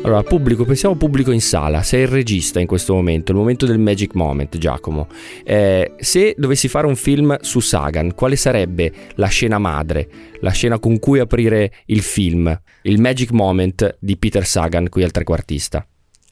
Allora, 0.05 0.21
pubblico, 0.21 0.65
pensiamo 0.65 0.95
pubblico 0.95 1.32
in 1.32 1.41
sala, 1.41 1.82
sei 1.82 2.03
il 2.03 2.07
regista 2.07 2.59
in 2.59 2.67
questo 2.67 2.93
momento, 2.93 3.32
il 3.32 3.39
momento 3.39 3.65
del 3.65 3.80
magic 3.80 4.13
moment, 4.13 4.55
Giacomo. 4.55 5.07
Eh, 5.43 5.93
se 5.97 6.36
dovessi 6.38 6.67
fare 6.67 6.86
un 6.86 6.95
film 6.95 7.36
su 7.41 7.59
Sagan, 7.59 8.13
quale 8.13 8.36
sarebbe 8.36 8.93
la 9.15 9.26
scena 9.26 9.57
madre, 9.57 10.07
la 10.41 10.51
scena 10.51 10.78
con 10.78 10.99
cui 10.99 11.17
aprire 11.17 11.71
il 11.88 12.01
film, 12.01 12.55
il 12.84 13.01
magic 13.01 13.32
moment 13.32 13.97
di 13.99 14.15
Peter 14.15 14.45
Sagan 14.45 14.89
qui 14.89 15.01
al 15.01 15.09
trequartista? 15.09 15.84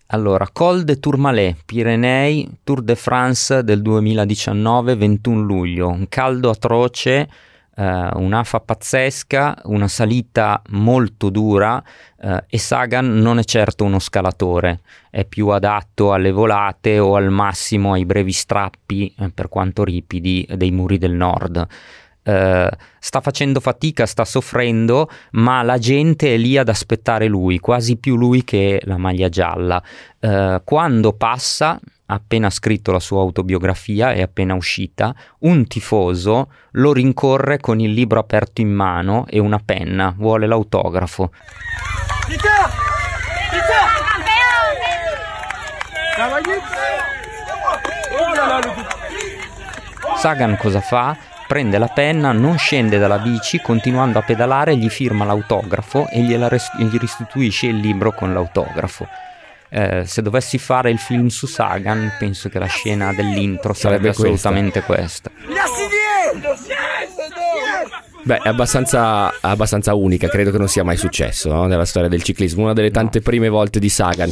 Allora, 0.08 0.48
Col 0.54 0.84
de 0.84 1.00
Tourmalet, 1.00 1.56
Pirenei, 1.66 2.48
Tour 2.64 2.84
de 2.84 2.94
France 2.94 3.64
del 3.64 3.82
2019, 3.82 4.96
21 4.96 5.42
luglio, 5.42 5.88
un 5.88 6.08
caldo 6.08 6.52
atroce 6.52 7.28
Uh, 7.76 8.20
un'afa 8.20 8.60
pazzesca, 8.60 9.62
una 9.64 9.88
salita 9.88 10.62
molto 10.70 11.32
dura 11.32 11.84
uh, 12.22 12.38
e 12.48 12.60
Sagan 12.60 13.18
non 13.20 13.40
è 13.40 13.44
certo 13.44 13.84
uno 13.84 13.98
scalatore, 13.98 14.82
è 15.10 15.26
più 15.26 15.48
adatto 15.48 16.14
alle 16.14 16.32
volate 16.32 17.00
o 17.00 17.16
al 17.16 17.32
massimo 17.32 17.94
ai 17.94 18.06
brevi 18.06 18.32
strappi, 18.32 19.16
eh, 19.18 19.32
per 19.32 19.50
quanto 19.50 19.84
ripidi, 19.84 20.48
dei 20.54 20.70
muri 20.70 21.00
del 21.00 21.14
nord. 21.14 21.68
Uh, 22.26 22.68
sta 23.00 23.22
facendo 23.22 23.60
fatica, 23.60 24.06
sta 24.06 24.24
soffrendo, 24.24 25.10
ma 25.32 25.64
la 25.64 25.80
gente 25.80 26.32
è 26.32 26.38
lì 26.38 26.60
ad 26.60 26.70
aspettare 26.70 27.26
lui, 27.26 27.58
quasi 27.58 27.98
più 27.98 28.16
lui 28.16 28.44
che 28.44 28.82
la 28.84 28.98
maglia 28.98 29.30
gialla. 29.30 29.82
quando 30.64 31.14
passa, 31.14 31.80
appena 32.08 32.50
scritto 32.50 32.92
la 32.92 33.00
sua 33.00 33.22
autobiografia, 33.22 34.12
è 34.12 34.22
appena 34.22 34.54
uscita, 34.54 35.16
un 35.40 35.66
tifoso 35.68 36.52
lo 36.72 36.94
rincorre 36.94 37.60
con 37.60 37.80
il 37.80 37.92
libro 37.92 38.20
aperto 38.20 38.62
in 38.62 38.72
mano 38.72 39.26
e 39.28 39.40
una 39.40 39.60
penna, 39.64 40.14
vuole 40.16 40.48
l'autografo. 40.48 41.32
Sagan 50.18 50.58
cosa 50.58 50.82
fa? 50.82 51.18
Prende 51.48 51.78
la 51.78 51.88
penna, 51.88 52.32
non 52.32 52.58
scende 52.58 52.98
dalla 52.98 53.20
bici, 53.20 53.60
continuando 53.62 54.18
a 54.18 54.22
pedalare, 54.22 54.76
gli 54.78 54.90
firma 54.90 55.26
l'autografo 55.26 56.08
e 56.10 56.22
gli 56.22 56.36
restituisce 56.98 57.68
il 57.68 57.78
libro 57.78 58.14
con 58.14 58.34
l'autografo. 58.34 59.08
Eh, 59.76 60.04
se 60.06 60.22
dovessi 60.22 60.60
fare 60.60 60.92
il 60.92 61.00
film 61.00 61.30
su 61.30 61.48
Sagan, 61.48 62.12
penso 62.20 62.48
che 62.48 62.60
la 62.60 62.68
scena 62.68 63.12
dell'intro 63.12 63.74
sarebbe, 63.74 64.14
sarebbe 64.14 64.34
assolutamente 64.36 64.82
questa. 64.82 65.32
Beh, 68.22 68.38
è 68.38 68.50
abbastanza, 68.50 69.34
abbastanza, 69.42 69.96
unica, 69.96 70.28
credo 70.28 70.52
che 70.52 70.60
non 70.60 70.68
sia 70.68 70.84
mai 70.84 70.96
successo 70.96 71.52
no? 71.52 71.66
nella 71.66 71.86
storia 71.86 72.08
del 72.08 72.22
ciclismo, 72.22 72.62
una 72.62 72.74
delle 72.74 72.92
tante 72.92 73.22
prime 73.22 73.50
volte 73.50 73.80
di 73.80 73.90
Sagan. 73.90 74.32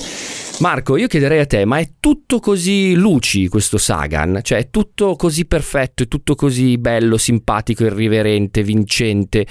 Marco, 0.60 0.96
io 0.96 1.08
chiederei 1.08 1.40
a 1.40 1.48
te, 1.48 1.66
ma 1.66 1.80
è 1.80 1.90
tutto 2.00 2.40
così 2.40 2.94
luci 2.94 3.48
questo 3.48 3.80
Sagan? 3.80 4.42
Cioè 4.44 4.60
è 4.60 4.70
tutto 4.70 5.16
così 5.16 5.48
perfetto, 5.48 6.04
è 6.04 6.08
tutto 6.08 6.36
così 6.36 6.78
bello, 6.78 7.18
simpatico, 7.18 7.84
irriverente, 7.84 8.62
vincente? 8.62 9.48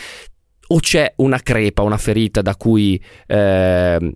O 0.69 0.79
c'è 0.79 1.15
una 1.17 1.41
crepa, 1.41 1.83
una 1.83 1.99
ferita 1.99 2.43
da 2.43 2.55
cui 2.55 3.03
eh, 3.27 4.13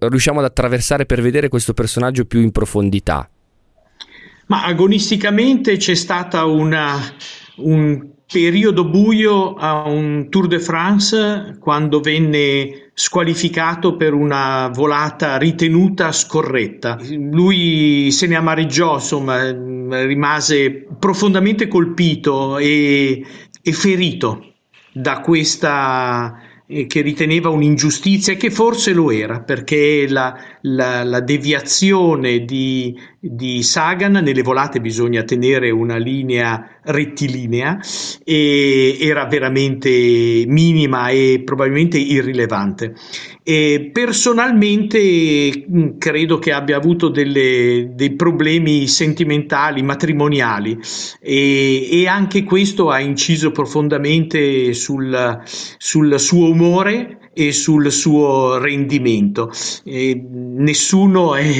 riusciamo 0.00 0.38
ad 0.38 0.46
attraversare 0.46 1.06
per 1.06 1.20
vedere 1.20 1.48
questo 1.48 1.74
personaggio 1.74 2.24
più 2.24 2.40
in 2.40 2.52
profondità? 2.52 3.28
Ma 4.46 4.64
agonisticamente 4.64 5.76
c'è 5.76 5.94
stata 5.94 6.44
una, 6.44 6.98
un 7.56 8.10
periodo 8.30 8.84
buio 8.84 9.54
a 9.54 9.88
un 9.88 10.28
Tour 10.30 10.46
de 10.46 10.60
France 10.60 11.56
quando 11.60 12.00
venne 12.00 12.90
squalificato 12.94 13.96
per 13.96 14.14
una 14.14 14.68
volata 14.72 15.36
ritenuta 15.36 16.12
scorretta. 16.12 16.98
Lui 17.10 18.10
se 18.10 18.26
ne 18.26 18.36
amareggiò, 18.36 18.94
insomma, 18.94 19.50
rimase 19.50 20.86
profondamente 20.98 21.68
colpito 21.68 22.58
e, 22.58 23.24
e 23.62 23.72
ferito 23.72 24.52
da 24.92 25.20
questa 25.20 26.40
che 26.66 27.00
riteneva 27.00 27.48
un'ingiustizia 27.48 28.32
e 28.32 28.36
che 28.36 28.50
forse 28.50 28.92
lo 28.92 29.12
era 29.12 29.40
perché 29.40 30.08
la, 30.08 30.36
la, 30.62 31.04
la 31.04 31.20
deviazione 31.20 32.44
di, 32.44 32.98
di, 33.20 33.62
Sagan 33.62 34.12
nelle 34.12 34.42
volate 34.42 34.80
bisogna 34.80 35.22
tenere 35.22 35.70
una 35.70 35.96
linea 35.96 36.75
rettilinea 36.86 37.78
e 38.24 38.98
era 39.00 39.26
veramente 39.26 40.44
minima 40.46 41.08
e 41.08 41.42
probabilmente 41.44 41.98
irrilevante. 41.98 42.94
E 43.42 43.90
personalmente 43.92 45.66
mm, 45.70 45.98
credo 45.98 46.38
che 46.38 46.52
abbia 46.52 46.76
avuto 46.76 47.08
delle, 47.08 47.92
dei 47.94 48.14
problemi 48.14 48.86
sentimentali, 48.88 49.82
matrimoniali 49.82 50.78
e, 51.20 51.88
e, 51.90 52.08
anche 52.08 52.42
questo 52.42 52.90
ha 52.90 52.98
inciso 52.98 53.52
profondamente 53.52 54.72
sul, 54.72 55.40
sul 55.78 56.18
suo 56.18 56.50
umore 56.50 57.25
e 57.38 57.52
sul 57.52 57.92
suo 57.92 58.56
rendimento. 58.56 59.52
Nessuno 59.84 61.34
è, 61.34 61.52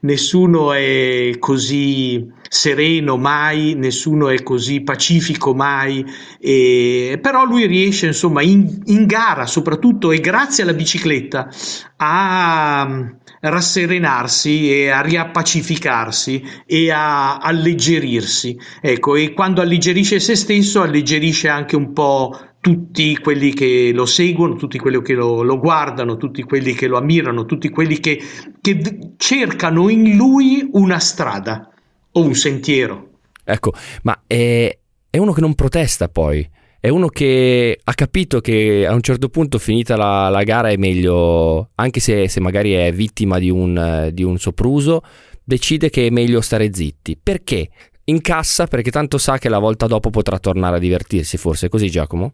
nessuno, 0.00 0.72
è, 0.72 1.32
così 1.38 2.26
sereno 2.48 3.18
mai, 3.18 3.74
nessuno 3.74 4.30
è 4.30 4.42
così 4.42 4.80
pacifico 4.80 5.52
mai, 5.54 6.02
e, 6.40 7.18
però 7.20 7.44
lui 7.44 7.66
riesce 7.66 8.06
insomma 8.06 8.40
in, 8.40 8.80
in 8.86 9.04
gara 9.04 9.44
soprattutto 9.44 10.12
e 10.12 10.20
grazie 10.20 10.62
alla 10.62 10.72
bicicletta 10.72 11.50
a 11.96 13.12
rasserenarsi 13.40 14.72
e 14.72 14.88
a 14.88 15.02
riappacificarsi 15.02 16.42
e 16.64 16.90
a 16.90 17.36
alleggerirsi. 17.36 18.58
Ecco, 18.80 19.14
e 19.14 19.34
quando 19.34 19.60
alleggerisce 19.60 20.20
se 20.20 20.34
stesso, 20.34 20.80
alleggerisce 20.80 21.48
anche 21.48 21.76
un 21.76 21.92
po' 21.92 22.47
tutti 22.68 23.16
quelli 23.16 23.54
che 23.54 23.92
lo 23.94 24.04
seguono, 24.04 24.56
tutti 24.56 24.78
quelli 24.78 25.00
che 25.00 25.14
lo, 25.14 25.42
lo 25.42 25.58
guardano, 25.58 26.18
tutti 26.18 26.42
quelli 26.42 26.74
che 26.74 26.86
lo 26.86 26.98
ammirano, 26.98 27.46
tutti 27.46 27.70
quelli 27.70 27.98
che, 27.98 28.20
che 28.60 29.12
cercano 29.16 29.88
in 29.88 30.16
lui 30.16 30.68
una 30.72 30.98
strada 30.98 31.70
o 32.12 32.22
un 32.22 32.34
sentiero. 32.34 33.20
Ecco, 33.42 33.72
ma 34.02 34.20
è, 34.26 34.78
è 35.08 35.16
uno 35.16 35.32
che 35.32 35.40
non 35.40 35.54
protesta 35.54 36.08
poi 36.08 36.46
è 36.80 36.90
uno 36.90 37.08
che 37.08 37.80
ha 37.82 37.94
capito 37.94 38.40
che 38.40 38.86
a 38.86 38.94
un 38.94 39.00
certo 39.00 39.28
punto 39.30 39.58
finita 39.58 39.96
la, 39.96 40.28
la 40.28 40.44
gara 40.44 40.68
è 40.68 40.76
meglio, 40.76 41.70
anche 41.74 41.98
se, 41.98 42.28
se 42.28 42.38
magari 42.38 42.72
è 42.72 42.92
vittima 42.92 43.40
di 43.40 43.50
un, 43.50 44.10
di 44.12 44.22
un, 44.22 44.38
sopruso, 44.38 45.02
decide 45.42 45.90
che 45.90 46.06
è 46.06 46.10
meglio 46.10 46.40
stare 46.40 46.72
zitti. 46.72 47.18
Perché? 47.20 47.70
Incassa 48.08 48.66
perché 48.66 48.90
tanto 48.90 49.18
sa 49.18 49.36
che 49.36 49.50
la 49.50 49.58
volta 49.58 49.86
dopo 49.86 50.08
potrà 50.08 50.38
tornare 50.38 50.76
a 50.76 50.78
divertirsi, 50.78 51.36
forse 51.36 51.68
così 51.68 51.90
Giacomo? 51.90 52.32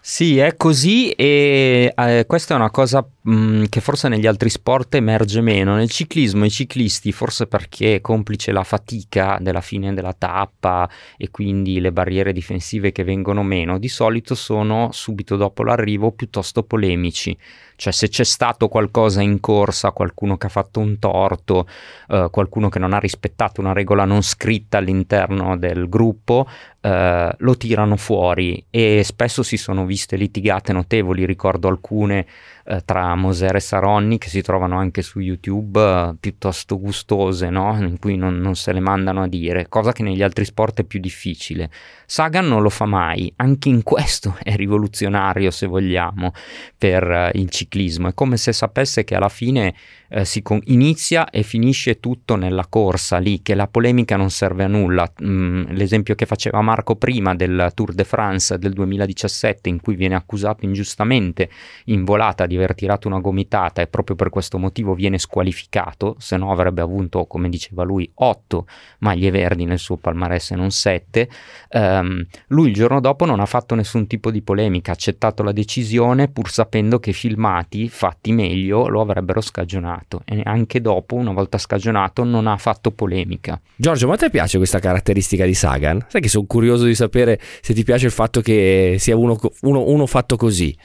Sì, 0.00 0.38
è 0.38 0.56
così 0.56 1.10
e 1.12 1.92
eh, 1.96 2.24
questa 2.26 2.54
è 2.54 2.56
una 2.56 2.70
cosa 2.70 3.06
mm, 3.28 3.64
che 3.68 3.80
forse 3.80 4.08
negli 4.08 4.26
altri 4.26 4.50
sport 4.50 4.94
emerge 4.94 5.40
meno. 5.40 5.74
Nel 5.74 5.90
ciclismo 5.90 6.44
i 6.44 6.50
ciclisti, 6.50 7.12
forse 7.12 7.46
perché 7.46 8.00
complice 8.00 8.52
la 8.52 8.64
fatica 8.64 9.38
della 9.40 9.60
fine 9.60 9.94
della 9.94 10.12
tappa 10.12 10.88
e 11.16 11.30
quindi 11.30 11.80
le 11.80 11.92
barriere 11.92 12.32
difensive 12.32 12.92
che 12.92 13.04
vengono 13.04 13.42
meno, 13.42 13.78
di 13.78 13.88
solito 13.88 14.34
sono 14.34 14.90
subito 14.92 15.36
dopo 15.36 15.62
l'arrivo 15.62 16.12
piuttosto 16.12 16.62
polemici. 16.62 17.36
Cioè 17.76 17.92
se 17.92 18.08
c'è 18.08 18.24
stato 18.24 18.68
qualcosa 18.68 19.20
in 19.20 19.40
corsa, 19.40 19.90
qualcuno 19.90 20.36
che 20.36 20.46
ha 20.46 20.50
fatto 20.50 20.80
un 20.80 20.98
torto, 20.98 21.66
eh, 22.08 22.28
qualcuno 22.30 22.68
che 22.68 22.78
non 22.78 22.92
ha 22.92 22.98
rispettato 22.98 23.60
una 23.60 23.72
regola 23.72 24.04
non 24.04 24.22
scritta 24.22 24.78
all'interno 24.78 25.56
del 25.56 25.88
gruppo, 25.88 26.46
eh, 26.80 27.34
lo 27.36 27.56
tirano 27.56 27.96
fuori 27.96 28.64
e 28.70 29.02
spesso 29.04 29.42
si 29.42 29.56
sono 29.56 29.84
viste 29.86 30.16
litigate 30.16 30.72
notevoli, 30.72 31.26
ricordo 31.26 31.66
alcune 31.66 32.26
eh, 32.66 32.82
tra 32.84 33.14
Moser 33.14 33.56
e 33.56 33.60
Saronni 33.60 34.18
che 34.18 34.28
si 34.28 34.40
trovano 34.40 34.78
anche 34.78 35.02
su 35.02 35.20
YouTube 35.20 35.80
eh, 35.80 36.14
piuttosto 36.18 36.78
gustose, 36.78 37.50
no? 37.50 37.76
in 37.78 37.98
cui 37.98 38.16
non, 38.16 38.38
non, 38.38 38.54
se 38.54 38.72
le 38.72 38.80
mandano 38.80 39.22
a 39.22 39.28
dire, 39.28 39.68
cosa 39.68 39.92
che 39.92 40.02
negli 40.02 40.22
altri 40.22 40.44
sport 40.44 40.80
è 40.80 40.84
più 40.84 41.00
difficile. 41.00 41.70
Sagan 42.06 42.46
non 42.46 42.62
lo 42.62 42.70
fa 42.70 42.86
mai, 42.86 43.32
anche 43.36 43.68
in 43.68 43.82
questo 43.82 44.36
è 44.42 44.56
rivoluzionario 44.56 45.50
se 45.50 45.66
vogliamo 45.66 46.32
per 46.76 47.02
eh, 47.10 47.30
il 47.34 47.50
ciclismo, 47.50 48.08
è 48.08 48.14
come 48.14 48.36
se 48.36 48.52
sapesse 48.52 49.04
che 49.04 49.14
alla 49.14 49.28
fine 49.28 49.74
eh, 50.08 50.24
si 50.24 50.42
con- 50.42 50.60
inizia 50.66 51.28
e 51.30 51.42
finisce 51.42 51.98
tutto 51.98 52.36
nella 52.36 52.66
corsa 52.68 53.18
lì, 53.18 53.42
che 53.42 53.54
la 53.54 53.66
polemica 53.66 54.16
non 54.16 54.30
serve 54.30 54.64
a 54.64 54.68
nulla. 54.68 55.10
Mm, 55.22 55.70
l'esempio 55.70 56.14
che 56.14 56.24
faceva 56.24 56.60
Marco 56.60 56.96
prima 56.96 57.34
del 57.34 57.72
Tour 57.74 57.92
de 57.92 58.04
France 58.04 58.58
del 58.58 58.72
2017 58.72 59.68
in 59.68 59.80
cui 59.80 59.96
viene 59.96 60.14
accusato 60.14 60.64
ingiustamente 60.64 61.50
in 61.86 62.04
volata 62.04 62.46
di 62.46 62.53
aver 62.56 62.74
tirato 62.74 63.08
una 63.08 63.20
gomitata 63.20 63.82
e 63.82 63.86
proprio 63.86 64.16
per 64.16 64.30
questo 64.30 64.58
motivo 64.58 64.94
viene 64.94 65.18
squalificato, 65.18 66.16
se 66.18 66.36
no 66.36 66.52
avrebbe 66.52 66.82
avuto, 66.82 67.26
come 67.26 67.48
diceva 67.48 67.82
lui, 67.82 68.10
8 68.14 68.66
maglie 68.98 69.30
verdi 69.30 69.64
nel 69.64 69.78
suo 69.78 69.96
palmarès 69.96 70.52
e 70.52 70.56
non 70.56 70.70
7. 70.70 71.28
Um, 71.70 72.24
lui 72.48 72.68
il 72.68 72.74
giorno 72.74 73.00
dopo 73.00 73.24
non 73.24 73.40
ha 73.40 73.46
fatto 73.46 73.74
nessun 73.74 74.06
tipo 74.06 74.30
di 74.30 74.42
polemica, 74.42 74.90
ha 74.90 74.94
accettato 74.94 75.42
la 75.42 75.52
decisione 75.52 76.28
pur 76.28 76.50
sapendo 76.50 76.98
che 76.98 77.12
filmati 77.12 77.88
fatti 77.88 78.32
meglio 78.32 78.88
lo 78.88 79.00
avrebbero 79.00 79.40
scagionato 79.40 80.22
e 80.24 80.40
anche 80.44 80.80
dopo, 80.80 81.14
una 81.16 81.32
volta 81.32 81.58
scagionato, 81.58 82.24
non 82.24 82.46
ha 82.46 82.56
fatto 82.56 82.90
polemica. 82.90 83.60
Giorgio, 83.76 84.06
ma 84.06 84.14
a 84.14 84.16
te 84.16 84.30
piace 84.30 84.58
questa 84.58 84.78
caratteristica 84.78 85.44
di 85.44 85.54
Sagan? 85.54 86.04
Sai 86.08 86.20
che 86.20 86.28
sono 86.28 86.46
curioso 86.46 86.84
di 86.84 86.94
sapere 86.94 87.40
se 87.60 87.74
ti 87.74 87.84
piace 87.84 88.06
il 88.06 88.12
fatto 88.12 88.40
che 88.40 88.96
sia 88.98 89.16
uno, 89.16 89.38
uno, 89.62 89.84
uno 89.86 90.06
fatto 90.06 90.36
così. 90.36 90.76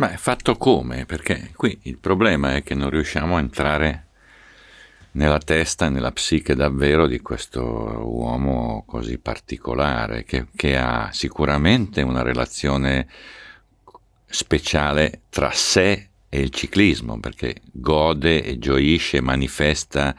Ma 0.00 0.12
è 0.12 0.16
fatto 0.16 0.56
come? 0.56 1.04
Perché 1.04 1.52
qui 1.54 1.78
il 1.82 1.98
problema 1.98 2.56
è 2.56 2.62
che 2.62 2.74
non 2.74 2.88
riusciamo 2.88 3.36
a 3.36 3.38
entrare 3.38 4.06
nella 5.10 5.36
testa 5.36 5.90
nella 5.90 6.10
psiche 6.10 6.54
davvero 6.54 7.06
di 7.06 7.20
questo 7.20 7.60
uomo 7.62 8.82
così 8.86 9.18
particolare, 9.18 10.24
che, 10.24 10.46
che 10.56 10.78
ha 10.78 11.10
sicuramente 11.12 12.00
una 12.00 12.22
relazione 12.22 13.08
speciale 14.24 15.24
tra 15.28 15.50
sé 15.50 16.08
e 16.30 16.40
il 16.40 16.48
ciclismo, 16.48 17.20
perché 17.20 17.56
gode 17.70 18.42
e 18.42 18.58
gioisce, 18.58 19.20
manifesta 19.20 20.16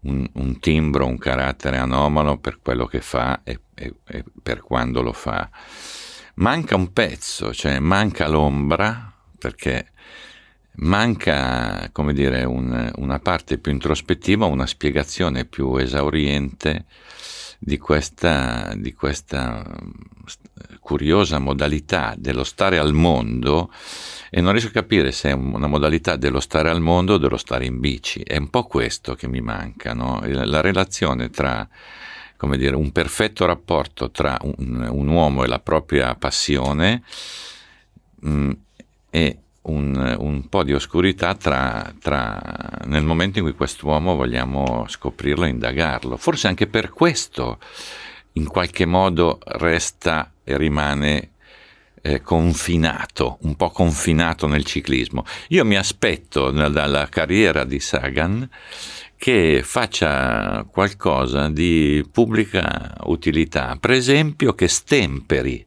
un, 0.00 0.28
un 0.32 0.58
timbro, 0.58 1.06
un 1.06 1.18
carattere 1.18 1.78
anomalo 1.78 2.38
per 2.38 2.58
quello 2.60 2.86
che 2.86 3.00
fa 3.00 3.42
e, 3.44 3.60
e, 3.72 3.94
e 4.04 4.24
per 4.42 4.62
quando 4.62 5.00
lo 5.00 5.12
fa. 5.12 5.48
Manca 6.34 6.74
un 6.74 6.92
pezzo, 6.92 7.54
cioè 7.54 7.78
manca 7.78 8.26
l'ombra 8.26 9.10
perché 9.42 9.88
manca, 10.76 11.90
come 11.90 12.12
dire, 12.12 12.44
un, 12.44 12.90
una 12.96 13.18
parte 13.18 13.58
più 13.58 13.72
introspettiva, 13.72 14.46
una 14.46 14.66
spiegazione 14.66 15.44
più 15.44 15.74
esauriente 15.76 16.84
di 17.58 17.76
questa, 17.78 18.72
di 18.76 18.92
questa 18.92 19.64
curiosa 20.78 21.38
modalità 21.38 22.14
dello 22.16 22.44
stare 22.44 22.78
al 22.78 22.92
mondo 22.92 23.72
e 24.30 24.40
non 24.40 24.52
riesco 24.52 24.68
a 24.68 24.72
capire 24.72 25.10
se 25.10 25.30
è 25.30 25.32
una 25.32 25.66
modalità 25.66 26.16
dello 26.16 26.40
stare 26.40 26.70
al 26.70 26.80
mondo 26.80 27.14
o 27.14 27.18
dello 27.18 27.36
stare 27.36 27.64
in 27.64 27.80
bici. 27.80 28.20
È 28.20 28.36
un 28.36 28.48
po' 28.48 28.64
questo 28.64 29.14
che 29.14 29.26
mi 29.26 29.40
manca, 29.40 29.92
no? 29.92 30.20
la 30.24 30.60
relazione 30.60 31.30
tra 31.30 31.68
come 32.36 32.56
dire, 32.56 32.74
un 32.74 32.90
perfetto 32.90 33.46
rapporto 33.46 34.10
tra 34.10 34.36
un, 34.42 34.88
un 34.90 35.06
uomo 35.06 35.44
e 35.44 35.46
la 35.46 35.60
propria 35.60 36.16
passione 36.16 37.04
mh, 38.22 38.50
e 39.14 39.36
un, 39.62 40.16
un, 40.18 40.48
po' 40.48 40.64
di 40.64 40.72
oscurità 40.72 41.34
tra, 41.34 41.94
tra, 42.00 42.40
nel 42.86 43.04
momento 43.04 43.38
in 43.38 43.44
cui 43.44 43.52
quest'uomo 43.54 44.16
vogliamo 44.16 44.86
scoprirlo 44.88 45.44
e 45.44 45.50
indagarlo. 45.50 46.16
Forse 46.16 46.48
anche 46.48 46.66
per 46.66 46.88
questo 46.88 47.58
in 48.32 48.46
qualche 48.46 48.86
modo 48.86 49.38
resta 49.44 50.32
e 50.42 50.56
rimane 50.56 51.32
eh, 52.00 52.22
confinato, 52.22 53.36
un 53.42 53.54
po' 53.54 53.68
confinato 53.68 54.46
nel 54.46 54.64
ciclismo. 54.64 55.24
Io 55.48 55.64
mi 55.66 55.76
aspetto 55.76 56.50
dalla 56.50 57.06
carriera 57.08 57.64
di 57.64 57.80
Sagan 57.80 58.48
che 59.16 59.60
faccia 59.62 60.66
qualcosa 60.68 61.50
di 61.50 62.04
pubblica 62.10 62.94
utilità, 63.04 63.76
per 63.78 63.92
esempio 63.92 64.54
che 64.54 64.66
stemperi 64.66 65.64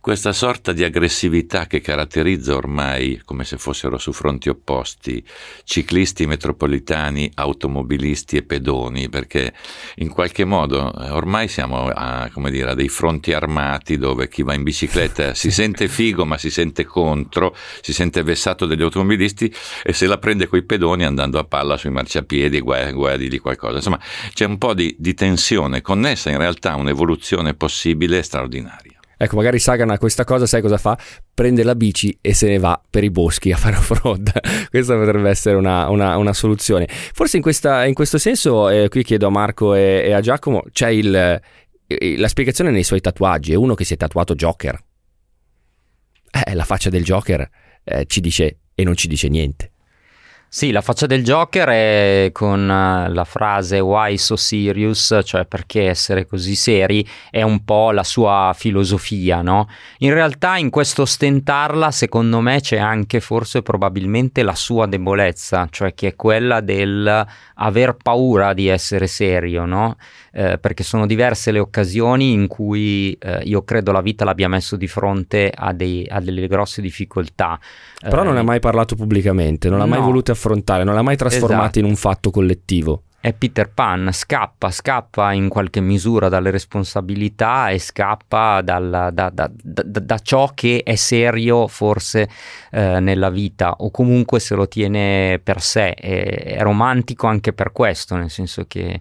questa 0.00 0.32
sorta 0.32 0.72
di 0.72 0.82
aggressività 0.82 1.66
che 1.66 1.82
caratterizza 1.82 2.54
ormai, 2.54 3.20
come 3.22 3.44
se 3.44 3.58
fossero 3.58 3.98
su 3.98 4.12
fronti 4.12 4.48
opposti, 4.48 5.22
ciclisti 5.64 6.26
metropolitani, 6.26 7.30
automobilisti 7.34 8.38
e 8.38 8.42
pedoni, 8.42 9.10
perché 9.10 9.52
in 9.96 10.08
qualche 10.08 10.46
modo 10.46 10.90
eh, 10.90 11.10
ormai 11.10 11.48
siamo 11.48 11.86
a, 11.86 12.30
dire, 12.48 12.70
a 12.70 12.74
dei 12.74 12.88
fronti 12.88 13.34
armati 13.34 13.98
dove 13.98 14.28
chi 14.28 14.42
va 14.42 14.54
in 14.54 14.62
bicicletta 14.62 15.34
si 15.34 15.50
sente 15.50 15.86
figo 15.86 16.24
ma 16.24 16.38
si 16.38 16.50
sente 16.50 16.84
contro, 16.84 17.54
si 17.82 17.92
sente 17.92 18.22
vessato 18.22 18.64
dagli 18.64 18.82
automobilisti 18.82 19.54
e 19.82 19.92
se 19.92 20.06
la 20.06 20.16
prende 20.16 20.46
coi 20.46 20.62
pedoni 20.62 21.04
andando 21.04 21.38
a 21.38 21.44
palla 21.44 21.76
sui 21.76 21.90
marciapiedi 21.90 22.58
guarda, 22.60 22.90
guarda 22.92 23.28
di 23.28 23.38
qualcosa. 23.38 23.76
Insomma, 23.76 24.00
c'è 24.32 24.46
un 24.46 24.56
po' 24.56 24.72
di, 24.72 24.96
di 24.98 25.12
tensione 25.12 25.82
connessa 25.82 26.30
in 26.30 26.38
realtà 26.38 26.72
a 26.72 26.76
un'evoluzione 26.76 27.52
possibile 27.52 28.18
e 28.18 28.22
straordinaria. 28.22 28.89
Ecco, 29.22 29.36
magari 29.36 29.58
Sagan 29.58 29.90
a 29.90 29.98
questa 29.98 30.24
cosa, 30.24 30.46
sai 30.46 30.62
cosa 30.62 30.78
fa? 30.78 30.98
Prende 31.34 31.62
la 31.62 31.74
bici 31.74 32.16
e 32.22 32.32
se 32.32 32.48
ne 32.48 32.58
va 32.58 32.80
per 32.88 33.04
i 33.04 33.10
boschi 33.10 33.52
a 33.52 33.58
fare 33.58 33.76
off-road. 33.76 34.32
questa 34.70 34.96
potrebbe 34.96 35.28
essere 35.28 35.56
una, 35.56 35.90
una, 35.90 36.16
una 36.16 36.32
soluzione. 36.32 36.88
Forse 36.88 37.36
in, 37.36 37.42
questa, 37.42 37.84
in 37.84 37.92
questo 37.92 38.16
senso, 38.16 38.70
eh, 38.70 38.88
qui 38.88 39.02
chiedo 39.02 39.26
a 39.26 39.30
Marco 39.30 39.74
e, 39.74 40.04
e 40.06 40.12
a 40.12 40.22
Giacomo, 40.22 40.62
c'è 40.72 40.88
il, 40.88 41.14
eh, 41.14 42.16
la 42.16 42.28
spiegazione 42.28 42.70
nei 42.70 42.82
suoi 42.82 43.02
tatuaggi. 43.02 43.52
È 43.52 43.56
uno 43.56 43.74
che 43.74 43.84
si 43.84 43.92
è 43.92 43.98
tatuato 43.98 44.34
Joker. 44.34 44.82
Eh, 46.46 46.54
la 46.54 46.64
faccia 46.64 46.88
del 46.88 47.04
Joker 47.04 47.46
eh, 47.84 48.06
ci 48.06 48.20
dice 48.20 48.60
e 48.74 48.84
non 48.84 48.96
ci 48.96 49.06
dice 49.06 49.28
niente. 49.28 49.69
Sì, 50.52 50.72
la 50.72 50.80
faccia 50.80 51.06
del 51.06 51.22
Joker 51.22 51.68
è 51.68 52.30
con 52.32 52.68
eh, 52.68 53.08
la 53.08 53.24
frase 53.24 53.78
why 53.78 54.18
so 54.18 54.34
serious, 54.34 55.20
cioè 55.22 55.44
perché 55.46 55.86
essere 55.86 56.26
così 56.26 56.56
seri, 56.56 57.06
è 57.30 57.42
un 57.42 57.62
po' 57.62 57.92
la 57.92 58.02
sua 58.02 58.52
filosofia, 58.52 59.42
no? 59.42 59.68
In 59.98 60.12
realtà 60.12 60.56
in 60.56 60.70
questo 60.70 61.04
stentarla, 61.04 61.92
secondo 61.92 62.40
me, 62.40 62.60
c'è 62.60 62.78
anche 62.78 63.20
forse 63.20 63.62
probabilmente 63.62 64.42
la 64.42 64.56
sua 64.56 64.86
debolezza, 64.86 65.68
cioè 65.70 65.94
che 65.94 66.08
è 66.08 66.16
quella 66.16 66.60
del 66.60 67.24
aver 67.54 67.94
paura 67.94 68.52
di 68.52 68.66
essere 68.66 69.06
serio, 69.06 69.66
no? 69.66 69.98
Eh, 70.32 70.58
perché 70.58 70.84
sono 70.84 71.06
diverse 71.06 71.50
le 71.50 71.58
occasioni 71.58 72.32
in 72.32 72.46
cui 72.46 73.16
eh, 73.20 73.40
io 73.44 73.62
credo 73.62 73.90
la 73.90 74.00
vita 74.00 74.24
l'abbia 74.24 74.48
messo 74.48 74.76
di 74.76 74.86
fronte 74.86 75.52
a, 75.52 75.72
dei, 75.72 76.06
a 76.08 76.20
delle 76.20 76.46
grosse 76.46 76.80
difficoltà. 76.80 77.58
Però 78.00 78.22
non 78.22 78.36
ha 78.36 78.40
eh, 78.40 78.44
mai 78.44 78.60
parlato 78.60 78.94
pubblicamente, 78.94 79.68
non 79.68 79.78
l'ha 79.78 79.84
no. 79.84 79.90
mai 79.90 80.00
voluto 80.00 80.32
affrontare, 80.32 80.84
non 80.84 80.94
l'ha 80.94 81.02
mai 81.02 81.16
trasformato 81.16 81.62
esatto. 81.62 81.78
in 81.78 81.84
un 81.84 81.96
fatto 81.96 82.30
collettivo 82.30 83.02
è 83.22 83.34
Peter 83.34 83.70
Pan, 83.70 84.08
scappa, 84.12 84.70
scappa 84.70 85.32
in 85.32 85.50
qualche 85.50 85.80
misura 85.80 86.30
dalle 86.30 86.50
responsabilità 86.50 87.68
e 87.68 87.78
scappa 87.78 88.62
dal, 88.62 89.10
da, 89.12 89.28
da, 89.28 89.50
da, 89.52 89.82
da, 90.00 90.18
ciò 90.20 90.50
che 90.54 90.80
è 90.82 90.94
serio 90.94 91.68
forse 91.68 92.30
eh, 92.70 92.98
nella 92.98 93.28
vita 93.28 93.72
o 93.80 93.90
comunque 93.90 94.40
se 94.40 94.54
lo 94.54 94.66
tiene 94.68 95.38
per 95.44 95.60
sé. 95.60 95.92
È, 95.92 96.56
è 96.56 96.62
romantico 96.62 97.26
anche 97.26 97.52
per 97.52 97.72
questo, 97.72 98.16
nel 98.16 98.30
senso 98.30 98.64
che 98.66 98.98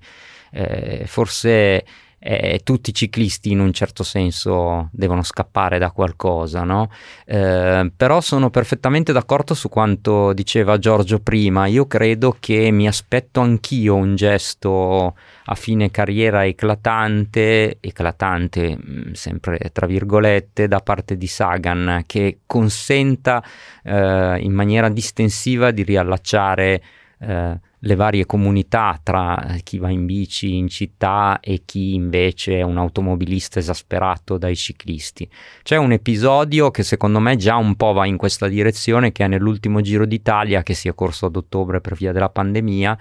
eh, 0.52 1.04
forse 1.06 1.84
eh, 2.20 2.60
tutti 2.64 2.90
i 2.90 2.94
ciclisti 2.94 3.52
in 3.52 3.60
un 3.60 3.72
certo 3.72 4.04
senso 4.04 4.90
devono 4.92 5.24
scappare 5.24 5.80
da 5.80 5.92
qualcosa, 5.92 6.64
no? 6.64 6.92
Eh, 7.26 7.92
però 7.96 8.20
sono 8.22 8.50
perfettamente 8.50 9.14
d'accordo 9.14 9.54
su 9.54 9.70
quanto 9.70 10.34
diceva 10.34 10.78
Giorgio 10.78 11.20
prima. 11.20 11.66
Io 11.68 11.88
credo 11.88 12.36
che 12.40 12.72
mi 12.72 12.88
aspetto 12.88 13.40
anch'io 13.40 13.96
un 13.96 14.16
gesto 14.16 15.16
a 15.46 15.56
fine 15.56 15.90
carriera 15.92 16.46
eclatante, 16.46 17.78
eclatante 17.80 18.78
mm, 18.78 19.12
sempre 19.14 19.58
tra 19.72 19.88
virgolette, 19.88 20.68
da 20.68 20.80
parte 20.80 21.18
di 21.18 21.28
Sagan, 21.28 22.04
che 22.06 22.40
consenta 22.46 23.42
eh, 23.84 24.38
in 24.40 24.52
maniera 24.52 24.90
distensiva 24.90 25.72
di 25.72 25.84
riallacciare 25.84 26.82
eh, 27.22 27.60
le 27.84 27.96
varie 27.96 28.26
comunità 28.26 29.00
tra 29.02 29.56
chi 29.64 29.78
va 29.78 29.90
in 29.90 30.06
bici 30.06 30.56
in 30.56 30.68
città 30.68 31.40
e 31.40 31.62
chi 31.66 31.94
invece 31.94 32.58
è 32.58 32.62
un 32.62 32.78
automobilista 32.78 33.60
esasperato 33.60 34.38
dai 34.38 34.56
ciclisti. 34.56 35.30
C'è 35.64 35.78
un 35.78 35.94
episodio 35.94 36.72
che 36.72 36.84
secondo 36.84 37.20
me 37.20 37.38
già 37.38 37.56
un 37.56 37.76
po' 37.76 37.94
va 37.94 38.06
in 38.06 38.18
questa 38.18 38.48
direzione 38.48 39.12
che 39.12 39.24
è 39.24 39.28
nell'ultimo 39.28 39.82
Giro 39.82 40.06
d'Italia 40.06 40.64
che 40.64 40.74
si 40.74 40.88
è 40.88 40.96
corso 40.96 41.28
ad 41.28 41.36
ottobre 41.36 41.80
per 41.80 41.96
via 41.96 42.12
della 42.12 42.30
pandemia. 42.30 42.98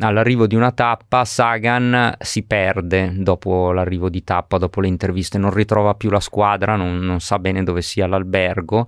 All'arrivo 0.00 0.46
di 0.46 0.54
una 0.54 0.70
tappa 0.70 1.24
Sagan 1.24 2.14
si 2.20 2.44
perde 2.44 3.14
dopo 3.16 3.72
l'arrivo 3.72 4.08
di 4.08 4.22
tappa, 4.22 4.56
dopo 4.58 4.80
le 4.80 4.86
interviste, 4.86 5.38
non 5.38 5.52
ritrova 5.52 5.94
più 5.94 6.10
la 6.10 6.20
squadra, 6.20 6.76
non, 6.76 6.98
non 6.98 7.18
sa 7.18 7.40
bene 7.40 7.64
dove 7.64 7.82
sia 7.82 8.06
l'albergo 8.06 8.86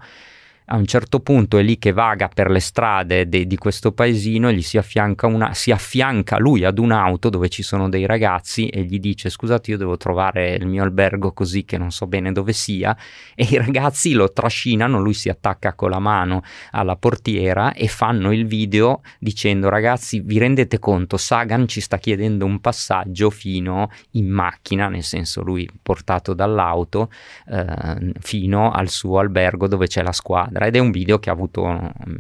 a 0.73 0.77
un 0.77 0.87
certo 0.87 1.19
punto 1.19 1.59
è 1.59 1.63
lì 1.63 1.79
che 1.79 1.93
vaga 1.93 2.29
per 2.33 2.49
le 2.49 2.61
strade 2.61 3.29
de, 3.29 3.47
di 3.47 3.57
questo 3.57 3.91
paesino 3.91 4.49
e 4.49 4.55
gli 4.55 4.63
si 4.63 4.79
affianca, 4.79 5.27
una, 5.27 5.53
si 5.53 5.73
affianca 5.73 6.39
lui 6.39 6.65
ad 6.65 6.79
un'auto 6.79 7.29
dove 7.29 7.49
ci 7.49 7.65
sono 7.65 7.89
dei 7.89 8.07
ragazzi 8.07 8.69
e 8.69 8.85
gli 8.85 9.01
dice 9.01 9.31
scusate 9.31 9.73
io 9.73 9.77
devo 9.77 9.97
trovare 9.97 10.55
il 10.55 10.67
mio 10.67 10.85
albergo 10.85 11.33
così 11.33 11.65
che 11.65 11.77
non 11.77 11.91
so 11.91 12.07
bene 12.07 12.31
dove 12.31 12.53
sia. 12.53 12.97
E 13.35 13.47
i 13.51 13.57
ragazzi 13.57 14.13
lo 14.13 14.33
trascinano, 14.33 15.01
lui 15.01 15.15
si 15.15 15.29
attacca 15.29 15.75
con 15.75 15.91
la 15.91 15.99
mano 15.99 16.43
alla 16.71 16.95
portiera 16.95 17.73
e 17.73 17.89
fanno 17.89 18.33
il 18.33 18.47
video 18.47 19.01
dicendo 19.19 19.69
ragazzi 19.69 20.21
vi 20.21 20.39
rendete 20.39 20.79
conto? 20.79 21.17
Sagan 21.17 21.67
ci 21.67 21.81
sta 21.81 21.99
chiedendo 21.99 22.45
un 22.45 22.61
passaggio 22.61 23.31
fino 23.31 23.91
in 24.13 24.29
macchina, 24.29 24.89
nel 24.89 25.03
senso 25.03 25.43
lui 25.43 25.69
portato 25.83 26.33
dall'auto 26.33 27.11
eh, 27.49 28.13
fino 28.21 28.71
al 28.71 28.89
suo 28.89 29.19
albergo 29.19 29.67
dove 29.67 29.89
c'è 29.89 30.03
la 30.03 30.13
squadra 30.13 30.60
eccetera. 30.61 30.67
Ed 30.67 30.77
è 30.77 30.79
un 30.79 30.91
video 30.91 31.19
che 31.19 31.31
ha 31.31 31.33
avuto 31.33 31.67
mm, 31.67 32.15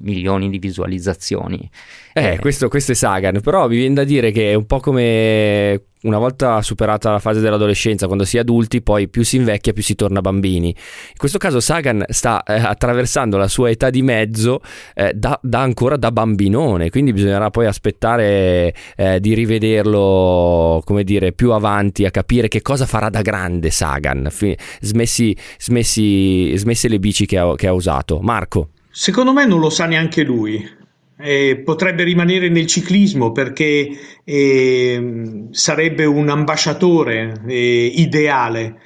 milioni 0.00 0.48
di 0.48 0.58
visualizzazioni. 0.58 1.68
Eh, 2.12 2.34
eh, 2.34 2.38
questo, 2.38 2.68
questo 2.68 2.92
è 2.92 2.94
Sagan, 2.94 3.40
però 3.40 3.68
mi 3.68 3.76
viene 3.76 3.94
da 3.94 4.04
dire 4.04 4.30
che 4.30 4.52
è 4.52 4.54
un 4.54 4.66
po' 4.66 4.80
come 4.80 5.82
una 6.02 6.18
volta 6.18 6.62
superata 6.62 7.10
la 7.10 7.18
fase 7.18 7.40
dell'adolescenza, 7.40 8.06
quando 8.06 8.24
si 8.24 8.36
è 8.36 8.40
adulti, 8.40 8.80
poi 8.80 9.08
più 9.08 9.22
si 9.22 9.36
invecchia, 9.36 9.72
più 9.72 9.82
si 9.82 9.94
torna 9.94 10.20
bambini. 10.20 10.68
In 10.68 11.16
questo 11.16 11.38
caso 11.38 11.60
Sagan 11.60 12.04
sta 12.08 12.42
eh, 12.42 12.54
attraversando 12.54 13.36
la 13.36 13.48
sua 13.48 13.70
età 13.70 13.90
di 13.90 14.02
mezzo 14.02 14.60
eh, 14.94 15.12
da, 15.14 15.38
da, 15.42 15.60
ancora 15.60 15.96
da 15.96 16.10
bambinone, 16.10 16.90
quindi 16.90 17.12
bisognerà 17.12 17.50
poi 17.50 17.66
aspettare 17.66 18.74
eh, 18.96 19.20
di 19.20 19.34
rivederlo, 19.34 20.82
come 20.84 21.04
dire, 21.04 21.32
più 21.32 21.52
avanti 21.52 22.04
a 22.06 22.10
capire 22.10 22.48
che 22.48 22.62
cosa 22.62 22.86
farà 22.86 23.10
da 23.10 23.20
grande 23.20 23.70
Sagan, 23.70 24.28
fi- 24.30 24.56
smessi, 24.80 25.36
smessi, 25.58 26.56
smesse 26.56 26.88
le 26.88 26.98
bici 26.98 27.26
che 27.26 27.38
ha, 27.38 27.54
che 27.56 27.66
ha 27.66 27.72
usato. 27.72 28.20
Marco. 28.20 28.70
Secondo 28.90 29.32
me 29.32 29.46
non 29.46 29.60
lo 29.60 29.70
sa 29.70 29.86
neanche 29.86 30.24
lui 30.24 30.78
eh, 31.22 31.62
potrebbe 31.64 32.04
rimanere 32.04 32.48
nel 32.48 32.66
ciclismo 32.66 33.32
perché 33.32 33.88
eh, 34.24 35.46
sarebbe 35.50 36.04
un 36.04 36.28
ambasciatore 36.28 37.42
eh, 37.46 37.92
ideale, 37.96 38.78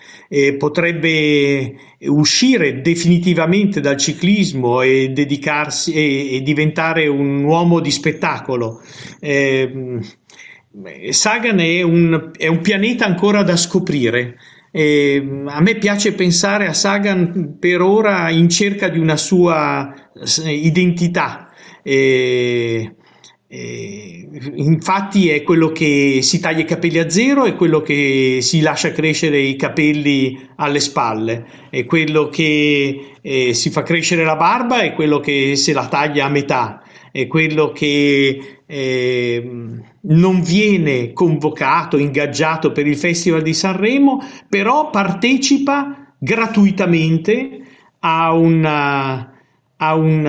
potrebbe 0.58 1.74
uscire 2.06 2.80
definitivamente 2.80 3.80
dal 3.80 3.96
ciclismo 3.96 4.82
e 4.82 5.10
dedicarsi 5.10 5.92
e, 5.92 6.34
e 6.34 6.40
diventare 6.40 7.06
un 7.06 7.44
uomo 7.44 7.78
di 7.78 7.92
spettacolo. 7.92 8.82
Eh, 9.20 10.00
Sagan 11.10 11.60
è 11.60 11.82
un, 11.82 12.32
è 12.36 12.48
un, 12.48 12.60
pianeta 12.60 13.04
ancora 13.04 13.44
da 13.44 13.56
scoprire. 13.56 14.36
Eh, 14.72 15.44
a 15.46 15.60
me 15.60 15.76
piace 15.76 16.14
pensare 16.14 16.66
a 16.66 16.72
Sagan 16.72 17.58
per 17.60 17.80
ora 17.80 18.28
in 18.30 18.48
cerca 18.48 18.88
di 18.88 18.98
una 18.98 19.16
sua 19.16 19.94
identità, 20.44 21.50
e, 21.84 22.94
e, 23.46 24.28
infatti 24.56 25.28
è 25.28 25.42
quello 25.42 25.68
che 25.68 26.20
si 26.22 26.40
taglia 26.40 26.62
i 26.62 26.64
capelli 26.64 26.98
a 26.98 27.10
zero, 27.10 27.44
è 27.44 27.54
quello 27.54 27.82
che 27.82 28.38
si 28.40 28.60
lascia 28.62 28.90
crescere 28.90 29.38
i 29.38 29.54
capelli 29.54 30.48
alle 30.56 30.80
spalle, 30.80 31.46
è 31.68 31.84
quello 31.84 32.30
che 32.30 33.16
eh, 33.20 33.52
si 33.52 33.70
fa 33.70 33.82
crescere 33.82 34.24
la 34.24 34.36
barba, 34.36 34.80
è 34.80 34.94
quello 34.94 35.20
che 35.20 35.56
se 35.56 35.74
la 35.74 35.86
taglia 35.86 36.24
a 36.24 36.30
metà, 36.30 36.82
è 37.12 37.26
quello 37.26 37.70
che 37.70 38.60
eh, 38.66 39.50
non 40.00 40.42
viene 40.42 41.12
convocato, 41.12 41.98
ingaggiato 41.98 42.72
per 42.72 42.86
il 42.86 42.96
Festival 42.96 43.42
di 43.42 43.52
Sanremo, 43.52 44.20
però 44.48 44.88
partecipa 44.88 46.14
gratuitamente 46.18 47.60
a 48.00 48.32
una 48.32 49.33
a 49.76 49.94
un, 49.94 50.26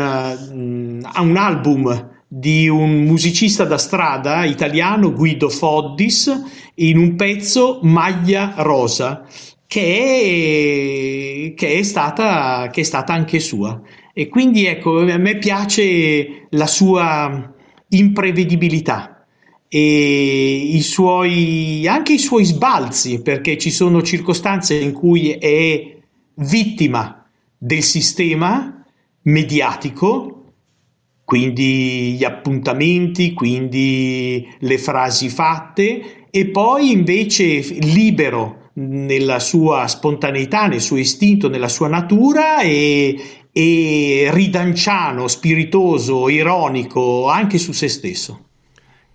a 1.03 1.21
un 1.21 1.37
album 1.37 2.13
di 2.27 2.67
un 2.67 3.03
musicista 3.03 3.63
da 3.63 3.77
strada 3.77 4.43
italiano, 4.45 5.13
Guido 5.13 5.49
Foddis, 5.49 6.71
in 6.75 6.97
un 6.97 7.15
pezzo 7.15 7.79
Maglia 7.83 8.55
Rosa, 8.57 9.25
che 9.67 11.51
è, 11.51 11.53
che 11.53 11.73
è, 11.79 11.83
stata, 11.83 12.69
che 12.71 12.81
è 12.81 12.83
stata 12.83 13.13
anche 13.13 13.39
sua. 13.39 13.79
E 14.13 14.27
quindi 14.27 14.65
ecco, 14.65 14.99
a 14.99 15.17
me 15.17 15.37
piace 15.37 16.47
la 16.49 16.67
sua 16.67 17.53
imprevedibilità 17.89 19.25
e 19.67 20.55
i 20.73 20.81
suoi, 20.81 21.85
anche 21.87 22.13
i 22.13 22.19
suoi 22.19 22.45
sbalzi, 22.45 23.21
perché 23.21 23.57
ci 23.57 23.71
sono 23.71 24.01
circostanze 24.01 24.75
in 24.75 24.91
cui 24.93 25.31
è 25.31 25.97
vittima 26.35 27.25
del 27.57 27.83
sistema 27.83 28.84
mediatico, 29.25 30.43
quindi 31.23 32.13
gli 32.13 32.23
appuntamenti, 32.23 33.33
quindi 33.33 34.47
le 34.59 34.77
frasi 34.77 35.29
fatte, 35.29 36.27
e 36.29 36.45
poi 36.47 36.91
invece 36.91 37.59
libero 37.79 38.71
nella 38.73 39.39
sua 39.39 39.87
spontaneità, 39.87 40.67
nel 40.67 40.81
suo 40.81 40.97
istinto, 40.97 41.49
nella 41.49 41.69
sua 41.69 41.87
natura 41.87 42.61
e, 42.61 43.19
e 43.51 44.29
ridanciano, 44.31 45.27
spiritoso, 45.27 46.29
ironico 46.29 47.27
anche 47.29 47.57
su 47.57 47.71
se 47.71 47.87
stesso. 47.87 48.41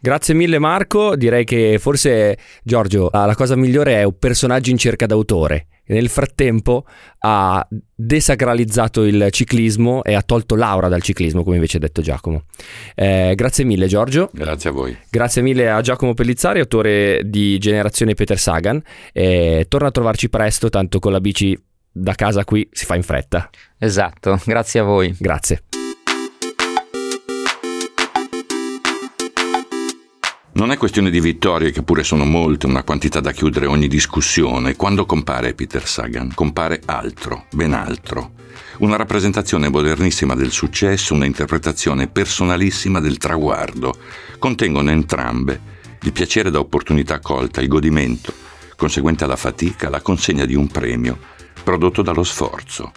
Grazie 0.03 0.33
mille 0.33 0.59
Marco, 0.59 1.15
direi 1.15 1.45
che 1.45 1.77
forse 1.79 2.39
Giorgio 2.63 3.11
la 3.13 3.35
cosa 3.37 3.55
migliore 3.55 3.97
è 3.97 4.03
un 4.03 4.19
personaggio 4.19 4.71
in 4.71 4.79
cerca 4.79 5.05
d'autore 5.05 5.67
nel 5.91 6.09
frattempo 6.09 6.85
ha 7.21 7.67
desacralizzato 7.95 9.05
il 9.05 9.29
ciclismo 9.31 10.03
e 10.05 10.15
ha 10.15 10.23
tolto 10.23 10.55
Laura 10.55 10.89
dal 10.89 11.03
ciclismo, 11.03 11.43
come 11.43 11.57
invece 11.57 11.77
ha 11.77 11.81
detto 11.81 12.01
Giacomo. 12.01 12.45
Eh, 12.95 13.35
grazie 13.37 13.65
mille 13.65 13.87
Giorgio. 13.87 14.31
Grazie 14.33 14.71
a 14.71 14.73
voi. 14.73 14.97
Grazie 15.11 15.43
mille 15.43 15.71
a 15.71 15.81
Giacomo 15.81 16.15
Pellizzari, 16.15 16.61
autore 16.61 17.23
di 17.25 17.59
Generazione 17.59 18.15
Peter 18.15 18.39
Sagan. 18.39 18.83
Eh, 19.13 19.67
torna 19.69 19.89
a 19.89 19.93
trovarci 19.93 20.29
presto, 20.29 20.69
tanto 20.71 20.99
con 20.99 21.13
la 21.13 21.21
bici 21.21 21.59
da 21.93 22.15
casa 22.15 22.45
qui 22.45 22.69
si 22.71 22.85
fa 22.85 22.95
in 22.95 23.03
fretta. 23.03 23.51
Esatto, 23.79 24.41
grazie 24.45 24.81
a 24.81 24.85
voi. 24.85 25.15
Grazie. 25.19 25.63
Non 30.61 30.73
è 30.73 30.77
questione 30.77 31.09
di 31.09 31.21
vittorie, 31.21 31.71
che 31.71 31.83
pure 31.83 32.05
sono 32.05 32.27
molte, 32.27 32.67
una 32.67 32.83
quantità 32.83 33.21
da 33.21 33.33
chiudere 33.33 33.65
ogni 33.65 33.89
discussione. 33.89 34.77
Quando 34.77 35.07
compare 35.07 35.55
Peter 35.55 35.89
Sagan, 35.89 36.35
compare 36.35 36.83
altro, 36.85 37.47
ben 37.51 37.73
altro. 37.73 38.33
Una 38.81 38.97
rappresentazione 38.97 39.71
modernissima 39.71 40.35
del 40.35 40.51
successo, 40.51 41.15
una 41.15 41.25
interpretazione 41.25 42.09
personalissima 42.09 43.01
del 43.01 43.17
traguardo. 43.17 43.95
Contengono 44.39 44.91
entrambe 44.91 45.59
il 46.03 46.13
piacere 46.13 46.51
da 46.51 46.59
opportunità 46.59 47.21
colta, 47.21 47.63
il 47.63 47.69
godimento, 47.69 48.31
conseguente 48.77 49.25
alla 49.25 49.37
fatica, 49.37 49.89
la 49.89 50.03
consegna 50.03 50.45
di 50.45 50.55
un 50.55 50.67
premio, 50.67 51.19
prodotto 51.65 52.03
dallo 52.03 52.23
sforzo. 52.23 52.93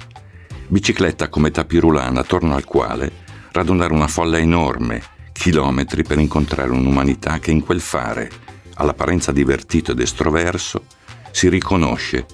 Bicicletta 0.68 1.30
come 1.30 1.49
tapirulana 1.49 2.20
attorno 2.20 2.55
al 2.55 2.66
quale 2.66 3.09
radunare 3.53 3.93
una 3.93 4.09
folla 4.09 4.38
enorme, 4.38 5.01
chilometri 5.34 6.03
per 6.03 6.19
incontrare 6.19 6.71
un'umanità 6.71 7.39
che 7.39 7.51
in 7.51 7.61
quel 7.61 7.81
fare, 7.81 8.29
all'apparenza 8.75 9.34
divertito 9.34 9.91
ed 9.91 9.99
estroverso, 9.99 10.86
si 11.31 11.49
riconosce 11.49 12.25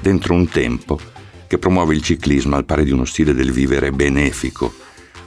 dentro 0.00 0.32
un 0.34 0.48
tempo 0.48 0.98
che 1.46 1.58
promuove 1.58 1.94
il 1.94 2.02
ciclismo 2.02 2.56
al 2.56 2.64
pari 2.64 2.84
di 2.84 2.92
uno 2.92 3.04
stile 3.04 3.34
del 3.34 3.52
vivere 3.52 3.90
benefico, 3.92 4.72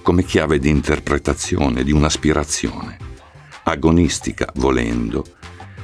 come 0.02 0.24
chiave 0.24 0.58
di 0.58 0.70
interpretazione 0.70 1.84
di 1.84 1.92
un'aspirazione, 1.92 2.98
agonistica 3.64 4.50
volendo, 4.56 5.24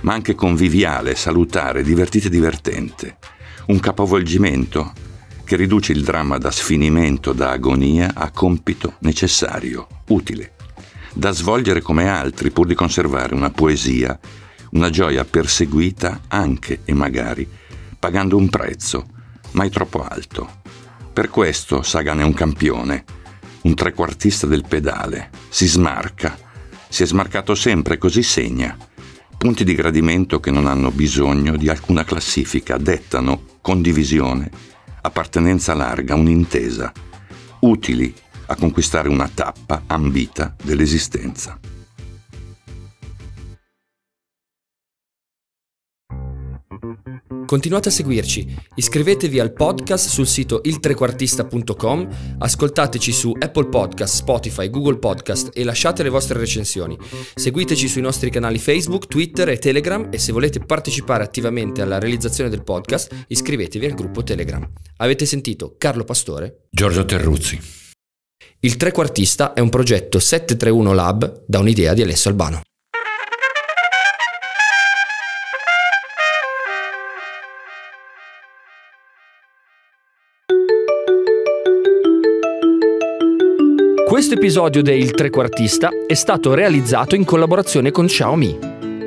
ma 0.01 0.13
anche 0.13 0.33
conviviale, 0.33 1.15
salutare, 1.15 1.83
divertita 1.83 2.27
e 2.27 2.31
divertente, 2.31 3.17
un 3.67 3.79
capovolgimento 3.79 4.93
che 5.43 5.55
riduce 5.55 5.91
il 5.91 6.03
dramma 6.03 6.37
da 6.37 6.49
sfinimento, 6.49 7.33
da 7.33 7.51
agonia 7.51 8.13
a 8.15 8.31
compito 8.31 8.95
necessario, 8.99 9.87
utile 10.07 10.54
da 11.15 11.31
svolgere 11.31 11.81
come 11.81 12.09
altri 12.09 12.51
pur 12.51 12.67
di 12.67 12.75
conservare 12.75 13.33
una 13.33 13.49
poesia, 13.49 14.19
una 14.71 14.89
gioia 14.89 15.23
perseguita 15.23 16.23
anche 16.27 16.81
e 16.83 16.93
magari 16.93 17.47
pagando 17.97 18.35
un 18.35 18.49
prezzo 18.49 19.07
mai 19.51 19.69
troppo 19.69 20.03
alto. 20.03 20.61
Per 21.13 21.29
questo 21.29 21.81
Sagan 21.81 22.19
è 22.19 22.23
un 22.23 22.33
campione, 22.33 23.05
un 23.61 23.73
trequartista 23.73 24.45
del 24.45 24.65
pedale, 24.67 25.29
si 25.49 25.65
smarca, 25.67 26.43
Si 26.87 27.03
è 27.03 27.05
smarcato 27.05 27.55
sempre, 27.55 27.97
così 27.97 28.23
segna. 28.23 28.77
Punti 29.37 29.65
di 29.65 29.73
gradimento 29.73 30.39
che 30.39 30.51
non 30.51 30.65
hanno 30.65 30.91
bisogno 30.91 31.57
di 31.57 31.67
alcuna 31.67 32.05
classifica, 32.05 32.77
dettano 32.77 33.41
condivisione, 33.59 34.49
appartenenza 35.01 35.73
larga, 35.73 36.15
un'intesa, 36.15 36.93
utili 37.61 38.13
a 38.45 38.55
conquistare 38.55 39.09
una 39.09 39.29
tappa 39.33 39.83
ambita 39.87 40.55
dell'esistenza. 40.61 41.59
Continuate 47.45 47.89
a 47.89 47.91
seguirci, 47.91 48.55
iscrivetevi 48.73 49.39
al 49.39 49.53
podcast 49.53 50.09
sul 50.09 50.25
sito 50.25 50.61
iltrequartista.com, 50.63 52.37
ascoltateci 52.39 53.11
su 53.11 53.33
Apple 53.37 53.67
Podcast, 53.69 54.15
Spotify, 54.15 54.69
Google 54.69 54.97
Podcast 54.97 55.51
e 55.53 55.63
lasciate 55.63 56.01
le 56.01 56.09
vostre 56.09 56.39
recensioni. 56.39 56.97
Seguiteci 57.35 57.87
sui 57.87 58.01
nostri 58.01 58.31
canali 58.31 58.57
Facebook, 58.57 59.05
Twitter 59.07 59.49
e 59.49 59.59
Telegram 59.59 60.07
e 60.11 60.17
se 60.17 60.31
volete 60.31 60.59
partecipare 60.59 61.23
attivamente 61.23 61.83
alla 61.83 61.99
realizzazione 61.99 62.49
del 62.49 62.63
podcast 62.63 63.25
iscrivetevi 63.27 63.85
al 63.85 63.93
gruppo 63.93 64.23
Telegram. 64.23 64.67
Avete 64.97 65.25
sentito 65.27 65.75
Carlo 65.77 66.03
Pastore? 66.03 66.65
Giorgio 66.71 67.05
Terruzzi. 67.05 67.84
Il 68.59 68.77
trequartista 68.77 69.53
è 69.53 69.59
un 69.59 69.69
progetto 69.69 70.19
731 70.19 70.93
Lab 70.93 71.43
da 71.45 71.59
un'idea 71.59 71.93
di 71.93 72.01
Alessio 72.01 72.29
Albano. 72.29 72.61
Questo 84.15 84.35
episodio 84.35 84.81
de 84.81 84.95
Il 84.95 85.11
Trequartista 85.11 85.89
è 86.07 86.13
stato 86.13 86.53
realizzato 86.53 87.15
in 87.15 87.25
collaborazione 87.25 87.91
con 87.91 88.05
Xiaomi. 88.05 88.84